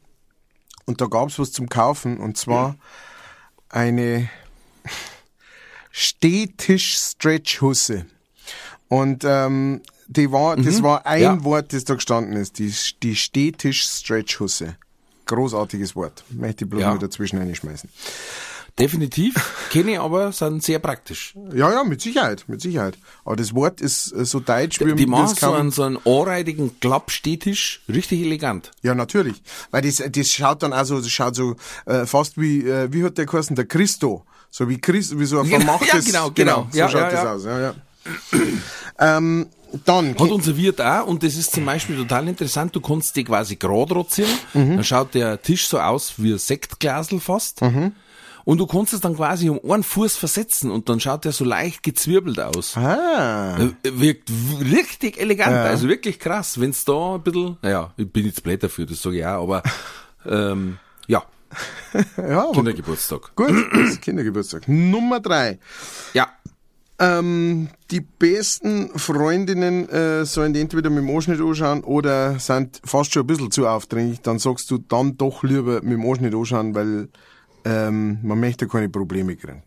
[0.85, 2.75] Und da gab's was zum Kaufen, und zwar
[3.69, 4.29] eine
[5.91, 8.05] Stehtisch-Stretch-Husse.
[8.87, 11.43] Und ähm, die war, das war ein Ja.
[11.43, 12.73] Wort, das da gestanden ist, die,
[13.03, 14.75] die Stehtisch-Stretch-Husse.
[15.35, 16.23] Großartiges Wort.
[16.29, 16.89] Möchte ich bloß Ja.
[16.91, 17.89] mal dazwischen einschmeißen.
[18.79, 19.35] Definitiv.
[19.69, 21.33] Kenne ich aber, sind sehr praktisch.
[21.53, 22.97] Ja, ja, mit Sicherheit, mit Sicherheit.
[23.25, 26.79] Aber das Wort ist äh, so deutsch, wie Die machen so einen, so einen anreidigen
[26.79, 28.71] Klappstehtisch, richtig elegant.
[28.81, 29.41] Ja, natürlich.
[29.71, 31.55] Weil das, das schaut dann also, das schaut so
[31.85, 34.25] äh, fast wie, äh, wie hat der geheißen, der Christo.
[34.49, 36.67] So wie Christ, wie so ein Genau, vermachtes, ja, genau, genau.
[36.71, 37.33] so Ja, schaut ja, das ja.
[37.33, 37.43] aus.
[37.45, 37.75] Ja, ja.
[39.17, 39.47] ähm,
[39.85, 43.23] dann, Hat unser Wirt auch, und das ist zum Beispiel total interessant, du kannst die
[43.23, 44.75] quasi gerade rotieren, Mhm.
[44.75, 47.61] dann schaut der Tisch so aus wie ein Sektglasel fast,
[48.43, 51.45] und du kannst es dann quasi um einen Fuß versetzen und dann schaut der so
[51.45, 52.75] leicht gezwirbelt aus.
[52.75, 54.29] ah, Äh, Wirkt
[54.61, 58.85] richtig elegant, also wirklich krass, wenn's da ein bisschen, naja, ich bin jetzt blöd dafür,
[58.87, 59.61] das sage ich auch, aber
[60.25, 60.77] ähm,
[61.07, 61.23] ja,
[62.17, 63.35] ja, Kindergeburtstag.
[63.35, 63.53] gut,
[64.01, 64.67] Kindergeburtstag.
[64.67, 65.59] Nummer drei.
[66.13, 66.29] Ja,
[67.01, 73.11] Ähm, die besten Freundinnen äh, sollen die entweder mit dem Anschnitt anschauen oder sind fast
[73.11, 74.21] schon ein bisschen zu aufdringlich.
[74.21, 77.09] Dann sagst du dann doch lieber mit dem Anschnitt anschauen, weil
[77.65, 79.63] ähm, man möchte keine Probleme kriegen.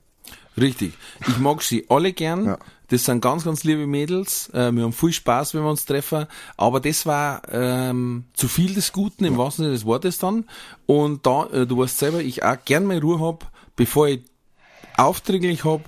[0.56, 0.94] Richtig.
[1.27, 2.47] Ich mag sie alle gern.
[2.47, 2.59] Ja.
[2.89, 4.51] Das sind ganz, ganz liebe Mädels.
[4.51, 6.27] Äh, wir haben viel Spaß, wenn wir uns treffen.
[6.56, 10.44] Aber das war ähm, zu viel des Guten im wahrsten Sinne des Wortes dann.
[10.86, 14.23] Und da, äh, du weißt selber, ich auch gern meine Ruhe hab, bevor ich
[14.97, 15.81] aufdringlich hab,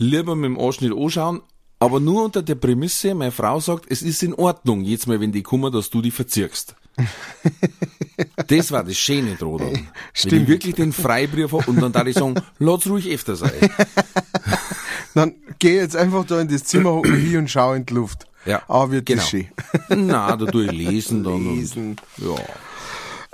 [0.00, 1.42] lieber mit dem Anschnitt anschauen.
[1.78, 5.32] Aber nur unter der Prämisse, meine Frau sagt, es ist in Ordnung, jetzt mal, wenn
[5.32, 6.74] die kommen, dass du die verziehst.
[8.48, 9.58] Das war das Schöne dran.
[9.58, 9.72] dann.
[9.72, 10.48] Wenn ich Stimmt.
[10.48, 13.52] wirklich den Freibrief und dann da ich sagen, lass ruhig öfter sein.
[15.14, 18.26] Dann geh jetzt einfach da in das Zimmer hin und schau in die Luft.
[18.44, 19.22] Ja, Aber wird genau.
[19.22, 19.48] das schön.
[19.88, 21.56] Na, da tue ich lesen dann.
[21.56, 21.96] Lesen.
[22.18, 22.44] Und, ja.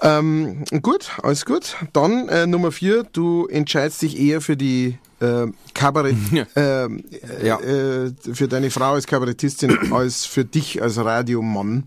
[0.02, 1.76] Ähm, gut, alles gut.
[1.92, 6.16] Dann äh, Nummer vier, du entscheidest dich eher für die äh, Kabarett,
[6.54, 7.04] ähm,
[7.40, 7.58] äh, Ja.
[7.60, 11.84] äh, für deine Frau als Kabarettistin als für dich als Radiomann.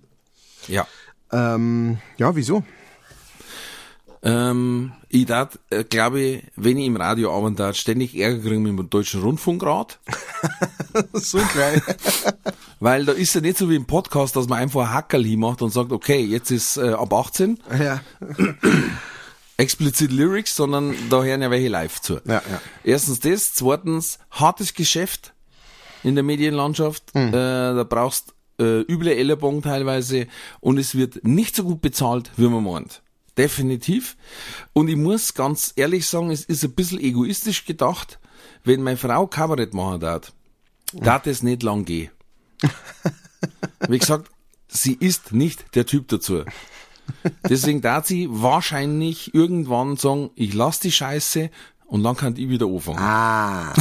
[0.68, 0.88] ja.
[1.32, 2.64] Ähm, ja, wieso?
[4.22, 8.64] Ähm, ich darf, äh, glaube ich, wenn ich im Radio arbeiten darf, ständig Ärger kriegen
[8.64, 10.00] mit dem Deutschen Rundfunkrat.
[11.14, 11.82] so geil.
[12.82, 15.62] Weil da ist ja nicht so wie im Podcast, dass man einfach ein Hackerl hinmacht
[15.62, 18.02] und sagt, okay, jetzt ist äh, ab 18, ja.
[19.58, 22.16] explizit Lyrics, sondern da hören ja welche live zu.
[22.26, 22.62] Ja, ja.
[22.84, 25.34] Erstens das, zweitens hartes Geschäft
[26.04, 27.14] in der Medienlandschaft.
[27.14, 27.30] Mhm.
[27.30, 30.28] Äh, da brauchst äh, üble Ellenbogen teilweise
[30.60, 33.02] und es wird nicht so gut bezahlt, wie man meint.
[33.40, 34.18] Definitiv.
[34.74, 38.20] Und ich muss ganz ehrlich sagen, es ist ein bisschen egoistisch gedacht,
[38.66, 40.34] wenn meine Frau Kabarett machen darf,
[40.92, 42.12] darf es nicht lang gehen.
[43.88, 44.30] Wie gesagt,
[44.68, 46.44] sie ist nicht der Typ dazu.
[47.48, 51.50] Deswegen darf sie wahrscheinlich irgendwann sagen, ich lass die Scheiße
[51.86, 53.00] und dann kann ich wieder anfangen.
[53.00, 53.74] Ah.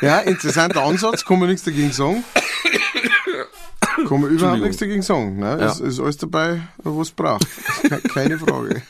[0.00, 2.22] ja, interessanter Ansatz, kann man nichts dagegen sagen.
[4.08, 5.38] Kann man überhaupt nichts dagegen sagen.
[5.38, 5.56] Ne?
[5.60, 5.66] Ja.
[5.66, 7.46] Es ist alles dabei, was es braucht.
[7.82, 8.82] Ke- Keine Frage.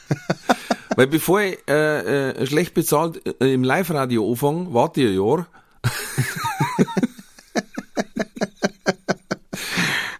[0.97, 5.47] Weil bevor ich äh, äh, schlecht bezahlt äh, im Live-Radio anfange, warte ich ein Jahr.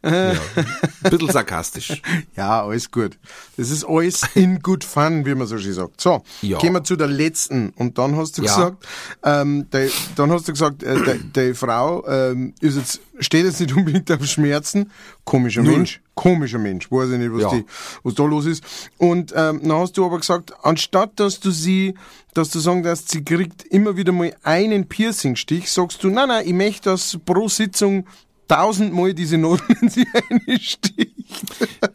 [0.05, 0.31] Ja.
[0.33, 2.03] Ein bisschen sarkastisch.
[2.37, 3.17] Ja, alles gut.
[3.57, 6.01] Das ist alles in good fun, wie man so schön sagt.
[6.01, 6.59] So, Ja.
[6.59, 7.71] kommen wir zu der letzten.
[7.71, 8.55] Und dann hast du Ja.
[8.55, 8.87] gesagt,
[9.23, 10.97] ähm, die, dann hast du gesagt, äh,
[11.33, 14.91] die, die Frau ähm, ist jetzt, steht jetzt nicht unbedingt auf Schmerzen.
[15.25, 16.01] Komischer Mensch.
[16.15, 16.91] Komischer Mensch.
[16.91, 17.51] Weiß ich nicht, was, Ja.
[17.51, 17.65] die,
[18.03, 18.63] was da los ist.
[18.99, 21.95] Und ähm, dann hast du aber gesagt, anstatt dass du sie,
[22.35, 26.47] dass du sagen darfst, sie kriegt immer wieder mal einen Piercingstich, sagst du, nein, nein,
[26.47, 28.07] ich möchte, dass pro Sitzung
[28.49, 30.07] tausendmal diese Nadeln in sie
[30.49, 31.13] einsticht.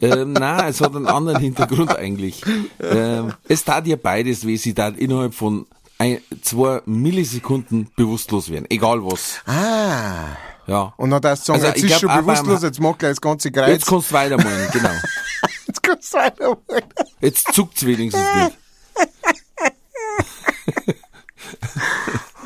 [0.01, 2.41] ähm, nein, es hat einen anderen Hintergrund eigentlich.
[2.79, 5.65] Ähm, es tat ihr beides weh, sie tat innerhalb von
[5.97, 8.65] ein, zwei Millisekunden bewusstlos werden.
[8.69, 9.41] Egal was.
[9.45, 10.37] Ah.
[10.67, 10.93] Ja.
[10.97, 13.51] Und dann darfst du sagen, Also, jetzt ist schon bewusstlos, jetzt mach gleich das ganze
[13.51, 13.69] Kreuz.
[13.69, 14.91] Jetzt kannst du weitermalen, genau.
[15.67, 16.89] jetzt kannst du weitermachen.
[17.21, 18.57] Jetzt zuckt's wenigstens nicht.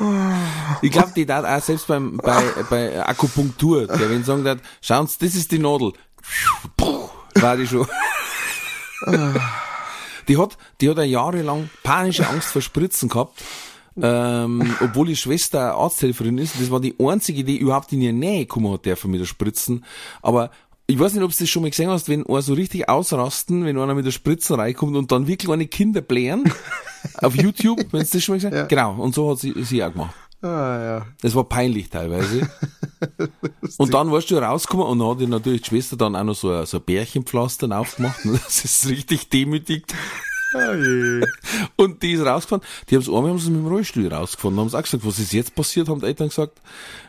[0.84, 5.06] Ich glaube, die tat auch selbst beim, bei, bei Akupunktur, der wenn sagen dat, schauen
[5.06, 5.92] Sie, das ist die Nadel.
[7.36, 7.86] War die schon.
[10.28, 13.42] Die hat, die hat ja jahrelang panische Angst vor Spritzen gehabt.
[14.00, 18.40] Ähm, obwohl die Schwester Arzthelferin ist, das war die einzige, die überhaupt in ihre Nähe
[18.40, 19.84] gekommen hat, der von mir Spritzen.
[20.20, 20.50] Aber
[20.86, 23.64] ich weiß nicht, ob du das schon mal gesehen hast, wenn einer so richtig ausrasten,
[23.64, 26.44] wenn einer mit der Spritze reinkommt und dann wirklich eine Kinder blären.
[27.18, 28.68] auf YouTube, wenn du das schon mal gesehen hast.
[28.68, 30.14] Genau, und so hat sie, sie auch gemacht.
[30.44, 31.06] Ah, ja.
[31.22, 32.50] Das war peinlich teilweise.
[33.78, 36.34] und dann warst du rausgekommen und dann hat die natürlich die Schwester dann auch noch
[36.34, 39.94] so ein, so ein Bärchenpflaster aufgemacht und das ist richtig demütigt.
[40.54, 41.26] Je.
[41.76, 42.64] Und die ist rausgefahren.
[42.88, 44.56] Die haben es einmal haben sie mit dem Rollstuhl rausgefahren.
[44.56, 46.60] Dann haben sie auch gesagt, was ist jetzt passiert, haben die Eltern gesagt.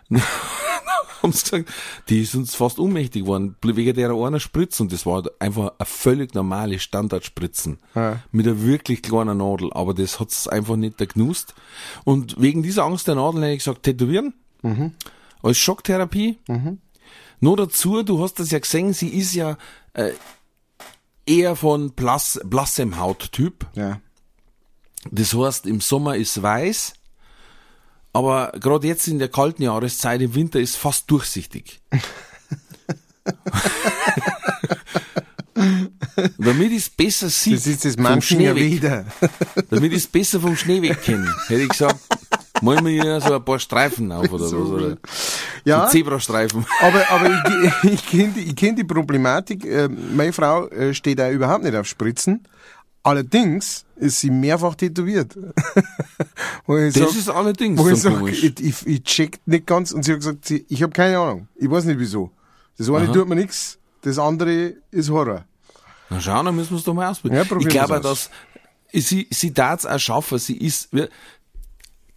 [1.22, 1.70] haben sie gesagt,
[2.10, 4.84] die ist uns fast ohnmächtig geworden, wegen der einer Spritze.
[4.84, 7.80] Und das war halt einfach eine völlig normale Standardspritzen.
[8.32, 9.72] Mit einer wirklich kleinen Nadel.
[9.74, 11.54] Aber das hat's einfach nicht genust.
[12.04, 14.34] Und wegen dieser Angst der Nadel habe ich gesagt, tätowieren.
[15.44, 16.40] Als Schocktherapie.
[17.40, 19.58] Nur dazu, du hast das ja gesehen, sie ist ja
[19.94, 20.12] äh,
[21.26, 23.66] eher von blass, blassem Hauttyp.
[23.74, 24.00] Ja.
[25.12, 26.94] Das heißt, im Sommer ist weiß,
[28.14, 31.82] aber gerade jetzt in der kalten Jahreszeit, im Winter ist fast durchsichtig.
[36.38, 37.98] Damit ich es besser sieht, Das ist das
[38.56, 39.06] weg, wieder.
[39.70, 42.00] damit ich es besser vom Schnee weg kenne, hätte ich gesagt,
[42.62, 44.98] malen wir hier so ein paar Streifen auf oder So was, oder
[45.66, 46.66] Ja, Zebrastreifen.
[46.82, 47.44] aber, aber
[47.84, 49.66] ich, ich kenne die, ich kenn die Problematik.
[49.66, 52.48] Äh, meine Frau äh, steht da überhaupt nicht auf Spritzen.
[53.04, 55.38] Allerdings ist sie mehrfach tätowiert.
[56.68, 58.44] Das sag, ist allerdings wo ich so sag, komisch.
[58.44, 61.48] ich, ich, ich check nicht ganz und sie hat gesagt, sie, ich habe keine Ahnung.
[61.56, 62.32] Ich weiß nicht wieso.
[62.78, 65.46] Das eine tut mir nichts, das andere ist Horror.
[66.10, 67.46] Na schau, dann müssen wir es doch mal ausprobieren.
[67.48, 68.32] Ja, ich glaube, dass
[68.92, 70.40] sie, sie darf auch schaffen.
[70.40, 70.90] Sie ist,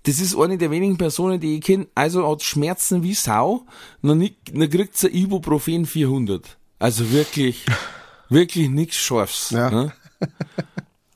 [0.09, 3.67] das ist eine der wenigen Personen, die ich kenne, also hat Schmerzen wie Sau,
[4.01, 4.19] dann,
[4.53, 6.57] dann kriegt sie Ibuprofen 400.
[6.79, 7.67] Also wirklich,
[8.31, 9.51] wirklich nichts Scharfes.
[9.51, 9.71] Ja.
[9.71, 9.93] Ne?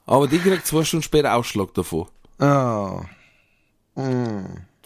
[0.04, 2.06] Aber die kriegt zwei Stunden später Ausschlag davon.
[2.38, 3.00] Ah.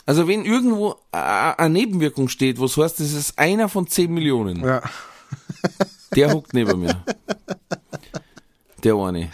[0.05, 4.65] Also wenn irgendwo eine Nebenwirkung steht, was heißt, das ist einer von 10 Millionen.
[4.65, 4.83] Ja.
[6.15, 7.03] Der hockt neben mir.
[8.85, 9.31] Der eine.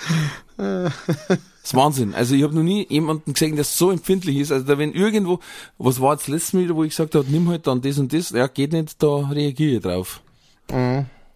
[1.63, 2.13] Das ist Wahnsinn.
[2.15, 4.51] Also ich habe noch nie jemanden gesehen, der so empfindlich ist.
[4.51, 5.39] Also da wenn irgendwo,
[5.79, 8.31] was war jetzt letztes Mal wo ich gesagt habe, nimm halt dann das und das,
[8.31, 10.21] ja geht nicht, da reagiere ich drauf.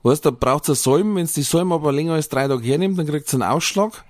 [0.02, 3.06] Weißt, da braucht's eine Säume, wenn's die Säume aber länger als drei Tage hernimmt, dann
[3.06, 4.04] kriegt's einen Ausschlag.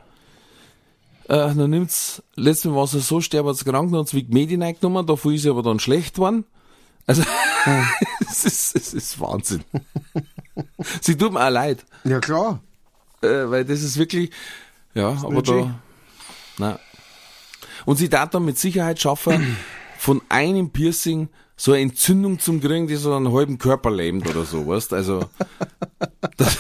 [1.24, 5.32] Äh, dann nimmt's, letztes Mal war sie so sterbenskrank, dann hat's wie Medien eingenommen, davor
[5.32, 6.44] ist sie aber dann schlecht geworden.
[7.06, 7.22] Also,
[8.20, 9.64] es ist, es ist Wahnsinn.
[11.00, 12.60] sie tut mir auch leid Ja, klar.
[13.22, 14.30] äh, weil das ist wirklich,
[14.94, 15.64] ja, aber nicht schön.
[15.64, 15.80] da,
[16.58, 16.78] na.
[17.84, 19.56] Und sie darf dann mit Sicherheit schaffen,
[19.98, 24.44] von einem Piercing so eine Entzündung zum kriegen, die so einen halben Körper lähmt oder
[24.44, 25.24] so, weißt, also,
[26.36, 26.58] dass,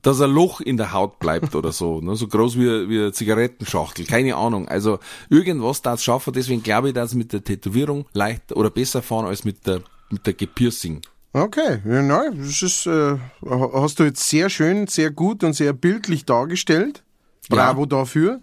[0.00, 2.16] dass ein Loch in der Haut bleibt oder so, ne?
[2.16, 4.98] so groß wie, wie eine Zigarettenschachtel, keine Ahnung, also
[5.28, 9.44] irgendwas darf schaffen, deswegen glaube ich, dass mit der Tätowierung leicht oder besser fahren als
[9.44, 11.02] mit der, mit der Gepiercing.
[11.34, 15.74] Okay, ja, nein, das ist, äh, hast du jetzt sehr schön, sehr gut und sehr
[15.74, 17.02] bildlich dargestellt.
[17.48, 18.40] Bravo dafür.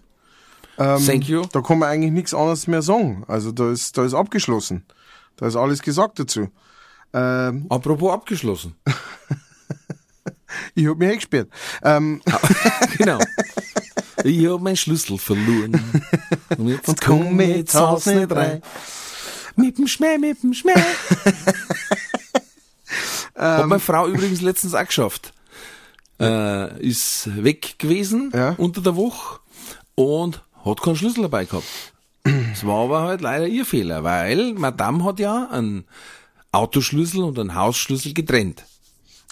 [0.76, 1.44] Thank you.
[1.52, 3.24] Da kann man eigentlich nichts anderes mehr sagen.
[3.28, 4.84] Also da ist, da ist abgeschlossen.
[5.36, 6.48] Da ist alles gesagt dazu.
[7.12, 8.74] Ähm, Apropos abgeschlossen.
[10.74, 11.48] ich hab mich eingesperrt.
[11.82, 12.20] Ähm,
[12.98, 13.18] Genau.
[14.24, 15.80] Ich hab meinen Schlüssel verloren.
[16.56, 18.62] Und jetzt Und komm mit Haus nicht rein.
[19.56, 20.74] Mit dem Schmäh, mit dem Schmäh.
[23.34, 25.32] Hat meine Frau übrigens letztens auch geschafft.
[26.20, 28.54] Äh, ist weg gewesen Ja.
[28.56, 29.40] unter der Woche
[29.96, 31.64] und hat keinen Schlüssel dabei gehabt.
[32.52, 35.84] Es war aber halt leider ihr Fehler, weil Madame hat ja einen
[36.52, 38.64] Autoschlüssel und einen Hausschlüssel getrennt.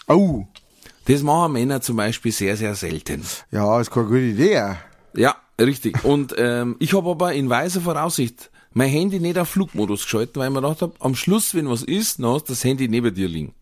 [0.09, 0.45] Oh,
[1.07, 3.25] Das machen Männer zum Beispiel sehr, sehr selten.
[3.51, 4.75] ja, ist keine gute Idee.
[5.15, 6.05] Ja, richtig.
[6.05, 10.49] Und ähm, ich habe aber in weiser Voraussicht mein Handy nicht auf Flugmodus geschalten, weil
[10.49, 13.15] ich mir gedacht habe, am Schluss, wenn was ist, dann hast du das Handy neben
[13.15, 13.53] dir liegen.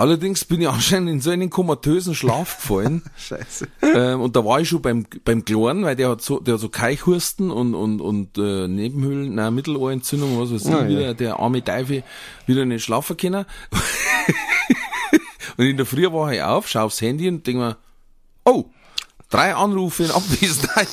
[0.00, 3.02] Allerdings bin ich anscheinend in so einen komatösen Schlaf gefallen.
[3.18, 3.68] Scheiße.
[3.82, 6.60] ähm, und da war ich schon beim beim Kloren, weil der hat so der hat
[6.62, 10.88] so Keichhursten und und und äh, Nebenhöhlen, nein, Mittelohrentzündung, was weiß ich, ja.
[10.88, 12.02] wieder der arme Teufel
[12.46, 13.44] wieder nicht schlafen können.
[15.58, 17.76] und in der Früh war ich auf, schau aufs Handy und denk mir,
[18.46, 18.70] oh,
[19.28, 20.88] drei Anrufe in Abwesenheit.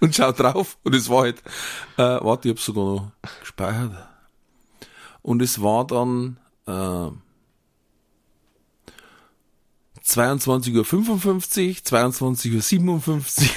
[0.00, 1.38] und schau drauf und es war halt,
[1.98, 3.12] äh, warte, ich hab's sogar noch
[3.42, 3.92] gespeichert.
[5.22, 7.10] Und es war dann äh,
[10.06, 10.84] 22.55 Uhr,
[11.82, 12.94] 22.57 Uhr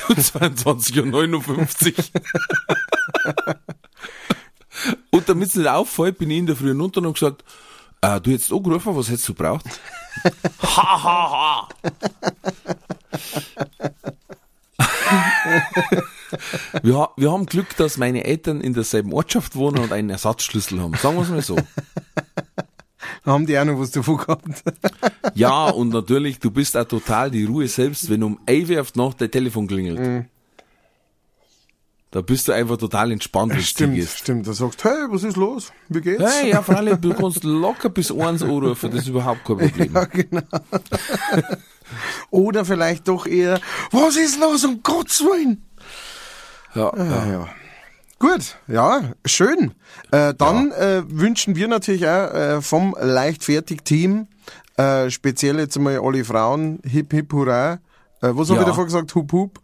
[0.09, 3.55] und 22.59 Uhr.
[5.11, 7.43] und damit es nicht auffällt, bin ich in der Früh runter und gesagt,
[8.01, 9.65] äh, du jetzt angerufen, was hättest du braucht?
[10.61, 11.69] ha, ha, ha.
[16.81, 20.95] wir, wir haben Glück, dass meine Eltern in derselben Ortschaft wohnen und einen Ersatzschlüssel haben.
[20.95, 21.57] Sagen wir es mal so.
[23.29, 24.43] Haben die auch noch was davon gehabt?
[25.35, 28.91] Ja, und natürlich, du bist auch total die Ruhe selbst, wenn um 11 Uhr auf
[28.91, 30.25] die Nacht dein Telefon klingelt.
[32.11, 34.17] Da bist du einfach total entspannt, wenn du stimmt, gehst.
[34.17, 34.47] stimmt.
[34.47, 35.71] Da sagst hey, was ist los?
[35.89, 36.23] Wie geht's?
[36.23, 39.91] Hey, ja, freilich, du kannst locker bis eins anrufen, das ist überhaupt kein Problem.
[39.93, 40.41] Ja, genau.
[42.31, 43.61] Oder vielleicht doch eher,
[43.91, 45.63] was ist los, um Gottes Willen?
[46.73, 47.49] Ja, Ja, ja.
[48.19, 49.71] Gut, ja, schön.
[50.11, 54.27] Äh, dann äh, wünschen wir natürlich auch äh, vom Leichtfertig-Team,
[54.77, 57.73] äh, speziell jetzt einmal alle Frauen, hip hip hurra.
[58.21, 58.59] Äh, was Ja.
[58.59, 59.15] ich davor gesagt?
[59.15, 59.59] Hup hup.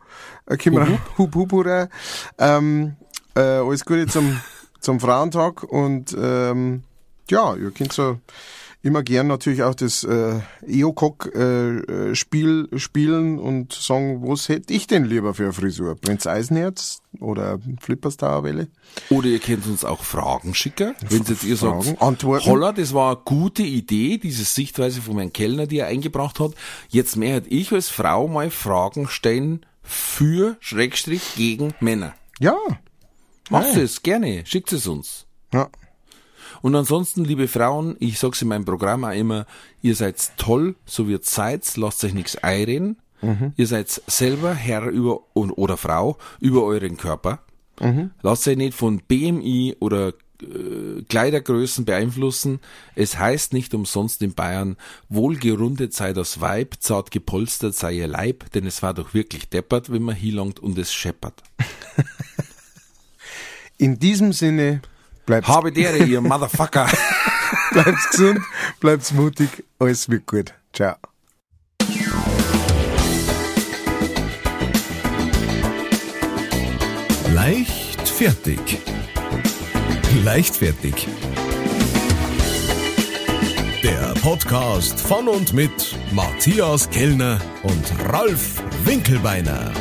[0.45, 1.89] Äh, wir auch- hup hup hurra.
[2.37, 2.95] Ähm,
[3.35, 4.39] äh, alles Gute zum,
[4.79, 6.83] zum Frauentag und ähm,
[7.29, 8.19] ja, ihr könnt so
[8.85, 14.85] immer gern natürlich auch das äh, EOCOG-Spiel äh, Spiel spielen und sagen, was hätte ich
[14.85, 15.95] denn lieber für eine Frisur?
[15.95, 18.67] Prinz Eisenherz oder Flipperstar-Welle?
[19.09, 22.45] Oder ihr könnt uns auch Fragen schicken, wenn jetzt ihr Fragen, sagt, Antworten.
[22.45, 26.51] Holla, das war eine gute Idee, diese Sichtweise von meinem Kellner, die er eingebracht hat.
[26.89, 32.13] Jetzt mehr hätte ich als Frau mal Fragen stellen für, Schrägstrich, gegen Männer.
[32.39, 32.55] Ja.
[33.49, 35.25] Macht es, gerne, schickt es uns.
[35.51, 35.69] ja.
[36.65, 39.45] Und ansonsten, liebe Frauen, ich sag's in meinem Programm auch immer,
[39.83, 42.97] ihr seid toll, so wie ihr seid, lasst euch nichts einreden.
[43.55, 47.43] Ihr seid selber Herr über und, oder Frau über euren Körper.
[48.23, 52.59] Lasst euch nicht von BMI oder äh, Kleidergrößen beeinflussen.
[52.95, 54.75] Es heißt nicht umsonst in Bayern,
[55.07, 59.91] wohlgerundet sei das Weib, zart gepolstert sei ihr Leib, denn es war doch wirklich deppert,
[59.91, 61.43] wenn man hilangt und es scheppert.
[63.77, 64.81] In diesem Sinne,
[65.25, 66.87] bleibt, Habe dere, ihr Motherfucker.
[67.71, 68.39] bleibt's gesund,
[68.79, 70.53] bleibt's mutig, alles wird gut.
[70.73, 70.95] Ciao.
[77.33, 78.79] Leichtfertig.
[80.23, 81.07] Leichtfertig.
[83.83, 89.71] Der Podcast von und mit Matthias Kellner und Ralf Winkelbeiner.